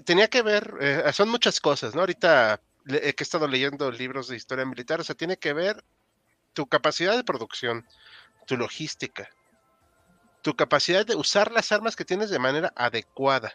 Tenía 0.04 0.28
que 0.28 0.42
ver, 0.42 0.74
eh, 0.80 1.12
son 1.12 1.28
muchas 1.28 1.60
cosas, 1.60 1.94
¿no? 1.94 2.00
Ahorita 2.00 2.60
le, 2.84 3.00
que 3.14 3.22
he 3.22 3.24
estado 3.24 3.46
leyendo 3.46 3.90
libros 3.92 4.26
de 4.26 4.36
historia 4.36 4.64
militar, 4.64 5.00
o 5.00 5.04
sea, 5.04 5.14
tiene 5.14 5.36
que 5.36 5.52
ver 5.52 5.84
tu 6.52 6.66
capacidad 6.66 7.16
de 7.16 7.22
producción, 7.22 7.86
tu 8.46 8.56
logística, 8.56 9.30
tu 10.42 10.56
capacidad 10.56 11.06
de 11.06 11.14
usar 11.14 11.52
las 11.52 11.70
armas 11.70 11.94
que 11.94 12.04
tienes 12.04 12.28
de 12.30 12.40
manera 12.40 12.72
adecuada. 12.74 13.54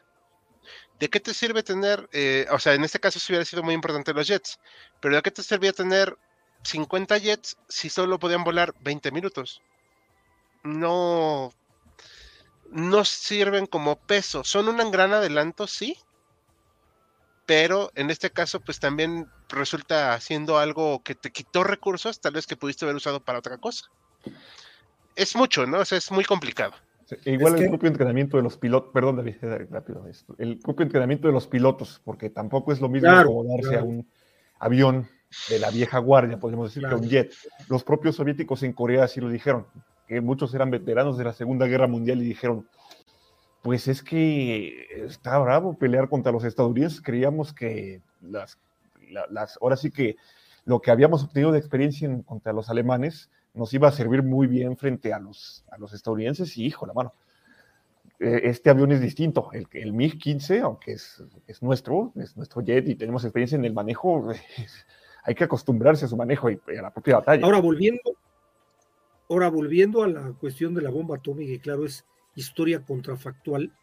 ¿De 0.98 1.10
qué 1.10 1.20
te 1.20 1.34
sirve 1.34 1.62
tener, 1.64 2.08
eh, 2.14 2.48
o 2.52 2.60
sea, 2.60 2.74
en 2.74 2.86
este 2.86 3.00
caso 3.02 3.20
sí 3.20 3.34
hubiera 3.34 3.46
sido 3.46 3.64
muy 3.64 3.74
importante 3.74 4.14
los 4.14 4.28
jets, 4.28 4.60
pero 5.02 5.16
¿de 5.16 5.22
qué 5.22 5.32
te 5.32 5.44
servía 5.44 5.74
tener 5.74 6.18
50 6.64 7.18
jets 7.18 7.58
si 7.68 7.90
solo 7.90 8.20
podían 8.20 8.44
volar 8.44 8.74
20 8.82 9.12
minutos? 9.12 9.62
No, 10.64 11.52
no 12.72 13.06
sirven 13.06 13.66
como 13.66 13.96
peso. 13.96 14.44
Son 14.44 14.68
un 14.68 14.92
gran 14.92 15.14
adelanto, 15.14 15.68
sí, 15.68 15.98
pero 17.50 17.92
en 17.96 18.12
este 18.12 18.30
caso, 18.30 18.60
pues 18.60 18.80
también 18.80 19.28
resulta 19.50 20.20
siendo 20.20 20.60
algo 20.60 21.02
que 21.02 21.16
te 21.16 21.32
quitó 21.32 21.64
recursos, 21.64 22.22
tal 22.22 22.34
vez 22.34 22.46
que 22.46 22.56
pudiste 22.56 22.86
haber 22.86 22.96
usado 22.96 23.22
para 23.22 23.40
otra 23.40 23.58
cosa. 23.58 23.90
Es 25.16 25.36
mucho, 25.36 25.66
¿no? 25.66 25.80
O 25.80 25.86
sea, 25.86 25.98
es 25.98 26.12
muy 26.12 26.24
complicado. 26.24 26.74
Sí, 27.06 27.16
igual 27.26 27.56
es 27.56 27.62
el 27.62 27.66
que... 27.66 27.70
propio 27.70 27.88
entrenamiento 27.90 28.38
de 28.38 28.44
los 28.44 28.56
pilotos, 28.56 28.92
perdón 28.94 29.16
David, 29.16 29.38
rápido, 29.72 30.08
esto. 30.08 30.36
el 30.38 30.60
propio 30.60 30.84
entrenamiento 30.84 31.28
de 31.28 31.34
los 31.34 31.48
pilotos, 31.48 32.00
porque 32.06 32.30
tampoco 32.30 32.72
es 32.72 32.82
lo 32.82 32.88
mismo 32.88 33.10
claro, 33.10 33.30
como 33.30 33.44
darse 33.46 33.70
claro. 33.70 33.84
a 33.84 33.88
un 33.88 34.12
avión 34.60 35.10
de 35.50 35.60
la 35.60 35.70
vieja 35.70 36.00
guardia, 36.00 36.40
podemos 36.40 36.70
decir, 36.70 36.82
claro. 36.82 36.98
que 36.98 37.04
un 37.04 37.10
jet. 37.10 37.34
Los 37.68 37.84
propios 37.84 38.16
soviéticos 38.16 38.64
en 38.64 38.74
Corea 38.74 39.08
sí 39.08 39.22
lo 39.22 39.30
dijeron, 39.30 39.68
que 40.08 40.22
muchos 40.22 40.54
eran 40.54 40.72
veteranos 40.72 41.18
de 41.18 41.24
la 41.24 41.34
Segunda 41.34 41.68
Guerra 41.68 41.88
Mundial 41.88 42.22
y 42.22 42.26
dijeron, 42.26 42.68
pues 43.62 43.88
es 43.88 44.02
que 44.02 44.88
está 45.06 45.38
bravo 45.38 45.78
pelear 45.78 46.10
contra 46.10 46.32
los 46.32 46.44
estadounidenses, 46.44 47.02
creíamos 47.02 47.54
que 47.54 48.02
las, 48.22 48.58
las 49.30 49.58
ahora 49.62 49.76
sí 49.76 49.92
que 49.92 50.16
lo 50.66 50.82
que 50.82 50.92
habíamos 50.92 51.24
obtenido 51.24 51.52
de 51.52 51.60
experiencia 51.60 52.08
en, 52.08 52.22
contra 52.22 52.54
los 52.54 52.70
alemanes 52.70 53.30
nos 53.54 53.74
iba 53.74 53.88
a 53.88 53.92
servir 53.92 54.24
muy 54.24 54.48
bien 54.48 54.78
frente 54.78 55.14
a 55.14 55.20
los, 55.20 55.66
a 55.72 55.78
los 55.78 55.94
estadounidenses 55.94 56.58
y 56.58 56.66
hijo 56.66 56.86
la 56.86 56.94
mano. 56.94 57.14
Eh, 58.20 58.42
este 58.44 58.70
avión 58.70 58.92
es 58.92 59.02
distinto, 59.02 59.50
el, 59.54 59.68
el 59.72 59.94
MiG-15, 59.94 60.62
aunque 60.62 60.94
es, 60.94 61.24
es, 61.48 61.62
nuestro, 61.62 62.12
es 62.16 62.36
nuestro 62.36 62.62
jet 62.62 62.88
y 62.88 62.96
tenemos 62.96 63.24
experiencia 63.24 63.58
en 63.58 63.66
el 63.66 63.74
manejo, 63.74 64.30
hay 65.24 65.36
que 65.36 65.44
acostumbrarse 65.44 66.06
a 66.06 66.08
su 66.08 66.18
manejo 66.18 66.50
y 66.50 66.60
a 66.78 66.82
la 66.82 66.92
propia 66.92 67.18
batalla. 67.18 67.46
Ahora 67.46 67.60
volviendo, 67.60 68.02
ahora 69.30 69.50
volviendo 69.50 70.04
a 70.04 70.08
la 70.08 70.34
cuestión 70.34 70.74
de 70.74 70.82
la 70.82 70.90
bomba 70.90 71.18
atómica, 71.18 71.52
y 71.52 71.60
claro, 71.60 71.86
es 71.86 72.06
historia 72.36 72.84
contrafactual, 72.84 73.74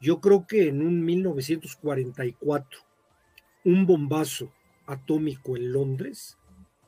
yo 0.00 0.20
creo 0.20 0.46
que 0.46 0.68
en 0.68 0.82
un 0.82 1.04
1944, 1.04 2.80
un 3.64 3.86
bombazo 3.86 4.52
atómico 4.86 5.56
en 5.56 5.72
Londres, 5.72 6.36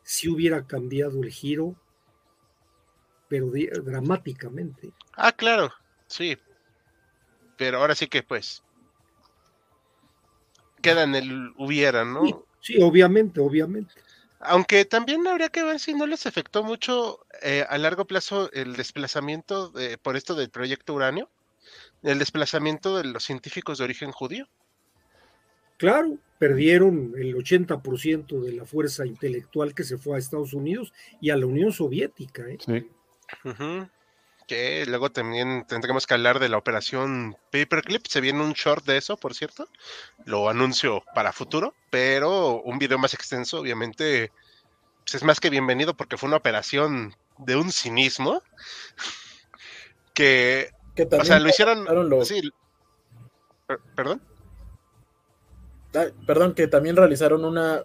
si 0.02 0.20
sí 0.20 0.28
hubiera 0.28 0.66
cambiado 0.66 1.22
el 1.22 1.30
giro, 1.30 1.74
pero 3.28 3.50
de, 3.50 3.70
dramáticamente. 3.84 4.92
Ah, 5.14 5.32
claro, 5.32 5.72
sí. 6.06 6.36
Pero 7.56 7.78
ahora 7.78 7.94
sí 7.94 8.06
que 8.06 8.22
pues 8.22 8.62
queda 10.82 11.02
en 11.02 11.14
el 11.14 11.52
hubiera, 11.56 12.04
¿no? 12.04 12.24
Sí, 12.24 12.34
sí 12.66 12.82
obviamente, 12.82 13.40
obviamente. 13.40 13.94
Aunque 14.40 14.84
también 14.84 15.26
habría 15.26 15.48
que 15.48 15.62
ver 15.62 15.78
si 15.78 15.94
no 15.94 16.06
les 16.06 16.26
afectó 16.26 16.62
mucho 16.62 17.20
eh, 17.42 17.64
a 17.68 17.78
largo 17.78 18.06
plazo 18.06 18.50
el 18.52 18.76
desplazamiento 18.76 19.70
de, 19.70 19.98
por 19.98 20.16
esto 20.16 20.34
del 20.34 20.50
proyecto 20.50 20.94
uranio, 20.94 21.30
el 22.02 22.18
desplazamiento 22.18 22.96
de 22.96 23.04
los 23.04 23.24
científicos 23.24 23.78
de 23.78 23.84
origen 23.84 24.10
judío. 24.10 24.48
Claro, 25.76 26.18
perdieron 26.38 27.14
el 27.16 27.34
80% 27.36 28.40
de 28.40 28.52
la 28.52 28.64
fuerza 28.64 29.06
intelectual 29.06 29.74
que 29.74 29.84
se 29.84 29.98
fue 29.98 30.16
a 30.16 30.18
Estados 30.18 30.52
Unidos 30.52 30.92
y 31.20 31.30
a 31.30 31.36
la 31.36 31.46
Unión 31.46 31.72
Soviética. 31.72 32.48
¿eh? 32.48 32.58
Sí. 32.64 32.90
Uh 33.44 33.50
-huh. 33.50 33.90
Que 34.46 34.86
luego 34.86 35.10
también 35.10 35.64
tendremos 35.66 36.06
que 36.06 36.14
hablar 36.14 36.38
de 36.38 36.48
la 36.48 36.58
operación 36.58 37.36
Paperclip. 37.50 38.06
Se 38.06 38.20
viene 38.20 38.42
un 38.42 38.52
short 38.52 38.84
de 38.84 38.96
eso, 38.96 39.16
por 39.16 39.34
cierto. 39.34 39.68
Lo 40.24 40.48
anuncio 40.48 41.02
para 41.14 41.32
futuro, 41.32 41.74
pero 41.90 42.62
un 42.62 42.78
video 42.78 42.98
más 42.98 43.12
extenso, 43.14 43.60
obviamente, 43.60 44.30
pues 45.04 45.16
es 45.16 45.24
más 45.24 45.40
que 45.40 45.50
bienvenido 45.50 45.96
porque 45.96 46.16
fue 46.16 46.28
una 46.28 46.36
operación 46.36 47.14
de 47.38 47.56
un 47.56 47.72
cinismo 47.72 48.40
que, 50.14 50.70
que 50.94 51.08
o 51.10 51.24
sea, 51.24 51.40
lo 51.40 51.48
hicieron. 51.48 51.86
Sí, 52.24 52.52
perdón. 53.94 54.22
Ah, 55.94 56.06
perdón, 56.26 56.54
que 56.54 56.68
también 56.68 56.94
realizaron 56.94 57.44
una 57.44 57.84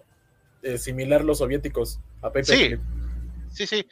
eh, 0.62 0.78
similar 0.78 1.24
los 1.24 1.38
soviéticos 1.38 1.98
a 2.18 2.30
Paperclip. 2.30 2.80
Sí, 3.50 3.66
sí, 3.66 3.66
sí. 3.66 3.88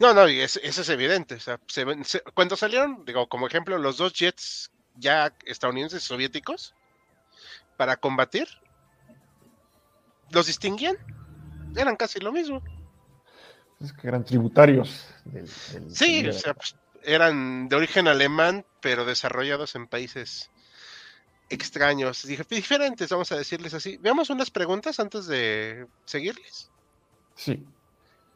No, 0.00 0.12
no, 0.12 0.26
eso 0.26 0.58
es 0.62 0.88
evidente. 0.88 1.36
O 1.36 1.40
sea, 1.40 1.60
se, 1.66 1.84
se, 2.04 2.20
cuando 2.34 2.56
salieron, 2.56 3.04
digo, 3.04 3.28
como 3.28 3.46
ejemplo, 3.46 3.78
los 3.78 3.96
dos 3.96 4.12
jets 4.12 4.70
ya 4.96 5.34
estadounidenses 5.44 6.02
soviéticos 6.02 6.74
para 7.76 7.96
combatir, 7.96 8.48
¿los 10.30 10.46
distinguían? 10.46 10.96
eran 11.76 11.96
casi 11.96 12.20
lo 12.20 12.30
mismo. 12.32 12.62
Es 13.80 13.92
que 13.92 14.06
eran 14.06 14.24
tributarios 14.24 15.06
del. 15.24 15.44
del- 15.72 15.90
Sí, 15.94 16.22
del- 16.22 16.30
o 16.30 16.32
sea, 16.32 16.54
pues, 16.54 16.76
eran 17.02 17.68
de 17.68 17.76
origen 17.76 18.06
alemán, 18.08 18.64
pero 18.80 19.04
desarrollados 19.04 19.74
en 19.74 19.88
países 19.88 20.50
extraños, 21.50 22.24
dif- 22.26 22.46
diferentes, 22.48 23.10
vamos 23.10 23.30
a 23.32 23.36
decirles 23.36 23.74
así. 23.74 23.96
Veamos 23.98 24.30
unas 24.30 24.50
preguntas 24.50 25.00
antes 25.00 25.26
de 25.26 25.86
seguirles. 26.04 26.70
Sí. 27.34 27.64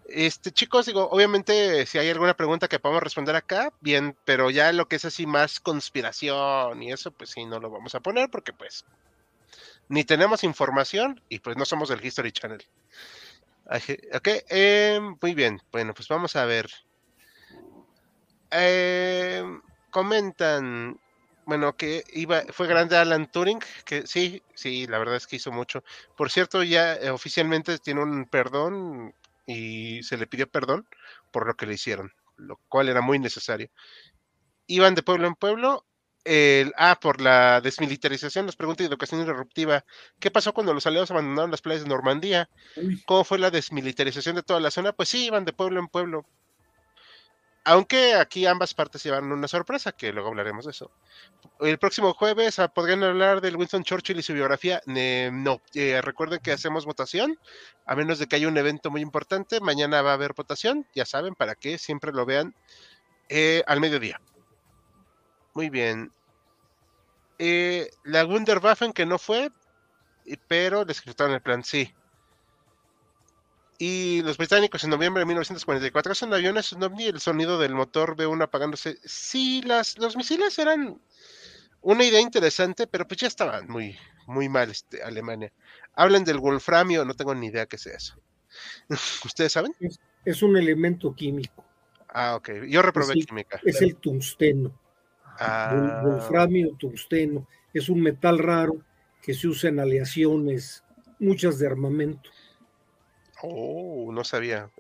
Este, 0.08 0.52
chicos, 0.52 0.86
digo, 0.86 1.06
obviamente, 1.10 1.84
si 1.84 1.98
hay 1.98 2.08
alguna 2.08 2.34
pregunta 2.34 2.66
que 2.66 2.78
podamos 2.78 3.02
responder 3.02 3.36
acá, 3.36 3.74
bien, 3.80 4.16
pero 4.24 4.50
ya 4.50 4.72
lo 4.72 4.88
que 4.88 4.96
es 4.96 5.04
así 5.04 5.26
más 5.26 5.60
conspiración 5.60 6.82
y 6.82 6.92
eso, 6.92 7.10
pues 7.10 7.28
sí, 7.30 7.44
no 7.44 7.60
lo 7.60 7.68
vamos 7.68 7.94
a 7.94 8.00
poner 8.00 8.30
porque, 8.30 8.54
pues, 8.54 8.86
ni 9.88 10.04
tenemos 10.04 10.44
información 10.44 11.22
y 11.28 11.40
pues 11.40 11.58
no 11.58 11.66
somos 11.66 11.90
del 11.90 12.04
History 12.04 12.32
Channel. 12.32 12.66
Ok, 14.14 14.28
eh, 14.48 14.98
muy 15.20 15.34
bien, 15.34 15.60
bueno, 15.70 15.92
pues 15.92 16.08
vamos 16.08 16.36
a 16.36 16.46
ver. 16.46 16.70
Eh, 18.50 19.44
comentan, 19.90 20.98
bueno, 21.44 21.76
que 21.76 22.02
iba, 22.14 22.44
fue 22.50 22.66
grande 22.66 22.96
Alan 22.96 23.30
Turing, 23.30 23.60
que 23.84 24.06
sí, 24.06 24.42
sí, 24.54 24.86
la 24.86 24.98
verdad 24.98 25.16
es 25.16 25.26
que 25.26 25.36
hizo 25.36 25.52
mucho. 25.52 25.84
Por 26.16 26.30
cierto, 26.30 26.62
ya 26.62 26.94
eh, 26.94 27.10
oficialmente 27.10 27.78
tiene 27.78 28.02
un 28.02 28.24
perdón 28.24 29.14
y 29.48 30.02
se 30.02 30.18
le 30.18 30.26
pidió 30.26 30.46
perdón 30.48 30.86
por 31.32 31.46
lo 31.46 31.56
que 31.56 31.66
le 31.66 31.74
hicieron, 31.74 32.12
lo 32.36 32.60
cual 32.68 32.90
era 32.90 33.00
muy 33.00 33.18
necesario. 33.18 33.70
Iban 34.66 34.94
de 34.94 35.02
pueblo 35.02 35.26
en 35.26 35.34
pueblo. 35.34 35.86
El, 36.24 36.74
ah, 36.76 36.98
por 37.00 37.22
la 37.22 37.62
desmilitarización, 37.62 38.44
nos 38.44 38.56
pregunta 38.56 38.84
educación 38.84 39.20
interruptiva. 39.20 39.86
¿Qué 40.20 40.30
pasó 40.30 40.52
cuando 40.52 40.74
los 40.74 40.86
aliados 40.86 41.10
abandonaron 41.10 41.50
las 41.50 41.62
playas 41.62 41.84
de 41.84 41.88
Normandía? 41.88 42.50
¿Cómo 43.06 43.24
fue 43.24 43.38
la 43.38 43.50
desmilitarización 43.50 44.36
de 44.36 44.42
toda 44.42 44.60
la 44.60 44.70
zona? 44.70 44.92
Pues 44.92 45.08
sí, 45.08 45.24
iban 45.24 45.46
de 45.46 45.54
pueblo 45.54 45.80
en 45.80 45.88
pueblo. 45.88 46.26
Aunque 47.70 48.14
aquí 48.14 48.46
ambas 48.46 48.72
partes 48.72 49.02
llevaron 49.04 49.30
una 49.30 49.46
sorpresa, 49.46 49.92
que 49.92 50.10
luego 50.10 50.30
hablaremos 50.30 50.64
de 50.64 50.70
eso. 50.70 50.90
El 51.60 51.78
próximo 51.78 52.14
jueves 52.14 52.58
ah, 52.58 52.68
podrían 52.68 53.02
hablar 53.02 53.42
del 53.42 53.56
Winston 53.56 53.84
Churchill 53.84 54.18
y 54.18 54.22
su 54.22 54.32
biografía. 54.32 54.80
Ne- 54.86 55.30
no, 55.30 55.60
eh, 55.74 56.00
recuerden 56.00 56.40
que 56.42 56.52
hacemos 56.52 56.86
votación, 56.86 57.38
a 57.84 57.94
menos 57.94 58.18
de 58.18 58.26
que 58.26 58.36
haya 58.36 58.48
un 58.48 58.56
evento 58.56 58.90
muy 58.90 59.02
importante. 59.02 59.60
Mañana 59.60 60.00
va 60.00 60.12
a 60.12 60.14
haber 60.14 60.32
votación, 60.32 60.86
ya 60.94 61.04
saben, 61.04 61.34
para 61.34 61.56
que 61.56 61.76
siempre 61.76 62.10
lo 62.10 62.24
vean 62.24 62.54
eh, 63.28 63.62
al 63.66 63.80
mediodía. 63.80 64.18
Muy 65.52 65.68
bien. 65.68 66.10
Eh, 67.38 67.90
la 68.04 68.24
Wunderwaffen 68.24 68.92
que 68.92 69.06
no 69.06 69.18
fue, 69.18 69.50
pero 70.48 70.84
le 70.84 70.92
escritaron 70.92 71.34
el 71.34 71.42
plan, 71.42 71.64
sí. 71.64 71.94
Y 73.78 74.22
los 74.22 74.36
británicos 74.36 74.82
en 74.82 74.90
noviembre 74.90 75.20
de 75.20 75.26
1944 75.26 76.14
son 76.14 76.34
aviones 76.34 76.72
un 76.72 76.82
ovni, 76.82 77.04
el 77.06 77.20
sonido 77.20 77.58
del 77.58 77.74
motor 77.74 78.16
B1 78.16 78.42
apagándose. 78.42 78.98
Sí, 79.04 79.62
las, 79.64 79.96
los 79.98 80.16
misiles 80.16 80.58
eran 80.58 81.00
una 81.80 82.04
idea 82.04 82.20
interesante, 82.20 82.88
pero 82.88 83.06
pues 83.06 83.20
ya 83.20 83.28
estaban 83.28 83.68
muy, 83.68 83.96
muy 84.26 84.48
mal 84.48 84.70
este, 84.70 85.02
Alemania. 85.02 85.52
Hablan 85.94 86.24
del 86.24 86.38
wolframio, 86.38 87.04
no 87.04 87.14
tengo 87.14 87.34
ni 87.34 87.46
idea 87.46 87.66
qué 87.66 87.78
sea 87.78 87.96
eso. 87.96 88.20
¿Ustedes 89.24 89.52
saben? 89.52 89.72
es 90.24 90.42
un 90.42 90.56
elemento 90.56 91.14
químico, 91.14 91.64
Ah, 92.08 92.36
ok. 92.36 92.50
Yo 92.68 92.82
reprobé 92.82 93.14
química. 93.14 93.60
es 93.64 93.80
el 93.82 93.96
tungsteno. 93.96 94.72
Ah, 95.38 96.02
Wolframio, 96.04 96.74
tungsteno, 96.76 97.46
es 97.72 97.88
un 97.88 98.00
metal 98.00 98.38
raro 98.38 98.82
que 99.22 99.34
se 99.34 99.46
usa 99.46 99.68
en 99.70 99.78
aleaciones, 99.78 100.82
muchas 101.20 101.58
de 101.58 101.66
armamento. 101.66 102.30
Oh, 103.42 104.10
no 104.12 104.24
sabía. 104.24 104.70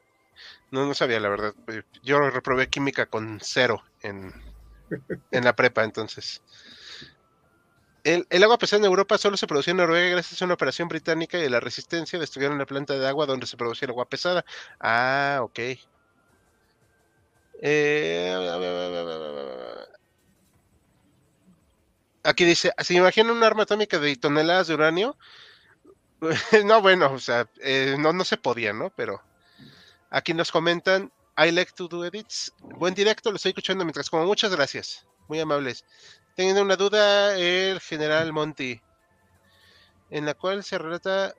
No, 0.70 0.86
no 0.86 0.94
sabía, 0.94 1.20
la 1.20 1.28
verdad. 1.28 1.54
Eh, 1.68 1.82
Yo 2.02 2.18
reprobé 2.30 2.68
química 2.68 3.06
con 3.06 3.38
cero 3.42 3.82
en, 4.00 4.32
en 5.30 5.44
la 5.44 5.54
prepa, 5.54 5.84
entonces. 5.84 6.42
El, 8.04 8.26
el 8.30 8.42
agua 8.42 8.58
pesada 8.58 8.80
en 8.80 8.86
Europa 8.86 9.18
solo 9.18 9.36
se 9.36 9.46
producía 9.46 9.72
en 9.72 9.76
Noruega 9.78 10.10
gracias 10.10 10.40
a 10.40 10.44
una 10.44 10.54
operación 10.54 10.88
británica 10.88 11.38
y 11.38 11.42
de 11.42 11.50
la 11.50 11.60
resistencia 11.60 12.18
destruyeron 12.18 12.58
la 12.58 12.66
planta 12.66 12.98
de 12.98 13.06
agua 13.06 13.26
donde 13.26 13.46
se 13.46 13.56
producía 13.56 13.86
el 13.86 13.90
agua 13.90 14.08
pesada. 14.08 14.44
Ah, 14.80 15.40
ok. 15.42 15.58
Eh, 17.60 18.34
aquí 22.22 22.44
dice, 22.44 22.72
¿se 22.78 22.94
imaginan 22.94 23.36
un 23.36 23.42
arma 23.42 23.64
atómica 23.64 23.98
de 23.98 24.16
toneladas 24.16 24.68
de 24.68 24.74
uranio? 24.74 25.16
no, 26.64 26.82
bueno, 26.82 27.12
o 27.12 27.18
sea, 27.18 27.48
eh, 27.60 27.96
no, 27.98 28.12
no 28.12 28.24
se 28.24 28.36
podía, 28.36 28.72
¿no? 28.72 28.90
Pero 28.90 29.22
aquí 30.10 30.34
nos 30.34 30.50
comentan, 30.50 31.12
I 31.36 31.52
like 31.52 31.72
to 31.72 31.88
do 31.88 32.04
edits. 32.04 32.52
Buen 32.60 32.94
directo, 32.94 33.30
lo 33.30 33.36
estoy 33.36 33.50
escuchando 33.50 33.84
mientras 33.84 34.10
como. 34.10 34.24
Muchas 34.24 34.54
gracias, 34.54 35.06
muy 35.28 35.38
amables. 35.40 35.84
Teniendo 36.34 36.62
una 36.62 36.76
duda, 36.76 37.36
el 37.36 37.80
general 37.80 38.32
Monty, 38.32 38.80
en 40.10 40.26
la 40.26 40.34
cual 40.34 40.64
se 40.64 40.78
relata 40.78 41.34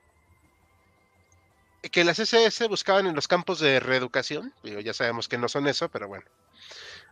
que 1.92 2.04
las 2.04 2.20
SS 2.20 2.68
buscaban 2.68 3.08
en 3.08 3.16
los 3.16 3.28
campos 3.28 3.60
de 3.60 3.80
reeducación, 3.80 4.54
ya 4.64 4.94
sabemos 4.94 5.30
que 5.30 5.38
no 5.38 5.48
son 5.48 5.68
eso, 5.68 5.90
pero 5.90 6.10
bueno, 6.10 6.26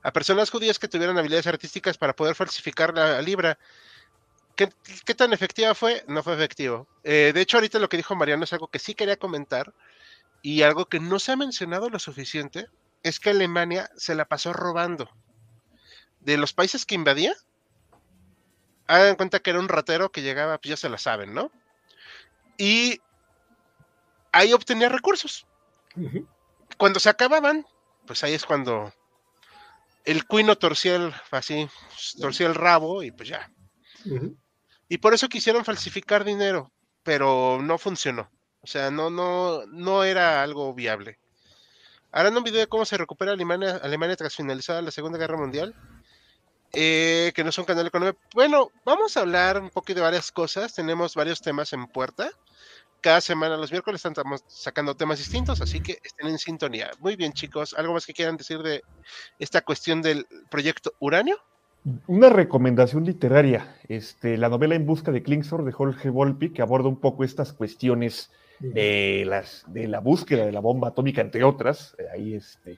a 0.03 0.11
personas 0.11 0.49
judías 0.49 0.79
que 0.79 0.89
tuvieran 0.89 1.17
habilidades 1.17 1.47
artísticas 1.47 1.97
para 1.97 2.15
poder 2.15 2.35
falsificar 2.35 2.93
la 2.93 3.21
libra. 3.21 3.57
¿Qué, 4.57 4.69
qué 5.05 5.13
tan 5.13 5.31
efectiva 5.31 5.75
fue? 5.75 6.03
No 6.07 6.23
fue 6.23 6.33
efectivo. 6.33 6.87
Eh, 7.03 7.31
de 7.33 7.41
hecho, 7.41 7.57
ahorita 7.57 7.79
lo 7.79 7.87
que 7.87 7.97
dijo 7.97 8.15
Mariano 8.15 8.43
es 8.43 8.51
algo 8.53 8.67
que 8.67 8.79
sí 8.79 8.95
quería 8.95 9.15
comentar 9.15 9.73
y 10.41 10.63
algo 10.63 10.85
que 10.87 10.99
no 10.99 11.19
se 11.19 11.31
ha 11.31 11.35
mencionado 11.35 11.89
lo 11.89 11.99
suficiente 11.99 12.67
es 13.03 13.19
que 13.19 13.29
Alemania 13.29 13.89
se 13.95 14.15
la 14.15 14.25
pasó 14.25 14.53
robando. 14.53 15.09
De 16.19 16.37
los 16.37 16.53
países 16.53 16.85
que 16.85 16.95
invadía, 16.95 17.35
hagan 18.87 19.15
cuenta 19.15 19.39
que 19.39 19.51
era 19.51 19.59
un 19.59 19.69
ratero 19.69 20.11
que 20.11 20.23
llegaba, 20.23 20.57
pues 20.57 20.71
ya 20.71 20.77
se 20.77 20.89
la 20.89 20.97
saben, 20.97 21.33
¿no? 21.33 21.51
Y 22.57 22.99
ahí 24.31 24.53
obtenía 24.53 24.89
recursos. 24.89 25.45
Cuando 26.77 26.99
se 26.99 27.09
acababan, 27.09 27.65
pues 28.05 28.23
ahí 28.23 28.33
es 28.33 28.45
cuando 28.45 28.91
el 30.03 30.25
cuino 30.25 30.57
torcía 30.57 30.95
el, 30.95 31.13
así, 31.31 31.69
torcía 32.19 32.47
el 32.47 32.55
rabo 32.55 33.03
y 33.03 33.11
pues 33.11 33.29
ya. 33.29 33.51
Ujú. 34.05 34.37
Y 34.89 34.97
por 34.99 35.13
eso 35.13 35.29
quisieron 35.29 35.65
falsificar 35.65 36.23
dinero, 36.23 36.71
pero 37.03 37.59
no 37.61 37.77
funcionó. 37.77 38.29
O 38.61 38.67
sea, 38.67 38.91
no, 38.91 39.09
no, 39.09 39.65
no 39.67 40.03
era 40.03 40.41
algo 40.41 40.73
viable. 40.73 41.19
Harán 42.11 42.37
un 42.37 42.43
video 42.43 42.59
de 42.59 42.67
cómo 42.67 42.85
se 42.85 42.97
recupera 42.97 43.33
Alemania, 43.33 43.79
Alemania 43.83 44.15
tras 44.15 44.35
finalizada 44.35 44.81
la 44.81 44.91
Segunda 44.91 45.17
Guerra 45.17 45.37
Mundial. 45.37 45.75
Eh, 46.73 47.31
que 47.33 47.43
no 47.43 47.49
es 47.49 47.57
un 47.57 47.65
canal 47.65 47.87
económico. 47.87 48.19
Bueno, 48.33 48.71
vamos 48.83 49.15
a 49.15 49.21
hablar 49.21 49.61
un 49.61 49.69
poco 49.69 49.93
de 49.93 50.01
varias 50.01 50.31
cosas. 50.31 50.73
Tenemos 50.73 51.15
varios 51.15 51.41
temas 51.41 51.71
en 51.73 51.87
puerta. 51.87 52.29
Cada 52.99 53.21
semana, 53.21 53.57
los 53.57 53.71
miércoles, 53.71 54.03
estamos 54.03 54.43
sacando 54.47 54.95
temas 54.95 55.19
distintos, 55.19 55.61
así 55.61 55.81
que 55.81 55.99
estén 56.03 56.27
en 56.27 56.39
sintonía. 56.39 56.91
Muy 56.99 57.15
bien, 57.15 57.31
chicos. 57.31 57.73
¿Algo 57.77 57.93
más 57.93 58.05
que 58.05 58.13
quieran 58.13 58.37
decir 58.37 58.59
de 58.59 58.83
esta 59.39 59.61
cuestión 59.61 60.01
del 60.01 60.27
proyecto 60.49 60.93
Uranio? 60.99 61.41
Una 62.07 62.27
recomendación 62.29 63.05
literaria, 63.05 63.77
este, 63.87 64.37
la 64.37 64.49
novela 64.49 64.75
En 64.75 64.85
busca 64.85 65.11
de 65.11 65.23
Klingsor 65.23 65.63
de 65.63 65.71
Jorge 65.71 66.09
Volpi, 66.09 66.49
que 66.49 66.61
aborda 66.61 66.89
un 66.89 66.97
poco 66.97 67.23
estas 67.23 67.53
cuestiones 67.53 68.29
de, 68.59 69.23
las, 69.25 69.63
de 69.67 69.87
la 69.87 69.99
búsqueda 69.99 70.45
de 70.45 70.51
la 70.51 70.59
bomba 70.59 70.89
atómica, 70.89 71.21
entre 71.21 71.45
otras. 71.45 71.95
Eh, 71.97 72.03
Ahí 72.13 72.33
este, 72.33 72.77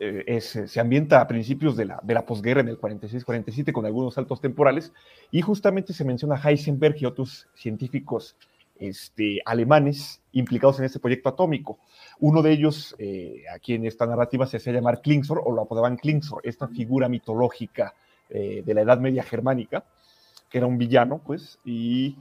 eh, 0.00 0.24
es, 0.26 0.60
se 0.66 0.80
ambienta 0.80 1.22
a 1.22 1.26
principios 1.26 1.74
de 1.74 1.86
la, 1.86 2.00
de 2.02 2.12
la 2.12 2.26
posguerra, 2.26 2.60
en 2.60 2.68
el 2.68 2.78
46-47, 2.78 3.72
con 3.72 3.86
algunos 3.86 4.14
saltos 4.14 4.42
temporales, 4.42 4.92
y 5.30 5.40
justamente 5.40 5.94
se 5.94 6.04
menciona 6.04 6.34
a 6.34 6.50
Heisenberg 6.50 6.96
y 6.98 7.06
otros 7.06 7.48
científicos 7.54 8.36
este, 8.78 9.40
alemanes 9.44 10.20
implicados 10.32 10.78
en 10.78 10.86
este 10.86 10.98
proyecto 10.98 11.28
atómico. 11.28 11.78
Uno 12.20 12.42
de 12.42 12.52
ellos, 12.52 12.94
eh, 12.98 13.44
aquí 13.54 13.74
en 13.74 13.86
esta 13.86 14.06
narrativa, 14.06 14.46
se 14.46 14.56
hacía 14.56 14.72
llamar 14.72 15.00
Klingsor, 15.00 15.42
o 15.44 15.52
lo 15.52 15.62
apodaban 15.62 15.96
Klingsor, 15.96 16.40
esta 16.44 16.68
figura 16.68 17.08
mitológica 17.08 17.94
eh, 18.30 18.62
de 18.64 18.74
la 18.74 18.82
Edad 18.82 18.98
Media 18.98 19.22
germánica, 19.22 19.84
que 20.48 20.58
era 20.58 20.66
un 20.66 20.78
villano, 20.78 21.20
pues, 21.24 21.58
y 21.64 22.16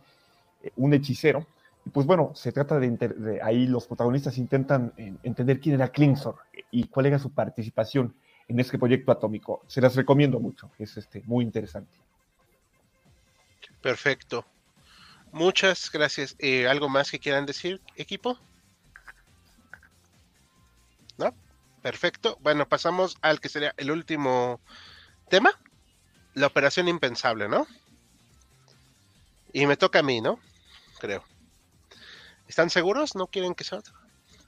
eh, 0.64 0.72
un 0.76 0.94
hechicero. 0.94 1.48
Y 1.86 1.90
pues 1.90 2.06
bueno, 2.06 2.32
se 2.36 2.52
trata 2.52 2.80
de, 2.80 3.40
ahí 3.44 3.66
los 3.66 3.88
protagonistas 3.88 4.38
intentan 4.38 4.94
entender 5.24 5.60
quién 5.60 5.76
era 5.76 5.88
Klingsor 5.88 6.36
y 6.70 6.84
cuál 6.84 7.08
era 7.08 7.18
su 7.18 7.32
participación 7.32 8.14
en 8.48 8.60
este 8.60 8.78
proyecto 8.78 9.12
atómico. 9.12 9.64
Se 9.66 9.82
las 9.82 9.96
recomiendo 9.96 10.40
mucho, 10.40 10.70
es 10.78 10.96
este, 10.98 11.24
muy 11.26 11.44
interesante. 11.44 11.98
Perfecto. 13.82 14.46
Muchas 15.32 15.90
gracias. 15.92 16.36
Eh, 16.40 16.68
¿Algo 16.68 16.90
más 16.90 17.10
que 17.10 17.20
quieran 17.20 17.46
decir, 17.46 17.82
equipo? 17.96 18.38
¿No? 21.18 21.34
Perfecto. 21.82 22.38
Bueno, 22.42 22.68
pasamos 22.68 23.18
al 23.22 23.40
que 23.40 23.50
sería 23.50 23.74
el 23.78 23.92
último 23.92 24.60
tema. 25.30 25.58
La 26.34 26.48
operación 26.48 26.88
impensable, 26.88 27.48
¿no? 27.48 27.68
Y 29.54 29.66
me 29.66 29.78
toca 29.78 30.00
a 30.00 30.04
mí, 30.04 30.22
¿no? 30.22 30.40
Creo. 31.00 31.24
¿Están 32.48 32.70
seguros? 32.70 33.16
¿No 33.16 33.28
quieren 33.28 33.56
que 33.56 33.64
sea 33.64 33.80
otro? 33.80 33.94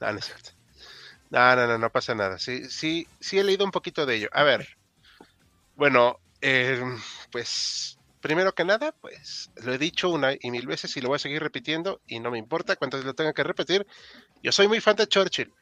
No, 0.00 0.12
no 0.12 0.18
es 0.18 0.26
cierto. 0.26 0.50
No, 1.30 1.56
no, 1.56 1.66
no, 1.66 1.78
no 1.78 1.90
pasa 1.90 2.14
nada. 2.14 2.38
Sí, 2.38 2.68
sí, 2.70 3.08
sí 3.20 3.38
he 3.38 3.44
leído 3.44 3.64
un 3.64 3.70
poquito 3.70 4.06
de 4.06 4.16
ello. 4.16 4.28
A 4.32 4.42
ver. 4.42 4.76
Bueno, 5.76 6.20
eh, 6.40 6.82
pues 7.32 7.93
primero 8.24 8.54
que 8.54 8.64
nada, 8.64 8.92
pues 9.02 9.50
lo 9.56 9.74
he 9.74 9.76
dicho 9.76 10.08
una 10.08 10.32
y 10.32 10.50
mil 10.50 10.66
veces 10.66 10.96
y 10.96 11.02
lo 11.02 11.08
voy 11.08 11.16
a 11.16 11.18
seguir 11.18 11.42
repitiendo 11.42 12.00
y 12.06 12.20
no 12.20 12.30
me 12.30 12.38
importa 12.38 12.74
cuántas 12.74 13.04
lo 13.04 13.12
tenga 13.12 13.34
que 13.34 13.44
repetir. 13.44 13.86
Yo 14.42 14.50
soy 14.50 14.66
muy 14.66 14.80
fan 14.80 14.96
de 14.96 15.06
Churchill. 15.06 15.52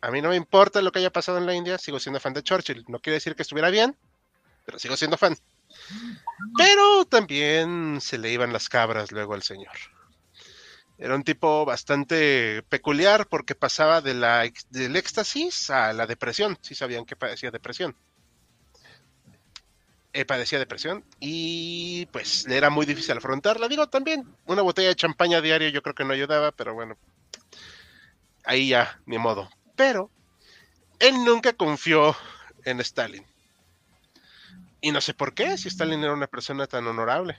A 0.00 0.10
mí 0.10 0.20
no 0.20 0.30
me 0.30 0.34
importa 0.34 0.82
lo 0.82 0.90
que 0.90 0.98
haya 0.98 1.12
pasado 1.12 1.38
en 1.38 1.46
la 1.46 1.54
India, 1.54 1.78
sigo 1.78 2.00
siendo 2.00 2.18
fan 2.18 2.34
de 2.34 2.42
Churchill. 2.42 2.84
No 2.88 2.98
quiere 2.98 3.14
decir 3.14 3.36
que 3.36 3.42
estuviera 3.42 3.70
bien, 3.70 3.96
pero 4.64 4.80
sigo 4.80 4.96
siendo 4.96 5.16
fan. 5.16 5.36
Pero 6.58 7.04
también 7.04 8.00
se 8.00 8.18
le 8.18 8.32
iban 8.32 8.52
las 8.52 8.68
cabras 8.68 9.12
luego 9.12 9.34
al 9.34 9.44
señor. 9.44 9.76
Era 10.98 11.14
un 11.14 11.22
tipo 11.22 11.64
bastante 11.64 12.64
peculiar 12.68 13.28
porque 13.28 13.54
pasaba 13.54 14.00
del 14.00 14.96
éxtasis 14.96 15.70
a 15.70 15.92
la 15.92 16.08
depresión. 16.08 16.58
Sí 16.62 16.74
sabían 16.74 17.04
que 17.04 17.14
padecía 17.14 17.52
depresión. 17.52 17.96
Eh, 20.16 20.24
padecía 20.24 20.58
depresión 20.58 21.04
y 21.20 22.06
pues 22.06 22.46
le 22.48 22.56
era 22.56 22.70
muy 22.70 22.86
difícil 22.86 23.14
afrontarla. 23.18 23.68
Digo, 23.68 23.86
también 23.90 24.26
una 24.46 24.62
botella 24.62 24.88
de 24.88 24.96
champaña 24.96 25.42
diario 25.42 25.68
yo 25.68 25.82
creo 25.82 25.94
que 25.94 26.06
no 26.06 26.14
ayudaba, 26.14 26.52
pero 26.52 26.72
bueno, 26.72 26.96
ahí 28.42 28.68
ya, 28.68 28.98
ni 29.04 29.18
modo. 29.18 29.50
Pero 29.74 30.10
él 31.00 31.22
nunca 31.22 31.52
confió 31.52 32.16
en 32.64 32.80
Stalin. 32.80 33.26
Y 34.80 34.90
no 34.90 35.02
sé 35.02 35.12
por 35.12 35.34
qué, 35.34 35.58
si 35.58 35.68
Stalin 35.68 36.02
era 36.02 36.14
una 36.14 36.28
persona 36.28 36.66
tan 36.66 36.86
honorable. 36.86 37.36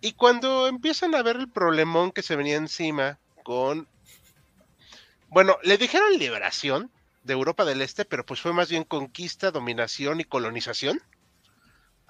Y 0.00 0.12
cuando 0.12 0.68
empiezan 0.68 1.16
a 1.16 1.22
ver 1.22 1.34
el 1.34 1.48
problemón 1.48 2.12
que 2.12 2.22
se 2.22 2.36
venía 2.36 2.58
encima 2.58 3.18
con... 3.42 3.88
Bueno, 5.30 5.58
le 5.64 5.78
dijeron 5.78 6.16
liberación 6.16 6.92
de 7.24 7.32
Europa 7.32 7.64
del 7.64 7.82
Este, 7.82 8.04
pero 8.04 8.24
pues 8.24 8.40
fue 8.40 8.52
más 8.52 8.70
bien 8.70 8.84
conquista, 8.84 9.50
dominación 9.50 10.20
y 10.20 10.24
colonización. 10.24 11.02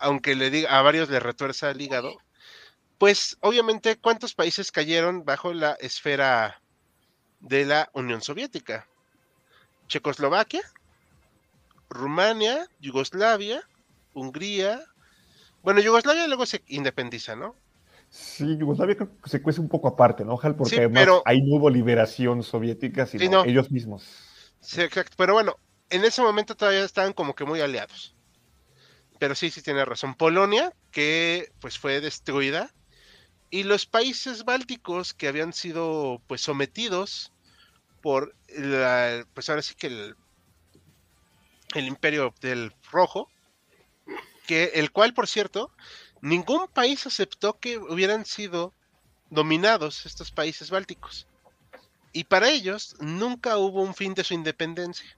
Aunque 0.01 0.35
le 0.35 0.51
diga, 0.51 0.79
a 0.79 0.83
varios 0.83 1.09
le 1.11 1.21
retuerza 1.21 1.71
el 1.71 1.81
hígado. 1.81 2.17
Pues 2.99 3.37
obviamente, 3.41 3.97
¿cuántos 3.99 4.35
países 4.35 4.73
cayeron 4.73 5.25
bajo 5.25 5.53
la 5.55 5.73
esfera 5.81 6.61
de 7.41 7.65
la 7.65 7.91
Unión 7.95 8.21
Soviética? 8.21 8.87
Checoslovaquia, 9.89 10.63
Rumania, 11.89 12.67
Yugoslavia, 12.81 13.63
Hungría. 14.15 14.81
Bueno, 15.63 15.81
Yugoslavia 15.81 16.27
luego 16.27 16.47
se 16.47 16.63
independiza, 16.69 17.37
¿no? 17.37 17.55
Sí, 18.09 18.57
Yugoslavia 18.59 18.97
creo 18.97 19.11
que 19.23 19.31
se 19.31 19.41
cuece 19.43 19.61
un 19.61 19.69
poco 19.69 19.89
aparte, 19.89 20.25
¿no, 20.25 20.37
Jal? 20.37 20.57
Porque 20.57 20.71
Sí, 20.71 20.77
además 20.77 21.03
pero- 21.03 21.23
ahí 21.27 21.41
no 21.43 21.57
hubo 21.57 21.71
liberación 21.71 22.43
soviética, 22.43 23.07
sino 23.07 23.23
Sí, 23.23 23.29
no. 23.29 23.45
ellos 23.45 23.71
mismos. 23.71 24.05
Sí, 24.61 24.81
exacto. 24.83 25.15
Pero 25.17 25.35
bueno, 25.35 25.57
en 25.91 26.05
ese 26.05 26.21
momento 26.23 26.55
todavía 26.57 26.85
estaban 26.85 27.13
como 27.13 27.35
que 27.35 27.45
muy 27.45 27.61
aliados. 27.61 28.15
Pero 29.21 29.35
sí, 29.35 29.51
sí 29.51 29.61
tiene 29.63 29.85
razón. 29.85 30.15
Polonia, 30.15 30.73
que 30.91 31.53
pues 31.61 31.79
fue 31.79 32.01
destruida, 32.01 32.75
y 33.51 33.65
los 33.65 33.85
países 33.85 34.45
bálticos 34.45 35.13
que 35.13 35.29
habían 35.29 35.53
sido 35.53 36.23
pues 36.27 36.41
sometidos 36.41 37.31
por 38.01 38.35
la, 38.49 39.27
pues 39.35 39.51
ahora 39.51 39.61
sí 39.61 39.75
que 39.75 39.89
el, 39.89 40.17
el 41.75 41.87
imperio 41.87 42.35
del 42.41 42.73
rojo, 42.91 43.29
que 44.47 44.73
el 44.75 44.91
cual, 44.91 45.13
por 45.13 45.29
cierto, 45.29 45.71
ningún 46.23 46.67
país 46.69 47.07
aceptó 47.07 47.59
que 47.59 47.77
hubieran 47.77 48.25
sido 48.25 48.73
dominados 49.29 50.07
estos 50.07 50.31
países 50.31 50.71
bálticos. 50.71 51.27
Y 52.15 52.25
para 52.25 52.49
ellos 52.49 52.97
nunca 53.01 53.59
hubo 53.59 53.83
un 53.83 53.95
fin 53.95 54.15
de 54.15 54.25
su 54.25 54.33
independencia. 54.33 55.15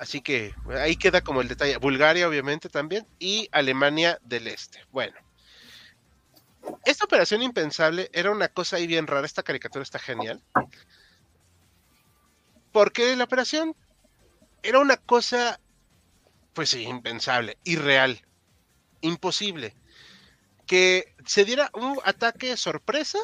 Así 0.00 0.22
que 0.22 0.54
ahí 0.78 0.96
queda 0.96 1.20
como 1.20 1.42
el 1.42 1.48
detalle. 1.48 1.76
Bulgaria, 1.76 2.26
obviamente, 2.26 2.70
también. 2.70 3.06
Y 3.18 3.50
Alemania 3.52 4.18
del 4.22 4.46
Este. 4.46 4.82
Bueno. 4.92 5.14
Esta 6.86 7.04
operación 7.04 7.42
impensable 7.42 8.08
era 8.14 8.30
una 8.30 8.48
cosa 8.48 8.76
ahí 8.76 8.86
bien 8.86 9.06
rara. 9.06 9.26
Esta 9.26 9.42
caricatura 9.42 9.82
está 9.82 9.98
genial. 9.98 10.42
Porque 12.72 13.14
la 13.14 13.24
operación 13.24 13.76
era 14.62 14.78
una 14.78 14.96
cosa, 14.96 15.60
pues 16.54 16.70
sí, 16.70 16.84
impensable, 16.84 17.58
irreal, 17.64 18.22
imposible. 19.02 19.74
Que 20.66 21.14
se 21.26 21.44
diera 21.44 21.70
un 21.74 21.98
ataque 22.06 22.56
sorpresa 22.56 23.18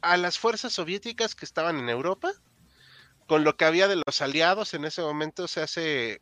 a 0.00 0.16
las 0.16 0.40
fuerzas 0.40 0.72
soviéticas 0.72 1.36
que 1.36 1.44
estaban 1.44 1.78
en 1.78 1.88
Europa, 1.88 2.32
con 3.26 3.44
lo 3.44 3.56
que 3.56 3.64
había 3.64 3.88
de 3.88 3.96
los 3.96 4.20
aliados 4.20 4.74
en 4.74 4.84
ese 4.84 5.02
momento, 5.02 5.48
se 5.48 5.62
hace 5.62 6.20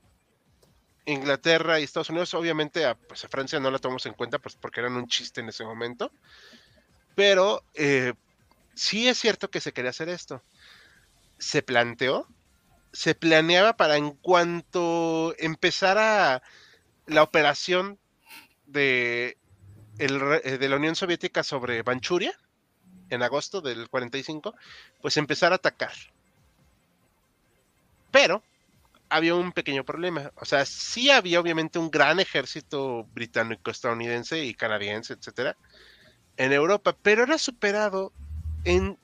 Inglaterra 1.04 1.80
y 1.80 1.84
Estados 1.84 2.10
Unidos, 2.10 2.34
obviamente 2.34 2.86
a, 2.86 2.94
pues 2.94 3.24
a 3.24 3.28
Francia 3.28 3.58
no 3.58 3.70
la 3.70 3.78
tomamos 3.78 4.06
en 4.06 4.14
cuenta 4.14 4.38
pues 4.38 4.56
porque 4.56 4.80
eran 4.80 4.94
un 4.94 5.08
chiste 5.08 5.40
en 5.40 5.48
ese 5.48 5.64
momento, 5.64 6.12
pero 7.14 7.64
eh, 7.74 8.14
sí 8.74 9.08
es 9.08 9.18
cierto 9.18 9.50
que 9.50 9.60
se 9.60 9.72
quería 9.72 9.90
hacer 9.90 10.08
esto. 10.08 10.42
Se 11.38 11.62
planteó, 11.62 12.28
se 12.92 13.14
planeaba 13.14 13.76
para 13.76 13.96
en 13.96 14.12
cuanto 14.12 15.34
empezara 15.38 16.42
la 17.06 17.22
operación 17.22 17.98
de, 18.66 19.38
el 19.98 20.20
eh, 20.44 20.58
de 20.58 20.68
la 20.68 20.76
Unión 20.76 20.94
Soviética 20.94 21.42
sobre 21.42 21.82
Manchuria, 21.82 22.38
en 23.10 23.22
agosto 23.22 23.60
del 23.60 23.88
45, 23.90 24.54
pues 25.00 25.16
empezar 25.16 25.52
a 25.52 25.56
atacar. 25.56 25.92
Pero 28.12 28.44
había 29.08 29.34
un 29.34 29.50
pequeño 29.50 29.84
problema. 29.84 30.30
O 30.36 30.44
sea, 30.44 30.64
sí 30.64 31.10
había 31.10 31.40
obviamente 31.40 31.80
un 31.80 31.90
gran 31.90 32.20
ejército 32.20 33.04
británico, 33.12 33.70
estadounidense 33.70 34.44
y 34.44 34.54
canadiense, 34.54 35.14
etcétera, 35.14 35.56
en 36.36 36.52
Europa, 36.52 36.96
pero 37.02 37.24
era 37.24 37.38
superado 37.38 38.12
en 38.64 38.98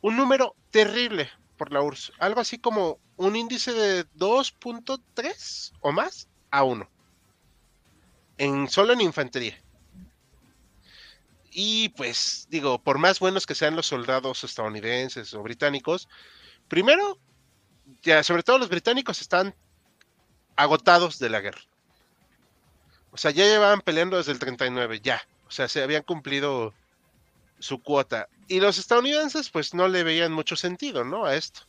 un 0.00 0.16
número 0.16 0.54
terrible 0.70 1.28
por 1.56 1.72
la 1.72 1.82
URSS. 1.82 2.12
Algo 2.18 2.40
así 2.40 2.58
como 2.58 3.00
un 3.16 3.34
índice 3.34 3.72
de 3.72 4.06
2.3 4.10 5.72
o 5.80 5.92
más 5.92 6.28
a 6.50 6.62
1. 6.62 6.88
En, 8.38 8.68
solo 8.68 8.92
en 8.92 9.00
infantería. 9.00 9.58
Y 11.50 11.88
pues, 11.90 12.46
digo, 12.50 12.78
por 12.78 12.98
más 12.98 13.18
buenos 13.18 13.46
que 13.46 13.54
sean 13.54 13.76
los 13.76 13.86
soldados 13.86 14.44
estadounidenses 14.44 15.32
o 15.32 15.42
británicos, 15.42 16.08
primero, 16.68 17.18
ya 18.02 18.22
sobre 18.22 18.42
todo 18.42 18.58
los 18.58 18.68
británicos 18.68 19.20
están 19.20 19.54
agotados 20.56 21.18
de 21.18 21.30
la 21.30 21.40
guerra. 21.40 21.60
O 23.12 23.16
sea, 23.18 23.30
ya 23.30 23.44
llevaban 23.44 23.80
peleando 23.80 24.16
desde 24.16 24.32
el 24.32 24.38
39, 24.38 25.00
ya. 25.02 25.22
O 25.48 25.50
sea, 25.50 25.68
se 25.68 25.82
habían 25.82 26.02
cumplido 26.02 26.74
su 27.58 27.82
cuota. 27.82 28.28
Y 28.48 28.60
los 28.60 28.78
estadounidenses, 28.78 29.50
pues 29.50 29.74
no 29.74 29.88
le 29.88 30.02
veían 30.02 30.32
mucho 30.32 30.56
sentido, 30.56 31.04
¿no? 31.04 31.24
A 31.24 31.34
esto. 31.34 31.62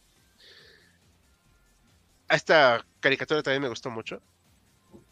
A 2.27 2.35
esta 2.35 2.85
caricatura 2.99 3.43
también 3.43 3.61
me 3.61 3.69
gustó 3.69 3.89
mucho. 3.89 4.21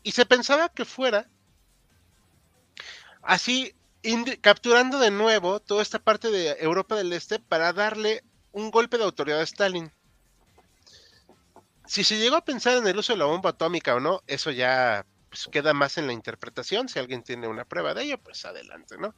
Y 0.03 0.11
se 0.11 0.25
pensaba 0.25 0.69
que 0.69 0.85
fuera 0.85 1.27
así 3.21 3.73
capturando 4.41 4.99
de 4.99 5.11
nuevo 5.11 5.59
toda 5.59 5.81
esta 5.81 5.99
parte 5.99 6.29
de 6.29 6.57
Europa 6.59 6.95
del 6.95 7.13
Este 7.13 7.39
para 7.39 7.73
darle 7.73 8.23
un 8.51 8.69
golpe 8.71 8.97
de 8.97 9.03
autoridad 9.03 9.39
a 9.39 9.43
Stalin. 9.43 9.91
Si 11.87 12.03
se 12.03 12.17
llegó 12.17 12.35
a 12.35 12.45
pensar 12.45 12.77
en 12.77 12.87
el 12.87 12.97
uso 12.97 13.13
de 13.13 13.19
la 13.19 13.25
bomba 13.25 13.51
atómica 13.51 13.95
o 13.95 13.99
no, 13.99 14.21
eso 14.27 14.51
ya 14.51 15.05
pues, 15.29 15.47
queda 15.51 15.73
más 15.73 15.97
en 15.97 16.07
la 16.07 16.13
interpretación. 16.13 16.89
Si 16.89 16.99
alguien 16.99 17.23
tiene 17.23 17.47
una 17.47 17.65
prueba 17.65 17.93
de 17.93 18.03
ello, 18.03 18.17
pues 18.17 18.45
adelante, 18.45 18.97
¿no? 18.97 19.13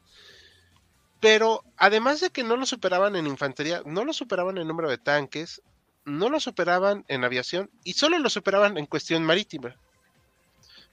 Pero 1.19 1.63
además 1.77 2.19
de 2.19 2.29
que 2.29 2.43
no 2.43 2.57
lo 2.57 2.65
superaban 2.65 3.15
en 3.15 3.27
infantería, 3.27 3.81
no 3.85 4.03
lo 4.05 4.13
superaban 4.13 4.57
en 4.57 4.67
número 4.67 4.89
de 4.89 4.97
tanques, 4.97 5.61
no 6.05 6.29
lo 6.29 6.39
superaban 6.39 7.05
en 7.07 7.23
aviación 7.23 7.69
y 7.83 7.93
solo 7.93 8.19
lo 8.19 8.29
superaban 8.29 8.77
en 8.77 8.85
cuestión 8.85 9.23
marítima. 9.23 9.75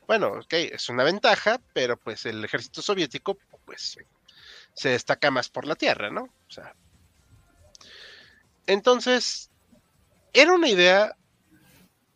Bueno, 0.07 0.29
ok, 0.29 0.53
es 0.53 0.89
una 0.89 1.05
ventaja, 1.05 1.61
pero 1.72 1.97
pues 1.97 2.27
el 2.27 2.45
ejército 2.45 2.83
soviético 2.83 3.39
pues 3.64 3.99
se 4.75 4.89
destaca 4.89 5.31
más 5.31 5.49
por 5.49 5.66
la 5.66 5.77
tierra, 5.77 6.11
¿no? 6.11 6.22
O 6.22 6.51
sea, 6.51 6.75
entonces 8.66 9.51
era 10.33 10.53
una 10.53 10.68
idea 10.68 11.16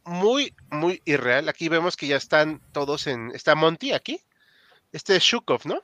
muy, 0.09 0.55
muy 0.71 1.03
irreal. 1.05 1.49
Aquí 1.49 1.69
vemos 1.69 1.97
que 1.97 2.07
ya 2.07 2.17
están 2.17 2.61
todos 2.73 3.07
en, 3.07 3.31
está 3.35 3.55
Monty 3.55 3.93
aquí, 3.93 4.21
este 4.93 5.17
es 5.17 5.23
Shukov, 5.23 5.67
¿no? 5.67 5.83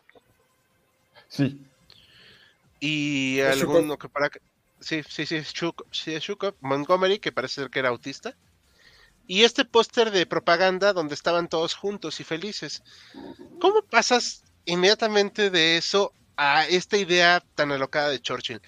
Sí, 1.29 1.59
Y 2.81 3.41
alguno 3.41 3.99
que 3.99 4.09
para 4.09 4.31
sí, 4.81 5.03
sí, 5.09 5.27
sí, 5.27 5.37
es 5.37 5.53
Shuk- 5.55 5.87
sí, 5.91 6.14
es 6.14 6.22
Shukov, 6.22 6.55
Montgomery, 6.61 7.18
que 7.18 7.33
parece 7.33 7.62
ser 7.62 7.70
que 7.70 7.79
era 7.81 7.89
autista. 7.89 8.37
Y 9.27 9.45
este 9.45 9.64
póster 9.64 10.11
de 10.11 10.27
propaganda 10.27 10.93
donde 10.93 11.14
estaban 11.14 11.49
todos 11.49 11.75
juntos 11.75 12.20
y 12.20 12.25
felices. 12.25 12.83
¿Cómo 13.59 13.83
pasas 13.83 14.45
inmediatamente 14.66 15.51
de 15.51 15.77
eso 15.79 16.12
a 16.37 16.66
esta 16.66 16.97
idea 16.97 17.43
tan 17.55 17.72
alocada 17.72 18.09
de 18.11 18.20
Churchill. 18.20 18.61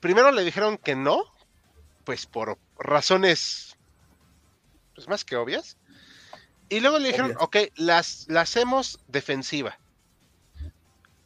Primero 0.00 0.30
le 0.32 0.44
dijeron 0.44 0.78
que 0.78 0.94
no, 0.96 1.24
pues 2.04 2.26
por 2.26 2.58
razones 2.78 3.69
pues 4.94 5.08
más 5.08 5.24
que 5.24 5.36
obvias. 5.36 5.76
Y 6.68 6.80
luego 6.80 6.98
le 6.98 7.08
dijeron, 7.08 7.34
ok, 7.40 7.56
las, 7.76 8.26
la 8.28 8.42
hacemos 8.42 9.00
defensiva. 9.08 9.78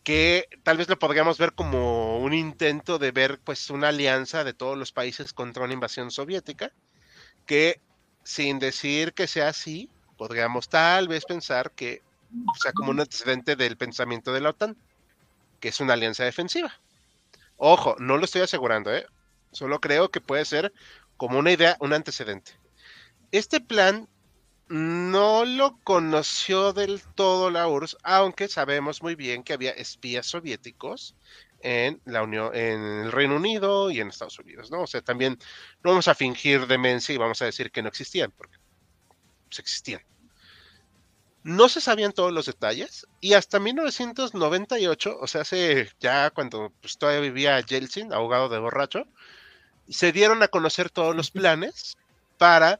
Que 0.02 0.48
tal 0.62 0.78
vez 0.78 0.88
lo 0.88 0.98
podríamos 0.98 1.38
ver 1.38 1.52
como 1.52 2.18
un 2.18 2.32
intento 2.34 2.98
de 2.98 3.10
ver 3.10 3.40
pues 3.40 3.70
una 3.70 3.88
alianza 3.88 4.44
de 4.44 4.54
todos 4.54 4.76
los 4.76 4.92
países 4.92 5.32
contra 5.32 5.64
una 5.64 5.74
invasión 5.74 6.10
soviética. 6.10 6.72
Que 7.46 7.80
sin 8.22 8.58
decir 8.58 9.12
que 9.12 9.26
sea 9.26 9.48
así, 9.48 9.90
podríamos 10.16 10.68
tal 10.68 11.08
vez 11.08 11.24
pensar 11.24 11.72
que 11.72 12.02
sea 12.60 12.72
como 12.72 12.90
un 12.90 13.00
antecedente 13.00 13.54
del 13.54 13.76
pensamiento 13.76 14.32
de 14.32 14.40
la 14.40 14.50
OTAN, 14.50 14.76
que 15.60 15.68
es 15.68 15.80
una 15.80 15.92
alianza 15.92 16.24
defensiva. 16.24 16.80
Ojo, 17.56 17.96
no 17.98 18.16
lo 18.16 18.24
estoy 18.24 18.42
asegurando, 18.42 18.94
¿eh? 18.94 19.06
Solo 19.52 19.80
creo 19.80 20.10
que 20.10 20.20
puede 20.20 20.44
ser 20.44 20.72
como 21.16 21.38
una 21.38 21.52
idea, 21.52 21.76
un 21.80 21.92
antecedente. 21.92 22.52
Este 23.34 23.60
plan 23.60 24.08
no 24.68 25.44
lo 25.44 25.76
conoció 25.82 26.72
del 26.72 27.02
todo 27.16 27.50
la 27.50 27.66
URSS, 27.66 27.96
aunque 28.04 28.46
sabemos 28.46 29.02
muy 29.02 29.16
bien 29.16 29.42
que 29.42 29.54
había 29.54 29.72
espías 29.72 30.26
soviéticos 30.26 31.16
en 31.58 32.00
la 32.04 32.22
Unión, 32.22 32.54
en 32.54 32.80
el 32.80 33.10
Reino 33.10 33.34
Unido 33.34 33.90
y 33.90 33.98
en 33.98 34.06
Estados 34.06 34.38
Unidos, 34.38 34.70
¿no? 34.70 34.82
O 34.82 34.86
sea, 34.86 35.02
también 35.02 35.36
no 35.82 35.90
vamos 35.90 36.06
a 36.06 36.14
fingir 36.14 36.68
demencia 36.68 37.12
y 37.12 37.18
vamos 37.18 37.42
a 37.42 37.46
decir 37.46 37.72
que 37.72 37.82
no 37.82 37.88
existían, 37.88 38.30
porque 38.30 38.56
pues, 39.48 39.58
existían. 39.58 40.02
No 41.42 41.68
se 41.68 41.80
sabían 41.80 42.12
todos 42.12 42.32
los 42.32 42.46
detalles 42.46 43.04
y 43.20 43.32
hasta 43.32 43.58
1998, 43.58 45.18
o 45.20 45.26
sea, 45.26 45.40
hace 45.40 45.90
ya 45.98 46.30
cuando 46.30 46.72
pues, 46.80 46.98
todavía 46.98 47.20
vivía 47.20 47.60
Yeltsin, 47.60 48.12
ahogado 48.12 48.48
de 48.48 48.60
borracho, 48.60 49.08
se 49.88 50.12
dieron 50.12 50.40
a 50.44 50.46
conocer 50.46 50.88
todos 50.88 51.16
los 51.16 51.30
planes 51.32 51.96
para 52.38 52.78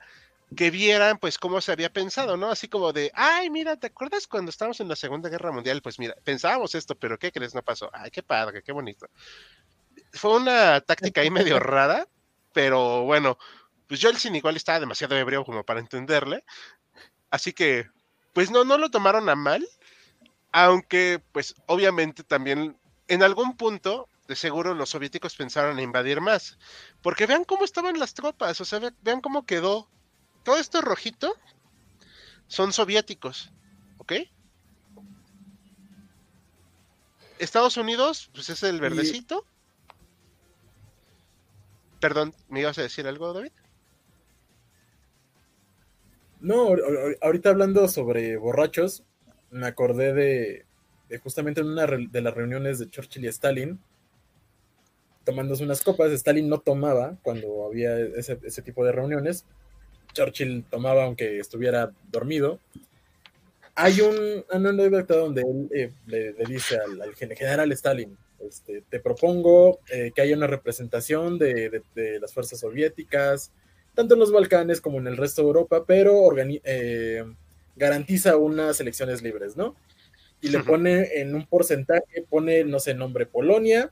que 0.57 0.71
vieran 0.71 1.19
pues 1.19 1.39
cómo 1.39 1.61
se 1.61 1.73
había 1.73 1.93
pensado, 1.93 2.37
¿no? 2.37 2.51
Así 2.51 2.69
como 2.69 2.93
de, 2.93 3.11
ay, 3.15 3.51
mira, 3.51 3.77
¿te 3.77 3.89
acuerdas 3.89 4.27
cuando 4.27 4.51
estábamos 4.51 4.81
en 4.81 4.89
la 4.89 4.97
Segunda 4.97 5.29
Guerra 5.29 5.53
Mundial? 5.53 5.83
Pues 5.83 5.99
mira, 5.99 6.15
pensábamos 6.25 6.75
esto, 6.75 6.95
pero 6.95 7.19
¿qué 7.19 7.33
crees? 7.33 7.55
No 7.55 7.63
pasó. 7.63 7.91
Ay, 7.93 8.11
qué 8.11 8.23
padre, 8.23 8.63
qué 8.63 8.73
bonito. 8.73 9.07
Fue 10.13 10.37
una 10.37 10.81
táctica 10.81 11.21
ahí 11.21 11.31
medio 11.31 11.59
rara, 11.59 12.07
pero 12.53 13.03
bueno, 13.05 13.39
pues 13.87 14.01
Yeltsin 14.01 14.37
igual 14.37 14.57
estaba 14.57 14.81
demasiado 14.81 15.17
ebrio 15.17 15.45
como 15.45 15.65
para 15.65 15.81
entenderle. 15.81 16.45
Así 17.31 17.53
que, 17.53 17.87
pues 18.33 18.51
no, 18.51 18.65
no 18.65 18.79
lo 18.79 18.91
tomaron 18.91 19.29
a 19.29 19.35
mal, 19.35 19.67
aunque 20.53 21.21
pues 21.33 21.55
obviamente 21.67 22.23
también 22.25 22.79
en 23.09 23.23
algún 23.23 23.57
punto 23.57 24.09
de 24.29 24.37
seguro 24.37 24.75
los 24.75 24.91
soviéticos 24.91 25.37
pensaron 25.37 25.79
en 25.79 25.85
invadir 25.85 26.21
más. 26.21 26.59
Porque 27.03 27.27
vean 27.27 27.45
cómo 27.45 27.65
estaban 27.65 27.99
las 27.99 28.15
tropas, 28.15 28.61
o 28.61 28.65
sea, 28.65 28.79
ve- 28.79 28.93
vean 29.03 29.21
cómo 29.21 29.45
quedó. 29.47 29.89
Todo 30.45 30.59
esto 30.59 30.81
rojito 30.83 31.35
son 32.47 32.73
soviéticos, 32.73 33.51
¿ok? 33.99 34.13
Estados 37.39 37.77
Unidos, 37.77 38.31
pues 38.33 38.49
es 38.51 38.63
el 38.63 38.81
verdecito. 38.81 39.45
Perdón, 42.01 42.35
¿me 42.49 42.61
ibas 42.61 42.79
a 42.79 42.83
decir 42.83 43.07
algo, 43.07 43.33
David? 43.33 43.51
No, 46.41 46.67
ahor- 46.69 46.83
ahor- 46.85 47.19
ahorita 47.23 47.49
hablando 47.49 47.89
sobre 47.89 48.37
borrachos, 48.37 49.03
me 49.51 49.67
acordé 49.67 50.13
de, 50.13 50.67
de 51.09 51.19
justamente 51.19 51.63
en 51.63 51.69
una 51.69 51.87
de 51.87 52.21
las 52.21 52.35
reuniones 52.35 52.79
de 52.79 52.91
Churchill 52.91 53.25
y 53.25 53.29
Stalin, 53.29 53.81
tomándose 55.25 55.65
unas 55.65 55.83
copas. 55.83 56.11
Stalin 56.13 56.49
no 56.49 56.59
tomaba 56.61 57.17
cuando 57.23 57.67
había 57.67 57.99
ese, 57.99 58.39
ese 58.43 58.61
tipo 58.63 58.85
de 58.85 58.93
reuniones. 58.93 59.47
Churchill 60.15 60.65
tomaba 60.71 61.05
aunque 61.05 61.39
estuviera 61.39 61.93
dormido. 62.11 62.59
Hay 63.75 64.01
un 64.01 64.45
anécdota 64.67 65.17
donde 65.17 65.43
él 65.43 65.69
eh, 65.75 65.91
le, 66.07 66.33
le 66.33 66.45
dice 66.47 66.79
al, 66.79 67.03
al 67.03 67.15
gen- 67.17 67.35
general 67.37 67.73
Stalin, 67.73 68.17
este, 68.41 68.83
te 68.89 69.01
propongo 69.01 69.81
eh, 69.91 70.13
que 70.15 70.23
haya 70.23 70.37
una 70.37 70.47
representación 70.47 71.39
de, 71.39 71.71
de- 71.71 71.83
de 71.95 72.21
las 72.21 72.33
fuerzas 72.33 72.61
soviéticas, 72.61 73.51
tanto 73.95 74.15
en 74.15 74.21
los 74.21 74.31
Balcanes 74.33 74.81
como 74.81 74.99
en 74.99 75.09
el 75.09 75.17
resto 75.17 75.43
de 75.43 75.49
Europa, 75.49 75.85
pero 75.87 76.31
eh, 76.39 77.25
garantiza 77.77 78.37
unas 78.37 78.81
elecciones 78.81 79.23
libres, 79.23 79.57
¿no? 79.57 79.75
Y 80.41 80.49
le 80.49 80.61
pone 80.61 81.21
en 81.21 81.35
un 81.35 81.47
porcentaje, 81.47 82.23
pone, 82.29 82.65
no 82.65 82.79
sé, 82.79 82.95
nombre 82.95 83.25
Polonia, 83.27 83.91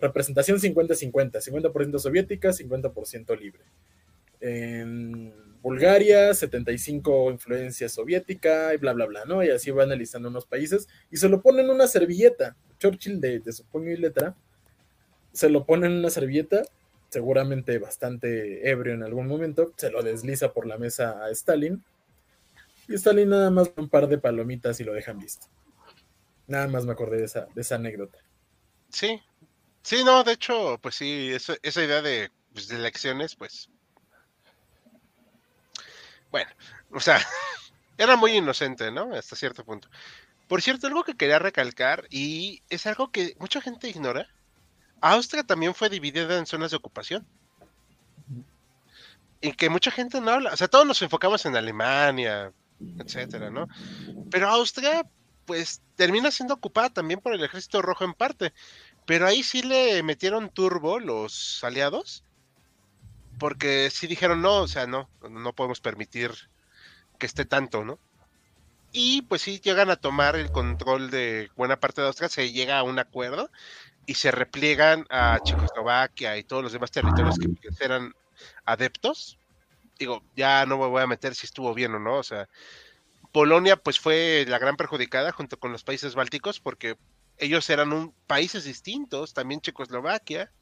representación 0.00 0.60
50-50, 0.60 1.40
50% 1.40 1.98
soviética, 1.98 2.52
50% 2.52 3.34
libre. 3.40 3.62
En 4.40 5.32
Bulgaria, 5.62 6.32
75 6.34 7.30
influencia 7.30 7.88
soviética 7.88 8.74
y 8.74 8.76
bla, 8.76 8.92
bla, 8.92 9.06
bla, 9.06 9.24
¿no? 9.24 9.42
Y 9.42 9.50
así 9.50 9.70
va 9.70 9.82
analizando 9.82 10.28
unos 10.28 10.46
países 10.46 10.88
y 11.10 11.16
se 11.16 11.28
lo 11.28 11.42
pone 11.42 11.62
en 11.62 11.70
una 11.70 11.86
servilleta. 11.86 12.56
Churchill, 12.78 13.20
de, 13.20 13.52
su 13.52 13.64
puño 13.64 13.90
y 13.90 13.96
letra, 13.96 14.36
se 15.32 15.48
lo 15.48 15.64
pone 15.64 15.88
en 15.88 15.94
una 15.94 16.10
servilleta, 16.10 16.62
seguramente 17.08 17.78
bastante 17.78 18.68
ebrio 18.70 18.94
en 18.94 19.02
algún 19.02 19.26
momento, 19.26 19.72
se 19.76 19.90
lo 19.90 20.02
desliza 20.02 20.52
por 20.52 20.66
la 20.66 20.78
mesa 20.78 21.24
a 21.24 21.30
Stalin 21.30 21.82
y 22.88 22.94
Stalin 22.94 23.28
nada 23.28 23.50
más 23.50 23.70
un 23.76 23.88
par 23.88 24.08
de 24.08 24.18
palomitas 24.18 24.80
y 24.80 24.84
lo 24.84 24.94
dejan 24.94 25.18
visto. 25.18 25.46
Nada 26.46 26.66
más 26.68 26.86
me 26.86 26.92
acordé 26.92 27.18
de 27.18 27.24
esa, 27.24 27.46
de 27.54 27.60
esa 27.60 27.74
anécdota. 27.74 28.18
Sí, 28.88 29.20
sí, 29.82 30.02
no, 30.04 30.24
de 30.24 30.32
hecho, 30.32 30.78
pues 30.80 30.94
sí, 30.94 31.30
esa 31.32 31.84
idea 31.84 32.00
de, 32.00 32.30
pues, 32.52 32.68
de 32.68 32.76
elecciones, 32.76 33.36
pues. 33.36 33.68
Bueno, 36.30 36.50
o 36.90 37.00
sea, 37.00 37.18
era 37.98 38.16
muy 38.16 38.32
inocente, 38.32 38.90
¿no? 38.90 39.14
Hasta 39.14 39.36
cierto 39.36 39.64
punto. 39.64 39.88
Por 40.46 40.62
cierto, 40.62 40.86
algo 40.86 41.04
que 41.04 41.16
quería 41.16 41.38
recalcar, 41.38 42.06
y 42.10 42.62
es 42.70 42.86
algo 42.86 43.10
que 43.10 43.36
mucha 43.38 43.60
gente 43.60 43.88
ignora, 43.88 44.28
Austria 45.00 45.44
también 45.44 45.74
fue 45.74 45.90
dividida 45.90 46.38
en 46.38 46.46
zonas 46.46 46.70
de 46.70 46.78
ocupación. 46.78 47.26
Y 49.40 49.52
que 49.52 49.68
mucha 49.68 49.90
gente 49.90 50.20
no 50.20 50.30
habla, 50.30 50.52
o 50.52 50.56
sea, 50.56 50.68
todos 50.68 50.86
nos 50.86 51.00
enfocamos 51.02 51.44
en 51.46 51.54
Alemania, 51.54 52.52
etcétera, 52.98 53.50
¿no? 53.50 53.68
Pero 54.30 54.48
Austria, 54.48 55.06
pues, 55.44 55.80
termina 55.94 56.30
siendo 56.30 56.54
ocupada 56.54 56.90
también 56.90 57.20
por 57.20 57.34
el 57.34 57.44
ejército 57.44 57.82
rojo 57.82 58.04
en 58.04 58.14
parte. 58.14 58.52
Pero 59.06 59.26
ahí 59.26 59.42
sí 59.42 59.62
le 59.62 60.02
metieron 60.02 60.50
turbo 60.50 60.98
los 60.98 61.62
aliados. 61.62 62.24
Porque 63.38 63.90
sí 63.90 64.06
dijeron, 64.06 64.42
no, 64.42 64.62
o 64.62 64.68
sea, 64.68 64.86
no, 64.86 65.10
no 65.28 65.54
podemos 65.54 65.80
permitir 65.80 66.32
que 67.18 67.26
esté 67.26 67.44
tanto, 67.44 67.84
¿no? 67.84 67.98
Y 68.92 69.22
pues 69.22 69.42
sí 69.42 69.60
llegan 69.60 69.90
a 69.90 69.96
tomar 69.96 70.36
el 70.36 70.50
control 70.50 71.10
de 71.10 71.50
buena 71.56 71.78
parte 71.78 72.00
de 72.00 72.08
Austria, 72.08 72.28
se 72.28 72.52
llega 72.52 72.78
a 72.78 72.82
un 72.82 72.98
acuerdo 72.98 73.50
y 74.06 74.14
se 74.14 74.30
repliegan 74.30 75.06
a 75.10 75.40
Checoslovaquia 75.42 76.38
y 76.38 76.44
todos 76.44 76.62
los 76.62 76.72
demás 76.72 76.90
territorios 76.90 77.38
que 77.38 77.48
pues, 77.62 77.80
eran 77.80 78.12
adeptos. 78.64 79.38
Digo, 79.98 80.24
ya 80.34 80.64
no 80.64 80.78
me 80.78 80.86
voy 80.86 81.02
a 81.02 81.06
meter 81.06 81.34
si 81.34 81.46
estuvo 81.46 81.74
bien 81.74 81.94
o 81.94 81.98
no, 81.98 82.16
o 82.18 82.22
sea, 82.22 82.48
Polonia 83.32 83.76
pues 83.76 84.00
fue 84.00 84.46
la 84.48 84.58
gran 84.58 84.76
perjudicada 84.76 85.32
junto 85.32 85.58
con 85.58 85.72
los 85.72 85.84
países 85.84 86.14
bálticos 86.14 86.60
porque 86.60 86.96
ellos 87.36 87.68
eran 87.70 87.92
un, 87.92 88.14
países 88.26 88.64
distintos, 88.64 89.34
también 89.34 89.60
Checoslovaquia. 89.60 90.52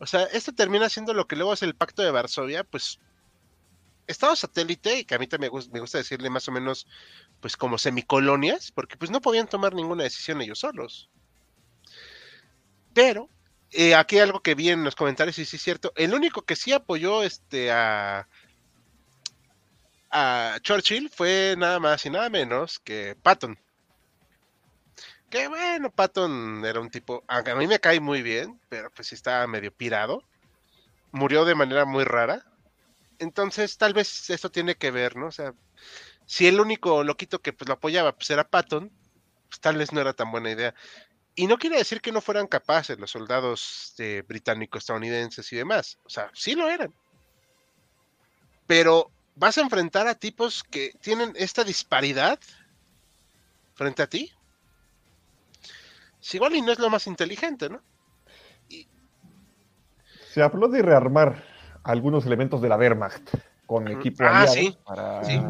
O 0.00 0.06
sea, 0.06 0.24
esto 0.24 0.52
termina 0.52 0.88
siendo 0.88 1.14
lo 1.14 1.28
que 1.28 1.36
luego 1.36 1.52
es 1.52 1.62
el 1.62 1.76
Pacto 1.76 2.02
de 2.02 2.10
Varsovia, 2.10 2.64
pues 2.64 2.98
Estado 4.06 4.36
satélite, 4.36 4.98
y 4.98 5.04
que 5.06 5.14
a 5.14 5.18
mí 5.18 5.26
también 5.26 5.50
me 5.52 5.58
gus- 5.58 5.70
me 5.70 5.80
gusta 5.80 5.96
decirle 5.98 6.28
más 6.30 6.46
o 6.48 6.52
menos, 6.52 6.86
pues 7.40 7.56
como 7.56 7.78
semicolonias, 7.78 8.72
porque 8.72 8.96
pues 8.98 9.10
no 9.10 9.20
podían 9.22 9.48
tomar 9.48 9.74
ninguna 9.74 10.04
decisión 10.04 10.42
ellos 10.42 10.58
solos. 10.60 11.10
Pero, 12.92 13.28
eh, 13.70 13.94
aquí 13.94 14.18
algo 14.18 14.40
que 14.42 14.54
vi 14.54 14.70
en 14.70 14.84
los 14.84 14.96
comentarios, 14.96 15.38
y 15.38 15.44
sí 15.44 15.56
es 15.56 15.62
cierto, 15.62 15.92
el 15.96 16.14
único 16.14 16.42
que 16.42 16.56
sí 16.56 16.72
apoyó 16.72 17.22
este 17.22 17.70
a, 17.70 18.28
a 20.10 20.58
Churchill 20.62 21.08
fue 21.10 21.54
nada 21.58 21.78
más 21.80 22.04
y 22.06 22.10
nada 22.10 22.28
menos 22.30 22.78
que 22.80 23.16
Patton. 23.22 23.58
Que 25.30 25.46
bueno, 25.46 25.90
Patton 25.90 26.64
era 26.64 26.80
un 26.80 26.90
tipo, 26.90 27.22
a 27.28 27.42
mí 27.54 27.68
me 27.68 27.78
cae 27.78 28.00
muy 28.00 28.20
bien, 28.20 28.60
pero 28.68 28.90
pues 28.90 29.08
sí 29.08 29.14
estaba 29.14 29.46
medio 29.46 29.72
pirado. 29.72 30.24
Murió 31.12 31.44
de 31.44 31.54
manera 31.54 31.84
muy 31.84 32.04
rara. 32.04 32.44
Entonces, 33.20 33.78
tal 33.78 33.94
vez 33.94 34.28
esto 34.30 34.50
tiene 34.50 34.74
que 34.74 34.90
ver, 34.90 35.16
¿no? 35.16 35.26
O 35.26 35.32
sea, 35.32 35.54
si 36.26 36.48
el 36.48 36.60
único 36.60 37.04
loquito 37.04 37.40
que 37.40 37.52
pues 37.52 37.68
lo 37.68 37.74
apoyaba 37.74 38.12
pues 38.12 38.30
era 38.30 38.48
Patton, 38.48 38.90
pues 39.48 39.60
tal 39.60 39.76
vez 39.76 39.92
no 39.92 40.00
era 40.00 40.14
tan 40.14 40.32
buena 40.32 40.50
idea. 40.50 40.74
Y 41.36 41.46
no 41.46 41.58
quiere 41.58 41.76
decir 41.76 42.00
que 42.00 42.12
no 42.12 42.20
fueran 42.20 42.48
capaces 42.48 42.98
los 42.98 43.12
soldados 43.12 43.94
eh, 43.98 44.24
británicos, 44.26 44.82
estadounidenses 44.82 45.52
y 45.52 45.56
demás. 45.56 45.98
O 46.04 46.10
sea, 46.10 46.30
sí 46.34 46.54
lo 46.54 46.68
eran. 46.68 46.92
Pero 48.66 49.10
vas 49.36 49.58
a 49.58 49.62
enfrentar 49.62 50.08
a 50.08 50.14
tipos 50.14 50.64
que 50.64 50.92
tienen 51.00 51.32
esta 51.36 51.62
disparidad 51.62 52.38
frente 53.74 54.02
a 54.02 54.08
ti. 54.08 54.32
Si 56.20 56.36
igual 56.36 56.54
y 56.54 56.62
no 56.62 56.72
es 56.72 56.78
lo 56.78 56.90
más 56.90 57.06
inteligente, 57.06 57.68
¿no? 57.68 57.80
Se 60.32 60.42
habló 60.42 60.68
de 60.68 60.82
rearmar 60.82 61.42
algunos 61.82 62.24
elementos 62.26 62.62
de 62.62 62.68
la 62.68 62.76
Wehrmacht 62.76 63.34
con 63.66 63.88
equipo 63.88 64.22
Ah, 64.24 64.42
aliado 64.42 64.54
sí, 64.54 64.78
para 64.84 65.24
sí. 65.24 65.40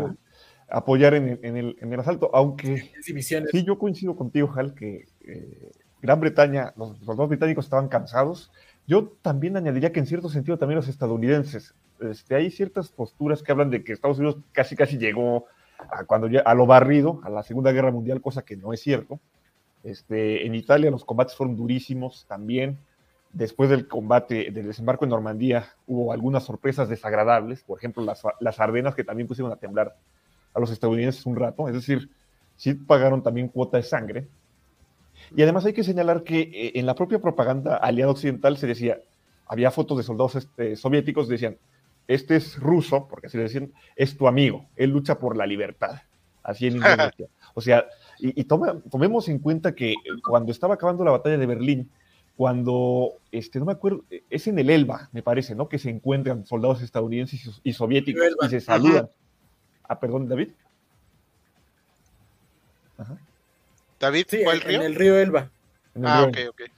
apoyar 0.68 1.14
en, 1.14 1.38
en 1.42 1.56
el, 1.56 1.76
en 1.80 1.92
el 1.92 2.00
asalto, 2.00 2.30
aunque 2.32 2.90
sí 3.02 3.64
yo 3.64 3.78
coincido 3.78 4.16
contigo, 4.16 4.50
Hal, 4.56 4.74
que 4.74 5.06
eh, 5.22 5.72
Gran 6.00 6.20
Bretaña, 6.20 6.72
los 6.76 6.98
soldados 7.00 7.28
británicos 7.28 7.66
estaban 7.66 7.88
cansados. 7.88 8.50
Yo 8.86 9.12
también 9.20 9.56
añadiría 9.56 9.92
que 9.92 10.00
en 10.00 10.06
cierto 10.06 10.30
sentido 10.30 10.56
también 10.56 10.76
los 10.76 10.88
estadounidenses. 10.88 11.74
Este, 12.00 12.34
hay 12.34 12.50
ciertas 12.50 12.88
posturas 12.88 13.42
que 13.42 13.52
hablan 13.52 13.68
de 13.70 13.84
que 13.84 13.92
Estados 13.92 14.18
Unidos 14.18 14.38
casi 14.52 14.76
casi 14.76 14.96
llegó 14.96 15.44
a, 15.78 16.04
cuando 16.04 16.26
ya, 16.28 16.40
a 16.40 16.54
lo 16.54 16.66
barrido, 16.66 17.20
a 17.22 17.28
la 17.28 17.42
Segunda 17.42 17.72
Guerra 17.72 17.90
Mundial, 17.90 18.22
cosa 18.22 18.42
que 18.42 18.56
no 18.56 18.72
es 18.72 18.80
cierto. 18.80 19.20
Este, 19.82 20.46
en 20.46 20.54
Italia 20.54 20.90
los 20.90 21.04
combates 21.04 21.34
fueron 21.34 21.56
durísimos 21.56 22.26
también. 22.28 22.78
Después 23.32 23.70
del 23.70 23.86
combate, 23.86 24.50
del 24.50 24.66
desembarco 24.66 25.04
en 25.04 25.10
Normandía, 25.10 25.68
hubo 25.86 26.12
algunas 26.12 26.44
sorpresas 26.44 26.88
desagradables, 26.88 27.62
por 27.62 27.78
ejemplo, 27.78 28.04
las, 28.04 28.22
las 28.40 28.58
Ardenas 28.58 28.94
que 28.94 29.04
también 29.04 29.28
pusieron 29.28 29.52
a 29.52 29.56
temblar 29.56 29.96
a 30.52 30.60
los 30.60 30.70
estadounidenses 30.70 31.26
un 31.26 31.36
rato, 31.36 31.68
es 31.68 31.74
decir, 31.74 32.10
sí 32.56 32.74
pagaron 32.74 33.22
también 33.22 33.48
cuota 33.48 33.76
de 33.76 33.84
sangre. 33.84 34.28
Y 35.36 35.42
además 35.42 35.64
hay 35.64 35.72
que 35.72 35.84
señalar 35.84 36.24
que 36.24 36.40
eh, 36.40 36.72
en 36.74 36.86
la 36.86 36.94
propia 36.94 37.20
propaganda 37.20 37.76
aliada 37.76 38.10
occidental 38.10 38.56
se 38.56 38.66
decía, 38.66 38.98
había 39.46 39.70
fotos 39.70 39.98
de 39.98 40.02
soldados 40.02 40.36
este, 40.36 40.76
soviéticos, 40.76 41.28
decían, 41.28 41.56
este 42.08 42.36
es 42.36 42.58
ruso, 42.58 43.06
porque 43.08 43.28
así 43.28 43.36
le 43.36 43.44
decían, 43.44 43.72
es 43.94 44.16
tu 44.16 44.26
amigo, 44.26 44.66
él 44.76 44.90
lucha 44.90 45.18
por 45.18 45.36
la 45.36 45.46
libertad. 45.46 46.00
Así 46.42 46.66
en 46.66 46.80
decía. 46.80 47.26
O 47.54 47.60
sea, 47.60 47.86
y, 48.22 48.40
y 48.40 48.44
toma- 48.44 48.80
tomemos 48.90 49.28
en 49.28 49.38
cuenta 49.38 49.74
que 49.74 49.94
cuando 50.26 50.52
estaba 50.52 50.74
acabando 50.74 51.04
la 51.04 51.10
batalla 51.12 51.38
de 51.38 51.46
Berlín, 51.46 51.90
cuando, 52.36 53.12
este, 53.32 53.58
no 53.58 53.66
me 53.66 53.72
acuerdo, 53.72 54.04
es 54.30 54.46
en 54.46 54.58
el 54.58 54.70
Elba, 54.70 55.08
me 55.12 55.22
parece, 55.22 55.54
¿no? 55.54 55.68
Que 55.68 55.78
se 55.78 55.90
encuentran 55.90 56.46
soldados 56.46 56.80
estadounidenses 56.80 57.60
y, 57.62 57.72
soviéticos 57.72 58.24
y 58.42 58.48
se 58.48 58.60
saludan. 58.60 59.10
Ah, 59.86 60.00
perdón, 60.00 60.26
David. 60.28 60.50
Ajá. 62.96 63.16
David, 63.98 64.24
Sí, 64.28 64.40
¿cuál 64.44 64.58
en, 64.62 64.62
río? 64.68 64.80
en 64.80 64.86
el 64.86 64.94
río 64.94 65.18
Elba. 65.18 65.50
En 65.94 66.04
el 66.04 66.10
Ah, 66.10 66.28
río. 66.32 66.50
ok, 66.50 66.54
ok. 66.54 66.70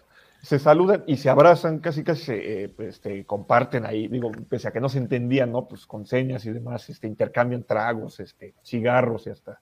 se 0.42 0.58
saludan 0.58 1.04
y 1.06 1.16
se 1.18 1.30
abrazan, 1.30 1.78
casi 1.78 2.02
casi 2.02 2.24
se 2.24 2.64
eh, 2.64 2.68
pues, 2.68 2.88
este, 2.96 3.24
comparten 3.24 3.86
ahí, 3.86 4.08
digo, 4.08 4.32
pese 4.48 4.66
a 4.66 4.72
que 4.72 4.80
no 4.80 4.88
se 4.88 4.98
entendían, 4.98 5.52
¿no? 5.52 5.68
Pues 5.68 5.86
con 5.86 6.04
señas 6.04 6.44
y 6.46 6.50
demás, 6.50 6.90
este, 6.90 7.06
intercambian 7.06 7.62
tragos, 7.62 8.18
este, 8.18 8.54
cigarros 8.64 9.28
y 9.28 9.30
hasta 9.30 9.60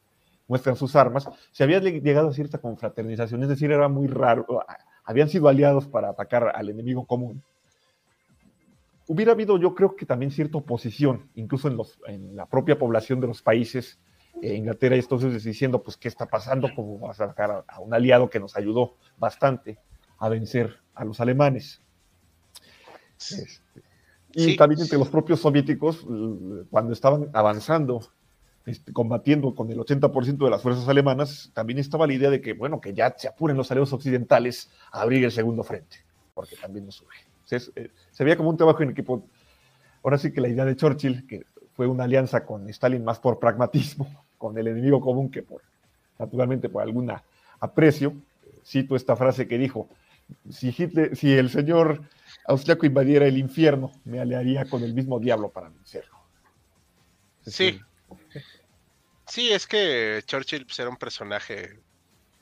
muestran 0.51 0.75
sus 0.77 0.97
armas. 0.97 1.29
Se 1.53 1.63
había 1.63 1.81
lle- 1.81 2.03
llegado 2.03 2.29
a 2.29 2.33
cierta 2.33 2.59
confraternización, 2.59 3.43
es 3.45 3.49
decir, 3.49 3.71
era 3.71 3.89
muy 3.89 4.09
raro, 4.09 4.45
ah, 4.69 4.77
habían 5.05 5.29
sido 5.29 5.49
aliados 5.49 5.87
para 5.87 6.11
atacar 6.11 6.53
al 6.55 6.69
enemigo 6.69 7.07
común. 7.07 7.43
Hubiera 9.07 9.33
habido, 9.33 9.59
yo 9.59 9.75
creo 9.75 9.95
que 9.97 10.07
también 10.07 10.31
cierta 10.33 10.59
oposición, 10.59 11.31
incluso 11.35 11.69
en, 11.69 11.77
los, 11.77 11.99
en 12.07 12.35
la 12.37 12.47
propia 12.47 12.77
población 12.79 13.21
de 13.21 13.29
los 13.29 13.43
países, 13.43 14.01
eh, 14.43 14.55
Inglaterra 14.55 14.97
y 14.97 14.99
Estados 14.99 15.23
Unidos 15.25 15.45
diciendo, 15.45 15.83
pues, 15.83 15.97
¿qué 15.97 16.09
está 16.09 16.27
pasando? 16.27 16.69
¿Cómo 16.75 16.99
vas 16.99 17.21
a 17.21 17.29
sacar 17.29 17.51
a, 17.51 17.65
a 17.69 17.81
un 17.81 17.95
aliado 17.95 18.29
que 18.29 18.41
nos 18.41 18.57
ayudó 18.57 18.97
bastante? 19.19 19.79
a 20.23 20.29
vencer 20.29 20.77
a 20.95 21.03
los 21.07 21.19
alemanes. 21.19 21.81
Este, 23.17 23.83
y 24.35 24.45
Sí. 24.51 24.57
también 24.57 24.83
entre 24.83 24.99
los 24.99 25.09
propios 25.09 25.41
soviéticos, 25.41 26.07
cuando 26.69 26.93
estaban 26.93 27.31
avanzando, 27.33 28.13
este, 28.71 28.93
combatiendo 28.93 29.55
con 29.55 29.71
el 29.71 29.79
80% 29.79 30.45
de 30.45 30.51
las 30.51 30.63
fuerzas 30.63 30.89
alemanas, 30.89 31.51
también 31.53 31.79
estaba 31.79 32.07
la 32.07 32.15
idea 32.15 32.31
de 32.31 32.41
que, 32.41 32.53
bueno, 32.53 32.81
que 32.81 32.95
ya 32.95 33.15
se 33.17 33.29
apuren 33.29 33.57
los 33.57 33.71
aliados 33.71 33.93
occidentales 33.93 34.71
a 34.93 35.03
abrir 35.03 35.25
el 35.25 35.33
segundo 35.33 35.63
frente, 35.63 35.99
porque 36.35 36.57
también 36.57 36.87
nos 36.87 36.97
sube. 36.97 37.15
Se, 37.45 37.57
eh, 37.77 37.91
se 38.11 38.25
veía 38.25 38.37
como 38.37 38.51
un 38.51 38.57
trabajo 38.57 38.83
en 38.83 38.91
equipo. 38.91 39.25
Ahora 40.03 40.19
sí 40.19 40.33
que 40.33 40.41
la 40.41 40.49
idea 40.49 40.65
de 40.65 40.77
Churchill, 40.77 41.27
que 41.27 41.45
fue 41.75 41.87
una 41.87 42.05
alianza 42.05 42.45
con 42.45 42.69
Stalin 42.69 43.05
más 43.05 43.19
por 43.19 43.39
pragmatismo, 43.39 44.25
con 44.39 44.57
el 44.57 44.69
enemigo 44.69 45.01
común 45.01 45.31
que 45.31 45.43
por, 45.43 45.63
naturalmente, 46.19 46.69
por 46.69 46.83
algún 46.83 47.13
aprecio. 47.59 48.15
Cito 48.65 48.95
esta 48.95 49.17
frase 49.17 49.49
que 49.49 49.59
dijo, 49.59 49.89
si, 50.51 50.75
Hitler, 50.77 51.17
si 51.17 51.33
el 51.33 51.51
señor 51.51 52.03
austriaco 52.47 52.87
invadiera 52.87 53.27
el 53.27 53.39
infierno, 53.39 53.93
me 54.05 54.21
aliaría 54.21 54.65
con 54.67 54.83
el 54.83 54.95
mismo 54.95 55.19
diablo 55.19 55.49
para 55.51 55.71
vencerlo. 55.71 56.17
Es 57.45 57.55
Sí. 57.55 57.81
Sí, 59.31 59.53
es 59.53 59.69
que 59.69 60.23
Churchill 60.27 60.67
pues, 60.67 60.81
era 60.81 60.91
un 60.91 60.97
personaje 60.97 61.81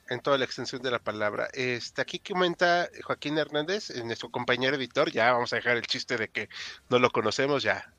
en 0.09 0.19
toda 0.21 0.39
la 0.39 0.45
extensión 0.45 0.81
de 0.81 0.89
la 0.89 0.97
palabra. 0.97 1.47
Este, 1.53 2.01
aquí 2.01 2.17
comenta 2.17 2.89
Joaquín 3.03 3.37
Hernández, 3.37 3.91
eh, 3.91 4.03
nuestro 4.03 4.31
compañero 4.31 4.75
editor, 4.75 5.11
ya 5.11 5.31
vamos 5.33 5.53
a 5.53 5.57
dejar 5.57 5.77
el 5.77 5.85
chiste 5.85 6.17
de 6.17 6.29
que 6.29 6.49
no 6.89 6.97
lo 6.97 7.11
conocemos 7.11 7.61
ya. 7.61 7.93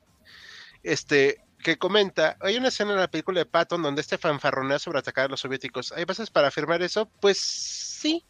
Este, 0.82 1.44
que 1.62 1.78
comenta, 1.78 2.36
hay 2.40 2.56
una 2.56 2.66
escena 2.66 2.94
en 2.94 2.98
la 2.98 3.08
película 3.08 3.38
de 3.38 3.46
Patton 3.46 3.80
donde 3.80 4.00
este 4.00 4.18
fanfarronea 4.18 4.80
sobre 4.80 4.98
atacar 4.98 5.26
a 5.26 5.28
los 5.28 5.40
soviéticos. 5.40 5.92
¿Hay 5.92 6.04
bases 6.04 6.30
para 6.30 6.48
afirmar 6.48 6.82
eso? 6.82 7.08
Pues 7.20 7.38
sí. 7.38 8.24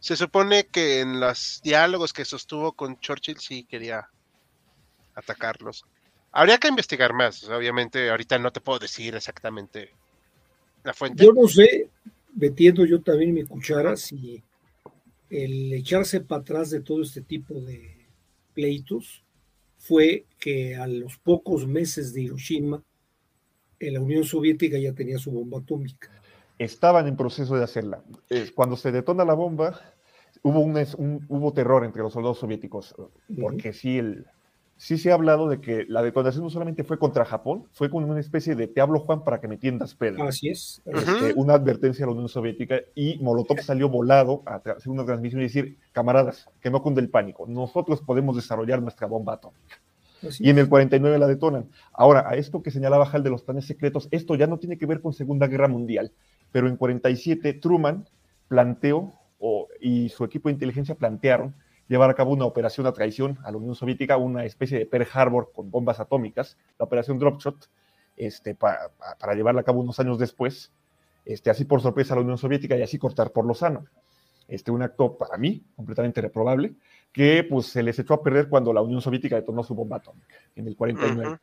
Se 0.00 0.16
supone 0.16 0.66
que 0.66 0.98
en 1.00 1.20
los 1.20 1.60
diálogos 1.62 2.12
que 2.12 2.24
sostuvo 2.24 2.72
con 2.72 2.98
Churchill 2.98 3.38
sí 3.38 3.62
quería 3.62 4.10
atacarlos. 5.14 5.84
Habría 6.32 6.58
que 6.58 6.66
investigar 6.66 7.12
más. 7.12 7.44
Obviamente, 7.44 8.10
ahorita 8.10 8.40
no 8.40 8.50
te 8.52 8.60
puedo 8.60 8.80
decir 8.80 9.14
exactamente 9.14 9.99
la 10.84 10.92
fuente. 10.94 11.24
Yo 11.24 11.32
no 11.32 11.46
sé, 11.48 11.88
metiendo 12.34 12.84
yo 12.84 13.00
también 13.02 13.34
mi 13.34 13.44
cuchara, 13.44 13.96
si 13.96 14.42
el 15.28 15.72
echarse 15.72 16.20
para 16.20 16.40
atrás 16.42 16.70
de 16.70 16.80
todo 16.80 17.02
este 17.02 17.20
tipo 17.22 17.60
de 17.60 18.06
pleitos 18.54 19.22
fue 19.78 20.24
que 20.38 20.76
a 20.76 20.86
los 20.86 21.16
pocos 21.18 21.66
meses 21.66 22.12
de 22.12 22.22
Hiroshima, 22.22 22.82
eh, 23.78 23.90
la 23.90 24.00
Unión 24.00 24.24
Soviética 24.24 24.78
ya 24.78 24.92
tenía 24.92 25.18
su 25.18 25.30
bomba 25.30 25.58
atómica. 25.60 26.10
estaban 26.58 27.08
en 27.08 27.16
proceso 27.16 27.56
de 27.56 27.64
hacerla. 27.64 28.02
Eh, 28.28 28.50
cuando 28.54 28.76
se 28.76 28.92
detona 28.92 29.24
la 29.24 29.32
bomba, 29.32 29.80
hubo, 30.42 30.60
un, 30.60 30.76
un- 30.98 31.24
hubo 31.28 31.52
terror 31.54 31.84
entre 31.86 32.02
los 32.02 32.12
soldados 32.12 32.38
soviéticos, 32.38 32.94
porque 33.40 33.72
sí, 33.72 33.96
el, 33.98 34.26
sí 34.82 34.96
se 34.96 35.10
ha 35.10 35.14
hablado 35.14 35.46
de 35.50 35.60
que 35.60 35.84
la 35.88 36.00
detonación 36.02 36.42
no 36.42 36.48
solamente 36.48 36.84
fue 36.84 36.98
contra 36.98 37.26
Japón, 37.26 37.64
fue 37.72 37.90
como 37.90 38.06
una 38.06 38.18
especie 38.18 38.54
de 38.54 38.66
te 38.66 38.80
hablo 38.80 39.00
Juan 39.00 39.24
para 39.24 39.38
que 39.38 39.46
me 39.46 39.58
tiendas 39.58 39.94
Pedro. 39.94 40.24
Así 40.24 40.48
es. 40.48 40.80
Este, 40.86 41.34
una 41.36 41.52
advertencia 41.52 42.04
a 42.04 42.08
la 42.08 42.12
Unión 42.14 42.30
Soviética 42.30 42.80
y 42.94 43.18
Molotov 43.20 43.60
salió 43.60 43.90
volado 43.90 44.42
a 44.46 44.54
hacer 44.54 44.88
una 44.90 45.04
transmisión 45.04 45.42
y 45.42 45.44
decir, 45.44 45.76
camaradas, 45.92 46.48
que 46.62 46.70
no 46.70 46.82
cunde 46.82 47.02
el 47.02 47.10
pánico, 47.10 47.44
nosotros 47.46 48.00
podemos 48.00 48.34
desarrollar 48.36 48.80
nuestra 48.80 49.06
bomba 49.06 49.34
atómica. 49.34 49.76
así 50.26 50.44
Y 50.46 50.48
en 50.48 50.58
el 50.58 50.68
49 50.70 51.18
la 51.18 51.26
detonan. 51.26 51.66
Ahora, 51.92 52.26
a 52.26 52.36
esto 52.36 52.62
que 52.62 52.70
señalaba 52.70 53.04
Hal 53.12 53.22
de 53.22 53.28
los 53.30 53.42
planes 53.42 53.66
secretos, 53.66 54.08
esto 54.10 54.34
ya 54.34 54.46
no 54.46 54.58
tiene 54.58 54.78
que 54.78 54.86
ver 54.86 55.02
con 55.02 55.12
Segunda 55.12 55.46
Guerra 55.46 55.68
Mundial, 55.68 56.10
pero 56.52 56.68
en 56.68 56.76
47 56.76 57.52
Truman 57.52 58.06
planteó, 58.48 59.12
o- 59.38 59.68
y 59.78 60.08
su 60.08 60.24
equipo 60.24 60.48
de 60.48 60.54
inteligencia 60.54 60.94
plantearon, 60.94 61.54
llevar 61.90 62.08
a 62.08 62.14
cabo 62.14 62.32
una 62.32 62.44
operación 62.46 62.86
a 62.86 62.92
traición 62.92 63.38
a 63.42 63.50
la 63.50 63.56
Unión 63.58 63.74
Soviética, 63.74 64.16
una 64.16 64.44
especie 64.44 64.78
de 64.78 64.86
Pearl 64.86 65.06
Harbor 65.12 65.50
con 65.52 65.70
bombas 65.70 65.98
atómicas, 66.00 66.56
la 66.78 66.84
operación 66.84 67.18
Dropshot, 67.18 67.68
este, 68.16 68.54
pa- 68.54 68.90
pa- 68.96 69.16
para 69.18 69.34
llevarla 69.34 69.62
a 69.62 69.64
cabo 69.64 69.80
unos 69.80 69.98
años 69.98 70.18
después, 70.18 70.70
este, 71.24 71.50
así 71.50 71.64
por 71.64 71.80
sorpresa 71.82 72.14
a 72.14 72.16
la 72.16 72.22
Unión 72.22 72.38
Soviética 72.38 72.76
y 72.76 72.82
así 72.82 72.96
cortar 72.98 73.32
por 73.32 73.44
lo 73.44 73.54
sano. 73.54 73.86
Este, 74.46 74.70
un 74.70 74.82
acto 74.82 75.16
para 75.18 75.36
mí 75.36 75.62
completamente 75.76 76.20
reprobable, 76.20 76.74
que 77.12 77.44
pues 77.44 77.66
se 77.66 77.82
les 77.82 77.98
echó 77.98 78.14
a 78.14 78.22
perder 78.22 78.48
cuando 78.48 78.72
la 78.72 78.82
Unión 78.82 79.00
Soviética 79.00 79.36
detonó 79.36 79.62
su 79.64 79.74
bomba 79.74 79.96
atómica 79.96 80.36
en 80.56 80.66
el 80.68 80.76
49. 80.76 81.28
Ujú. 81.28 81.38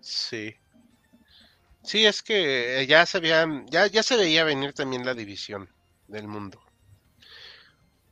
Sí. 0.00 0.54
Sí, 1.82 2.04
es 2.04 2.22
que 2.22 2.84
ya 2.88 3.06
se 3.06 3.20
veía, 3.20 3.46
ya, 3.70 3.86
ya 3.86 4.02
se 4.02 4.16
veía 4.16 4.44
venir 4.44 4.72
también 4.72 5.04
la 5.06 5.14
división 5.14 5.68
del 6.08 6.26
mundo. 6.28 6.60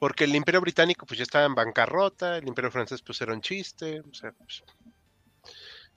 Porque 0.07 0.23
el 0.23 0.37
Imperio 0.37 0.61
Británico 0.61 1.05
pues 1.05 1.19
ya 1.19 1.24
estaba 1.24 1.47
en 1.47 1.57
bancarrota, 1.57 2.37
el 2.37 2.47
Imperio 2.47 2.70
Francés 2.70 3.03
pues 3.03 3.20
era 3.20 3.33
un 3.33 3.41
chiste, 3.41 4.03
o 4.03 4.15
sea, 4.15 4.31
pues, 4.31 4.62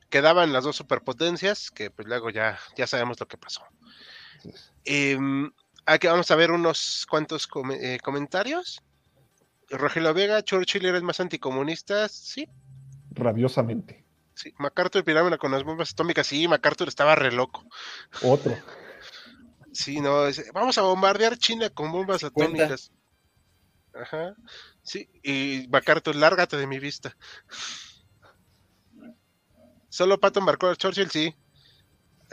quedaban 0.09 0.51
las 0.51 0.63
dos 0.63 0.77
superpotencias, 0.77 1.69
que 1.69 1.91
pues 1.91 2.07
luego 2.07 2.31
ya, 2.31 2.57
ya 2.75 2.87
sabemos 2.87 3.19
lo 3.19 3.27
que 3.27 3.37
pasó. 3.37 3.61
Em, 4.83 5.51
aquí 5.85 6.07
vamos 6.07 6.31
a 6.31 6.35
ver 6.35 6.49
unos 6.49 7.05
cuantos 7.07 7.47
eh, 7.79 7.99
comentarios. 8.01 8.81
Rogelio 9.69 10.11
Vega, 10.15 10.41
Churchill 10.41 10.87
era 10.87 10.97
el 10.97 11.03
más 11.03 11.19
anticomunista, 11.19 12.09
sí, 12.09 12.49
Rabiosamente. 13.11 14.03
Sí, 14.33 14.55
MacArthur 14.57 15.03
pirámide 15.03 15.37
con 15.37 15.51
las 15.51 15.63
bombas 15.63 15.91
atómicas. 15.91 16.25
Sí, 16.25 16.47
MacArthur 16.47 16.87
estaba 16.87 17.13
re 17.13 17.31
loco. 17.31 17.63
Otro. 18.23 18.57
Sí, 19.71 20.01
no, 20.01 20.25
es- 20.25 20.51
vamos 20.51 20.79
a 20.79 20.81
bombardear 20.81 21.37
China 21.37 21.69
con 21.69 21.91
bombas 21.91 22.21
Cuenta. 22.21 22.63
atómicas. 22.63 22.91
Ajá. 23.93 24.35
Sí, 24.81 25.09
y 25.23 25.67
MacArthur, 25.69 26.15
lárgate 26.15 26.57
de 26.57 26.67
mi 26.67 26.79
vista. 26.79 27.15
Solo 29.89 30.19
Patton 30.19 30.45
marcó 30.45 30.67
a 30.67 30.75
Churchill, 30.75 31.09
sí. 31.09 31.35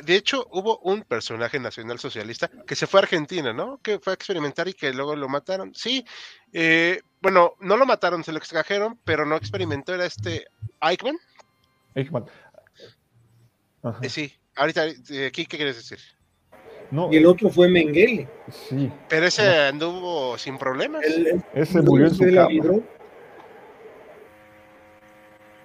de 0.02 0.14
hecho, 0.16 0.46
hubo 0.50 0.78
un 0.80 1.02
personaje 1.02 1.58
nacional 1.58 1.98
socialista 1.98 2.50
que 2.66 2.76
se 2.76 2.86
fue 2.86 3.00
a 3.00 3.04
Argentina, 3.04 3.52
¿no? 3.52 3.78
Que 3.78 3.98
fue 3.98 4.12
a 4.12 4.14
experimentar 4.14 4.68
y 4.68 4.74
que 4.74 4.92
luego 4.92 5.16
lo 5.16 5.28
mataron. 5.28 5.74
Sí, 5.74 6.04
eh, 6.52 7.00
bueno, 7.22 7.54
no 7.60 7.76
lo 7.76 7.86
mataron, 7.86 8.22
se 8.22 8.32
lo 8.32 8.38
extrajeron, 8.38 9.00
pero 9.04 9.24
no 9.24 9.36
experimentó, 9.36 9.94
era 9.94 10.04
este 10.04 10.46
Eichmann. 10.82 11.18
Eichmann. 11.94 12.26
Ajá. 13.82 13.98
Eh, 14.02 14.10
sí, 14.10 14.34
ahorita, 14.54 14.86
eh, 14.86 15.26
aquí, 15.26 15.46
¿qué 15.46 15.56
quieres 15.56 15.76
decir? 15.76 15.98
No, 16.90 17.12
Y 17.12 17.16
el 17.16 17.26
otro 17.26 17.50
fue 17.50 17.68
Mengele. 17.68 18.28
sí, 18.68 18.90
Pero 19.08 19.26
ese 19.26 19.48
anduvo 19.66 20.38
sin 20.38 20.56
problemas. 20.58 21.04
El- 21.04 21.26
el- 21.26 21.44
ese 21.54 21.82
murió 21.82 22.06
en 22.06 22.14
su 22.14 22.24
cama. 22.32 22.48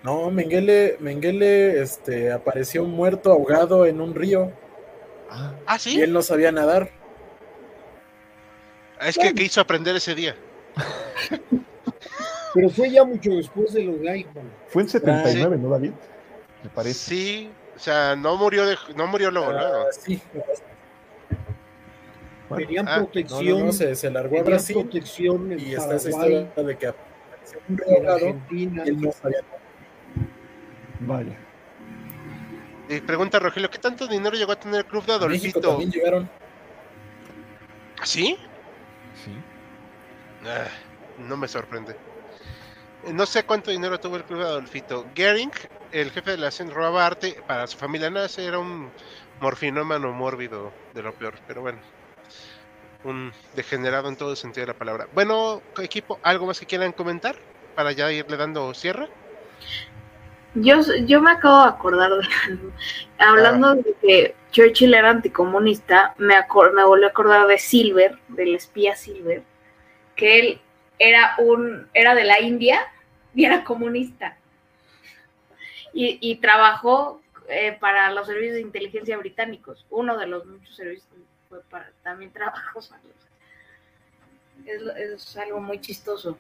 no, 0.03 0.31
Mengele, 0.31 0.97
Mengele 0.99 1.81
este, 1.81 2.31
apareció 2.31 2.83
muerto 2.85 3.31
ahogado 3.31 3.85
en 3.85 4.01
un 4.01 4.15
río 4.15 4.51
Ah, 5.29 5.53
Ah, 5.65 5.75
y 5.77 5.79
sí. 5.79 6.01
él 6.01 6.11
no 6.11 6.21
sabía 6.21 6.51
nadar. 6.51 6.89
Es 8.99 9.17
que 9.17 9.33
quiso 9.33 9.61
aprender 9.61 9.95
ese 9.95 10.13
día. 10.13 10.35
Pero 12.53 12.69
fue 12.69 12.89
ya 12.91 13.03
mucho 13.05 13.29
después 13.31 13.71
de 13.73 13.83
lo 13.83 13.93
de 13.93 14.11
Eichmann. 14.11 14.51
fue 14.67 14.81
en 14.81 14.89
79, 14.89 15.57
¿no, 15.57 15.69
David? 15.69 15.91
Me 16.63 16.69
parece. 16.69 16.99
Sí, 16.99 17.49
o 17.75 17.79
sea, 17.79 18.15
no 18.17 18.35
murió, 18.35 18.65
de, 18.65 18.75
no 18.95 19.07
murió 19.07 19.31
luego, 19.31 19.51
luego. 19.53 19.83
Ah, 19.87 19.91
sí, 19.91 20.21
Tenían 22.57 22.87
ah, 22.87 22.97
no, 22.97 23.03
protección. 23.05 23.59
no, 23.59 23.65
no, 23.65 23.71
se, 23.71 23.95
se 23.95 24.09
largó 24.11 24.39
a 24.39 24.43
Brasil 24.43 24.75
protección 24.81 25.59
y 25.59 25.73
está 25.73 25.95
esa 25.95 26.09
historia 26.09 26.51
de 26.55 26.77
que 26.77 26.87
apareció 26.87 27.59
un 27.67 28.07
Argentina. 28.07 28.83
y 28.85 28.89
él 28.89 29.01
no 29.01 29.11
sabía 29.11 29.41
nadar. 29.41 29.61
Vaya. 30.99 31.37
Y 32.89 32.99
pregunta 33.01 33.39
Rogelio, 33.39 33.69
¿qué 33.69 33.77
tanto 33.79 34.07
dinero 34.07 34.35
llegó 34.35 34.51
a 34.51 34.59
tener 34.59 34.79
el 34.79 34.85
club 34.85 35.05
de 35.05 35.13
México 35.27 35.59
Adolfito? 35.59 35.61
también 35.61 35.91
llegaron. 35.91 36.29
¿Ah, 37.99 38.05
¿Sí? 38.05 38.37
Sí. 39.23 39.31
Ah, 40.45 40.67
no 41.19 41.37
me 41.37 41.47
sorprende. 41.47 41.95
Eh, 43.05 43.13
No 43.13 43.25
sé 43.25 43.43
cuánto 43.45 43.71
dinero 43.71 43.99
tuvo 43.99 44.17
el 44.17 44.23
club 44.23 44.39
de 44.39 44.45
Adolfito. 44.45 45.05
Gering, 45.15 45.51
el 45.91 46.11
jefe 46.11 46.31
de 46.31 46.37
la 46.37 46.51
CEN, 46.51 46.71
robaba 46.71 47.05
arte 47.05 47.37
para 47.47 47.65
su 47.67 47.77
familia. 47.77 48.09
Ese 48.25 48.45
era 48.45 48.59
un 48.59 48.91
morfinómano 49.39 50.11
mórbido 50.11 50.71
de 50.93 51.03
lo 51.03 51.13
peor, 51.13 51.35
pero 51.47 51.61
bueno. 51.61 51.79
Un 53.03 53.33
degenerado 53.55 54.09
en 54.09 54.15
todo 54.15 54.31
el 54.31 54.37
sentido 54.37 54.67
de 54.67 54.73
la 54.73 54.77
palabra. 54.77 55.07
Bueno, 55.13 55.61
equipo, 55.81 56.19
¿algo 56.21 56.45
más 56.45 56.59
que 56.59 56.65
quieran 56.67 56.91
comentar? 56.91 57.35
Para 57.75 57.91
ya 57.93 58.11
irle 58.11 58.37
dando 58.37 58.73
cierre. 58.73 59.09
Yo, 60.53 60.81
yo 61.05 61.21
me 61.21 61.31
acabo 61.31 61.63
de 61.63 61.69
acordar 61.69 62.11
de 62.11 62.27
algo. 62.47 62.71
Hablando 63.17 63.75
de 63.75 63.95
que 64.01 64.35
Churchill 64.51 64.93
era 64.93 65.09
anticomunista, 65.09 66.13
me, 66.17 66.35
acor- 66.35 66.73
me 66.73 66.83
volví 66.83 67.05
a 67.05 67.07
acordar 67.07 67.47
de 67.47 67.57
Silver, 67.57 68.19
del 68.27 68.55
espía 68.55 68.95
Silver, 68.95 69.43
que 70.15 70.39
él 70.39 70.61
era 70.99 71.35
un 71.39 71.87
era 71.93 72.13
de 72.13 72.25
la 72.25 72.39
India 72.41 72.81
y 73.33 73.45
era 73.45 73.63
comunista. 73.63 74.37
Y, 75.93 76.19
y 76.21 76.35
trabajó 76.35 77.21
eh, 77.47 77.77
para 77.79 78.11
los 78.11 78.27
servicios 78.27 78.55
de 78.55 78.61
inteligencia 78.61 79.17
británicos. 79.17 79.85
Uno 79.89 80.17
de 80.17 80.27
los 80.27 80.45
muchos 80.45 80.75
servicios 80.75 81.07
fue 81.51 81.61
para 81.69 81.91
también 82.01 82.31
trabajos. 82.31 82.91
Es, 84.63 84.81
es 84.95 85.37
algo 85.37 85.59
muy 85.59 85.81
chistoso. 85.81 86.37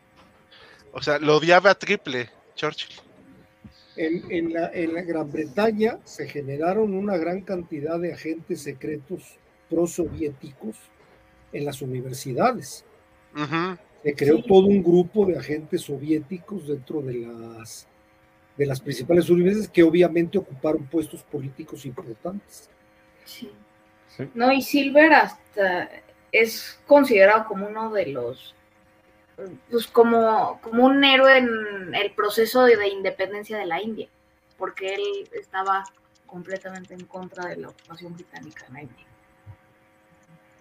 O 0.93 1.01
sea, 1.01 1.17
lo 1.17 1.37
odiaba 1.37 1.73
triple, 1.73 2.29
Churchill. 2.55 2.95
En, 3.95 4.31
en 4.31 4.53
la, 4.53 4.69
en 4.73 4.93
la 4.93 5.01
Gran 5.01 5.31
Bretaña 5.31 5.97
se 6.03 6.27
generaron 6.27 6.93
una 6.93 7.17
gran 7.17 7.41
cantidad 7.41 7.97
de 7.99 8.13
agentes 8.13 8.61
secretos 8.61 9.39
prosoviéticos 9.71 10.77
en 11.51 11.65
las 11.65 11.81
universidades. 11.81 12.85
Se 14.03 14.15
creó 14.15 14.37
Sí. 14.37 14.45
todo 14.47 14.67
un 14.67 14.83
grupo 14.83 15.25
de 15.25 15.39
agentes 15.39 15.81
soviéticos 15.81 16.67
dentro 16.67 17.01
de 17.01 17.13
las, 17.15 17.87
de 18.55 18.65
las 18.67 18.81
principales 18.81 19.31
universidades 19.31 19.67
que 19.69 19.81
obviamente 19.81 20.37
ocuparon 20.37 20.85
puestos 20.85 21.23
políticos 21.23 21.87
importantes. 21.87 22.69
Sí. 23.25 23.49
Sí. 24.17 24.29
No, 24.33 24.51
y 24.51 24.61
Silver 24.61 25.13
hasta 25.13 25.89
es 26.31 26.79
considerado 26.87 27.45
como 27.45 27.67
uno 27.67 27.91
de 27.91 28.07
los, 28.07 28.55
pues 29.69 29.87
como, 29.87 30.59
como 30.61 30.85
un 30.85 31.03
héroe 31.03 31.37
en 31.37 31.93
el 31.95 32.11
proceso 32.13 32.63
de, 32.63 32.77
de 32.77 32.87
independencia 32.89 33.57
de 33.57 33.65
la 33.65 33.81
India, 33.81 34.07
porque 34.57 34.95
él 34.95 35.29
estaba 35.33 35.83
completamente 36.25 36.93
en 36.93 37.05
contra 37.05 37.49
de 37.49 37.57
la 37.57 37.69
ocupación 37.69 38.13
británica 38.13 38.65
en 38.67 38.73
la 38.73 38.81
India. 38.83 39.05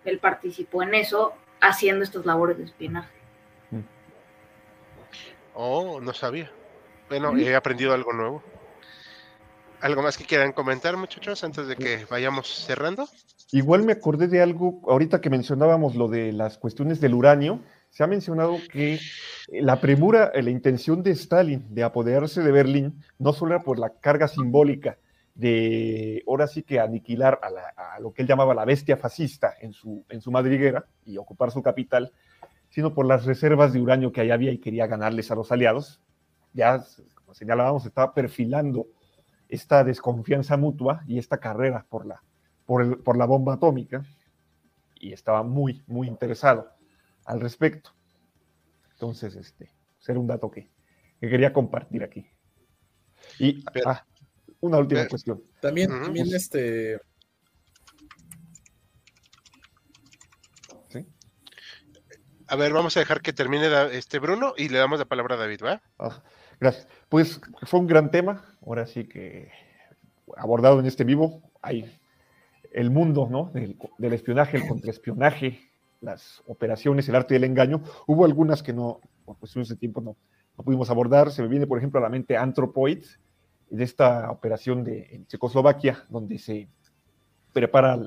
Él 0.04 0.18
participó 0.18 0.82
en 0.82 0.94
eso 0.94 1.34
haciendo 1.60 2.04
estas 2.04 2.26
labores 2.26 2.58
de 2.58 2.64
espionaje. 2.64 3.20
Oh, 5.54 6.00
no 6.00 6.14
sabía. 6.14 6.50
Bueno, 7.08 7.36
he 7.36 7.54
aprendido 7.54 7.92
algo 7.92 8.12
nuevo. 8.12 8.42
¿Algo 9.80 10.02
más 10.02 10.16
que 10.16 10.24
quieran 10.24 10.52
comentar, 10.52 10.96
muchachos, 10.96 11.42
antes 11.44 11.66
de 11.66 11.76
que 11.76 12.06
vayamos 12.08 12.48
cerrando? 12.48 13.08
Igual 13.52 13.84
me 13.84 13.92
acordé 13.92 14.28
de 14.28 14.40
algo, 14.40 14.80
ahorita 14.86 15.20
que 15.20 15.30
mencionábamos 15.30 15.96
lo 15.96 16.08
de 16.08 16.32
las 16.32 16.56
cuestiones 16.58 17.00
del 17.00 17.14
uranio, 17.14 17.60
se 17.88 18.04
ha 18.04 18.06
mencionado 18.06 18.56
que 18.72 18.94
eh, 18.94 19.00
la 19.62 19.80
premura, 19.80 20.30
eh, 20.32 20.42
la 20.42 20.50
intención 20.50 21.02
de 21.02 21.10
Stalin 21.10 21.66
de 21.74 21.82
apoderarse 21.82 22.42
de 22.42 22.52
Berlín, 22.52 23.02
no 23.18 23.32
solo 23.32 23.54
era 23.54 23.64
por 23.64 23.78
la 23.78 23.90
carga 23.90 24.28
simbólica 24.28 24.98
de, 25.34 26.22
ahora 26.28 26.46
sí 26.46 26.62
que 26.62 26.78
aniquilar 26.78 27.40
a, 27.42 27.98
lo 27.98 28.12
que 28.12 28.22
él 28.22 28.28
llamaba 28.28 28.54
la 28.54 28.64
bestia 28.64 28.96
fascista 28.96 29.54
en 29.60 29.72
su, 29.72 30.04
en 30.08 30.20
su 30.20 30.30
madriguera 30.30 30.86
y 31.04 31.16
ocupar 31.16 31.50
su 31.50 31.62
capital, 31.62 32.12
sino 32.68 32.94
por 32.94 33.06
las 33.06 33.24
reservas 33.24 33.72
de 33.72 33.80
uranio 33.80 34.12
que 34.12 34.20
ahí 34.20 34.30
había 34.30 34.52
y 34.52 34.58
quería 34.58 34.86
ganarles 34.86 35.30
a 35.30 35.34
los 35.34 35.50
aliados. 35.50 36.00
Ya, 36.52 36.84
como 37.14 37.34
señalábamos, 37.34 37.84
estaba 37.86 38.14
perfilando 38.14 38.86
esta 39.48 39.82
desconfianza 39.82 40.56
mutua 40.56 41.02
y 41.08 41.18
esta 41.18 41.38
carrera 41.38 41.86
por 41.88 42.06
la, 42.06 42.22
por, 42.70 42.82
el- 42.82 42.98
por 42.98 43.16
la 43.16 43.26
bomba 43.26 43.54
atómica 43.54 44.04
y 44.94 45.12
estaba 45.12 45.42
muy, 45.42 45.82
muy 45.88 46.06
interesado 46.06 46.70
al 47.24 47.40
respecto. 47.40 47.90
Entonces, 48.92 49.34
este, 49.34 49.72
pues, 49.96 50.08
era 50.08 50.20
un 50.20 50.28
dato 50.28 50.52
que, 50.52 50.70
que 51.20 51.28
quería 51.28 51.52
compartir 51.52 52.04
aquí. 52.04 52.28
Y 53.40 53.64
Pero- 53.72 53.90
ah, 53.90 54.06
una 54.60 54.78
última 54.78 55.00
pero- 55.00 55.10
cuestión. 55.10 55.42
También, 55.60 55.88
también 55.90 56.32
este, 56.32 57.00
¿sí? 60.90 61.04
A 62.46 62.54
ver, 62.54 62.72
vamos 62.72 62.96
a 62.96 63.00
dejar 63.00 63.20
que 63.20 63.32
termine 63.32 63.66
este 63.96 64.20
Bruno 64.20 64.54
y 64.56 64.68
le 64.68 64.78
damos 64.78 65.00
la 65.00 65.06
palabra 65.06 65.34
a 65.34 65.38
David, 65.38 65.60
¿va? 65.64 65.82
Ah, 65.98 66.22
gracias. 66.60 66.86
Pues 67.08 67.40
fue 67.62 67.80
un 67.80 67.88
gran 67.88 68.12
tema, 68.12 68.44
ahora 68.64 68.86
sí 68.86 69.08
que 69.08 69.50
abordado 70.36 70.78
en 70.78 70.86
este 70.86 71.02
vivo. 71.02 71.42
Hay 71.62 71.99
el 72.72 72.90
mundo 72.90 73.28
¿no? 73.30 73.50
del, 73.52 73.76
del 73.98 74.12
espionaje, 74.12 74.56
el 74.56 74.66
contraespionaje, 74.66 75.70
las 76.00 76.42
operaciones, 76.46 77.08
el 77.08 77.16
arte 77.16 77.34
del 77.34 77.44
engaño. 77.44 77.82
Hubo 78.06 78.24
algunas 78.24 78.62
que 78.62 78.72
no, 78.72 79.00
por 79.24 79.36
cuestiones 79.38 79.68
de 79.68 79.76
tiempo, 79.76 80.00
no, 80.00 80.16
no 80.56 80.64
pudimos 80.64 80.90
abordar. 80.90 81.30
Se 81.30 81.42
me 81.42 81.48
viene, 81.48 81.66
por 81.66 81.78
ejemplo, 81.78 81.98
a 81.98 82.02
la 82.02 82.08
mente 82.08 82.36
Anthropoid, 82.36 83.04
de 83.70 83.84
esta 83.84 84.30
operación 84.30 84.82
de 84.82 85.06
en 85.12 85.26
Checoslovaquia, 85.26 86.04
donde 86.08 86.38
se 86.38 86.68
prepara 87.52 87.98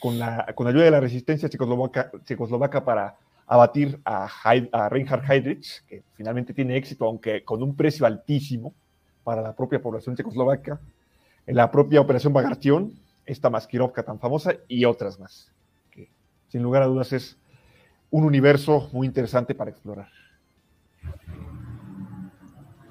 con 0.00 0.18
la 0.18 0.46
con 0.54 0.66
ayuda 0.66 0.84
de 0.84 0.90
la 0.90 1.00
resistencia 1.00 1.48
checoslovaca, 1.48 2.10
checoslovaca 2.24 2.84
para 2.84 3.16
abatir 3.46 4.00
a, 4.04 4.28
a 4.72 4.88
Reinhard 4.88 5.30
Heydrich, 5.30 5.84
que 5.86 6.02
finalmente 6.14 6.54
tiene 6.54 6.76
éxito, 6.76 7.04
aunque 7.04 7.44
con 7.44 7.62
un 7.62 7.76
precio 7.76 8.06
altísimo 8.06 8.74
para 9.22 9.42
la 9.42 9.54
propia 9.54 9.80
población 9.80 10.16
checoslovaca, 10.16 10.80
en 11.46 11.56
la 11.56 11.70
propia 11.70 12.00
Operación 12.00 12.32
Bagartion, 12.32 12.92
esta 13.26 13.50
Maskirovka 13.50 14.02
tan 14.02 14.18
famosa 14.18 14.54
y 14.68 14.84
otras 14.84 15.18
más, 15.18 15.52
que 15.90 16.10
sin 16.48 16.62
lugar 16.62 16.82
a 16.82 16.86
dudas 16.86 17.12
es 17.12 17.38
un 18.10 18.24
universo 18.24 18.90
muy 18.92 19.06
interesante 19.06 19.54
para 19.54 19.70
explorar. 19.70 20.08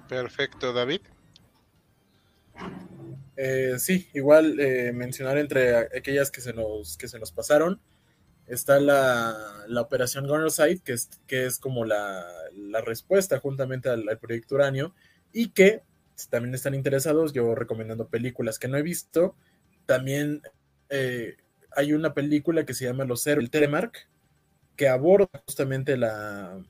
Perfecto, 0.08 0.74
David. 0.74 1.02
Eh, 3.38 3.76
sí, 3.80 4.10
igual 4.14 4.60
eh, 4.60 4.92
mencionar 4.94 5.38
entre 5.38 5.78
aquellas 5.78 6.32
que 6.32 6.42
se 6.42 6.54
nos, 6.54 6.98
que 6.98 7.08
se 7.08 7.18
nos 7.18 7.32
pasaron, 7.32 7.80
está 8.46 8.80
la, 8.80 9.36
la 9.68 9.82
operación 9.82 10.28
Gunnerside, 10.28 10.82
que 10.82 10.94
es, 10.94 11.10
que 11.28 11.46
es 11.46 11.58
como 11.58 11.86
la, 11.86 12.26
la 12.54 12.82
respuesta 12.82 13.40
juntamente 13.40 13.90
al, 13.90 14.10
al 14.10 14.20
proyecto 14.20 14.56
Uranio, 14.56 14.94
y 15.32 15.50
que 15.50 15.84
si 16.16 16.30
también 16.30 16.54
están 16.54 16.76
interesados, 16.76 17.34
yo 17.34 17.56
recomendando 17.56 18.10
películas 18.10 18.60
que 18.60 18.68
no 18.68 18.78
he 18.78 18.84
visto, 18.84 19.36
también 19.92 20.42
eh, 20.90 21.36
hay 21.76 21.92
una 21.92 22.14
película 22.14 22.66
que 22.66 22.74
se 22.74 22.86
llama 22.86 23.04
Los 23.04 23.28
Héroes 23.28 23.44
del 23.44 23.52
Telemark, 23.52 24.08
que 24.78 24.88
aborda 24.88 25.28
justamente 25.46 25.98
la, 25.98 26.64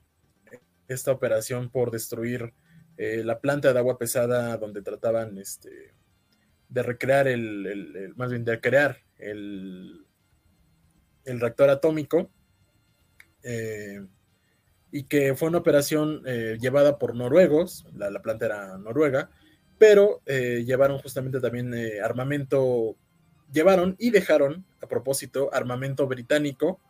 esta 0.88 1.12
operación 1.12 1.70
por 1.70 1.92
destruir 1.92 2.52
eh, 2.96 3.22
la 3.24 3.38
planta 3.40 3.72
de 3.72 3.78
agua 3.78 3.96
pesada 3.96 4.56
donde 4.56 4.82
trataban 4.82 5.38
este, 5.38 5.94
de 6.68 6.82
recrear 6.82 7.28
el, 7.28 7.64
el- 7.66 7.96
el- 7.96 8.14
más 8.16 8.30
bien 8.32 8.44
de 8.44 8.60
crear 8.60 8.98
el, 9.18 10.04
el 11.24 11.38
reactor 11.40 11.70
atómico. 11.70 12.28
eh, 13.44 14.04
y 14.90 15.04
que 15.04 15.34
fue 15.36 15.48
una 15.48 15.58
operación 15.58 16.22
llevada 16.60 16.98
por 16.98 17.14
noruegos, 17.14 17.86
la, 17.94 18.10
la 18.10 18.20
planta 18.20 18.46
era 18.46 18.76
noruega, 18.78 19.30
pero 19.78 20.20
llevaron 20.26 20.98
justamente 20.98 21.40
también 21.40 21.72
armamento, 22.04 22.96
llevaron 23.52 23.96
y 23.98 24.10
dejaron, 24.10 24.64
a 24.80 24.86
propósito, 24.88 25.50
armamento 25.52 26.06
británico 26.06 26.80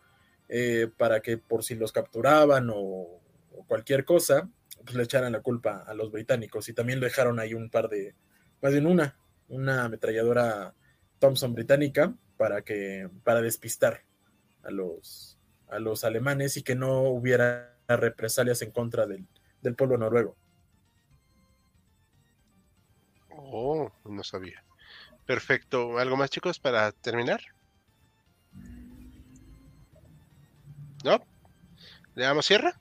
eh, 0.49 0.89
para 0.97 1.21
que 1.21 1.39
por 1.39 1.65
si 1.65 1.75
los 1.75 1.93
capturaban 1.93 2.71
o, 2.73 3.21
cualquier 3.67 4.05
cosa, 4.05 4.49
pues 4.85 4.95
le 4.95 5.05
echaran 5.05 5.33
la 5.33 5.41
culpa 5.41 5.85
a 5.87 5.95
los 5.95 6.11
británicos. 6.11 6.69
Y 6.69 6.73
también 6.73 7.01
dejaron 7.01 7.39
ahí 7.39 7.55
un 7.55 7.71
par 7.71 7.89
de, 7.89 8.15
más 8.61 8.73
bien 8.73 8.87
una, 8.87 9.17
una 9.49 9.85
ametralladora 9.85 10.75
Thompson 11.19 11.55
británica 11.55 12.15
para 12.37 12.63
que, 12.63 13.09
para 13.25 13.41
despistar 13.41 14.03
a 14.63 14.71
los, 14.71 15.39
a 15.69 15.79
los 15.79 16.05
alemanes 16.05 16.57
y 16.57 16.63
que 16.63 16.75
no 16.75 17.03
hubiera 17.03 17.77
represalias 17.89 18.63
en 18.63 18.71
contra 18.71 19.07
del, 19.07 19.27
del 19.61 19.75
pueblo 19.75 19.99
noruego. 19.99 20.37
Oh, 23.31 23.91
no 24.05 24.25
sabía. 24.25 24.65
Perfecto. 25.27 25.99
¿Algo 25.99 26.17
más, 26.17 26.31
chicos, 26.31 26.59
para 26.59 26.93
terminar? 26.93 27.41
¿No? 31.05 31.25
¿Le 32.15 32.25
damos 32.25 32.47
cierre? 32.47 32.73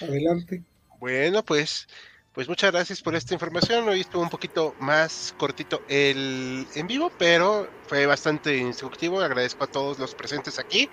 Adelante. 0.00 0.62
Bueno, 0.98 1.42
pues, 1.44 1.86
pues 2.32 2.48
muchas 2.48 2.72
gracias 2.72 3.00
por 3.00 3.14
esta 3.14 3.34
información. 3.34 3.88
Hoy 3.88 4.00
estuvo 4.00 4.22
un 4.22 4.28
poquito 4.28 4.74
más 4.80 5.34
cortito 5.38 5.82
el 5.88 6.66
en 6.74 6.86
vivo, 6.86 7.10
pero 7.18 7.70
fue 7.86 8.06
bastante 8.06 8.56
instructivo. 8.56 9.20
Agradezco 9.20 9.64
a 9.64 9.66
todos 9.66 9.98
los 9.98 10.14
presentes 10.14 10.58
aquí. 10.58 10.90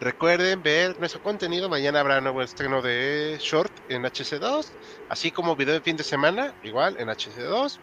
Recuerden 0.00 0.62
ver 0.62 0.98
nuestro 0.98 1.22
contenido. 1.22 1.68
Mañana 1.68 2.00
habrá 2.00 2.20
nuevo 2.20 2.42
estreno 2.42 2.82
de 2.82 3.38
Short 3.40 3.72
en 3.88 4.02
HC2, 4.04 4.66
así 5.08 5.30
como 5.30 5.56
video 5.56 5.74
de 5.74 5.80
fin 5.80 5.96
de 5.96 6.04
semana, 6.04 6.54
igual 6.62 6.96
en 6.98 7.08
HC2. 7.08 7.78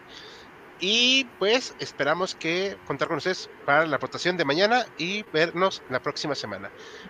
Y 0.80 1.26
pues 1.40 1.74
esperamos 1.80 2.36
que 2.36 2.78
contar 2.86 3.08
con 3.08 3.18
ustedes 3.18 3.50
para 3.66 3.86
la 3.86 3.98
votación 3.98 4.36
de 4.38 4.46
mañana 4.46 4.86
y 4.98 5.24
vernos 5.32 5.82
la 5.90 6.02
próxima 6.02 6.36
semana. 6.36 6.70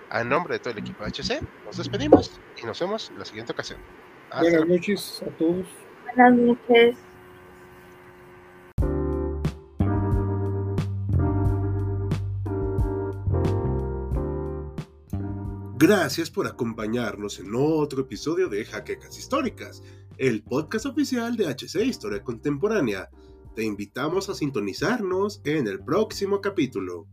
A 0.10 0.24
nombre 0.24 0.54
de 0.54 0.60
todo 0.60 0.72
el 0.74 0.80
equipo 0.80 1.04
de 1.04 1.10
HC, 1.10 1.42
nos 1.66 1.78
despedimos 1.78 2.32
y 2.62 2.66
nos 2.66 2.80
vemos 2.80 3.10
en 3.10 3.20
la 3.20 3.26
siguiente 3.26 3.54
ocasión. 3.54 3.80
Hasta 4.30 4.42
Buenas 4.42 4.68
noches 4.68 5.24
a 5.26 5.38
todos. 5.38 5.66
Buenas 6.04 6.34
noches. 6.34 6.96
Gracias 15.78 16.32
por 16.32 16.48
acompañarnos 16.48 17.40
en 17.40 17.54
otro 17.54 18.02
episodio 18.02 18.48
de 18.48 18.64
Jaquecas 18.64 19.20
Históricas, 19.20 19.84
el 20.18 20.42
podcast 20.42 20.86
oficial 20.86 21.36
de 21.36 21.48
HC 21.48 21.84
Historia 21.84 22.24
Contemporánea. 22.24 23.10
Te 23.56 23.64
invitamos 23.64 24.28
a 24.30 24.36
sintonizarnos 24.36 25.40
en 25.46 25.68
el 25.68 25.80
próximo 25.80 26.42
capítulo. 26.42 27.08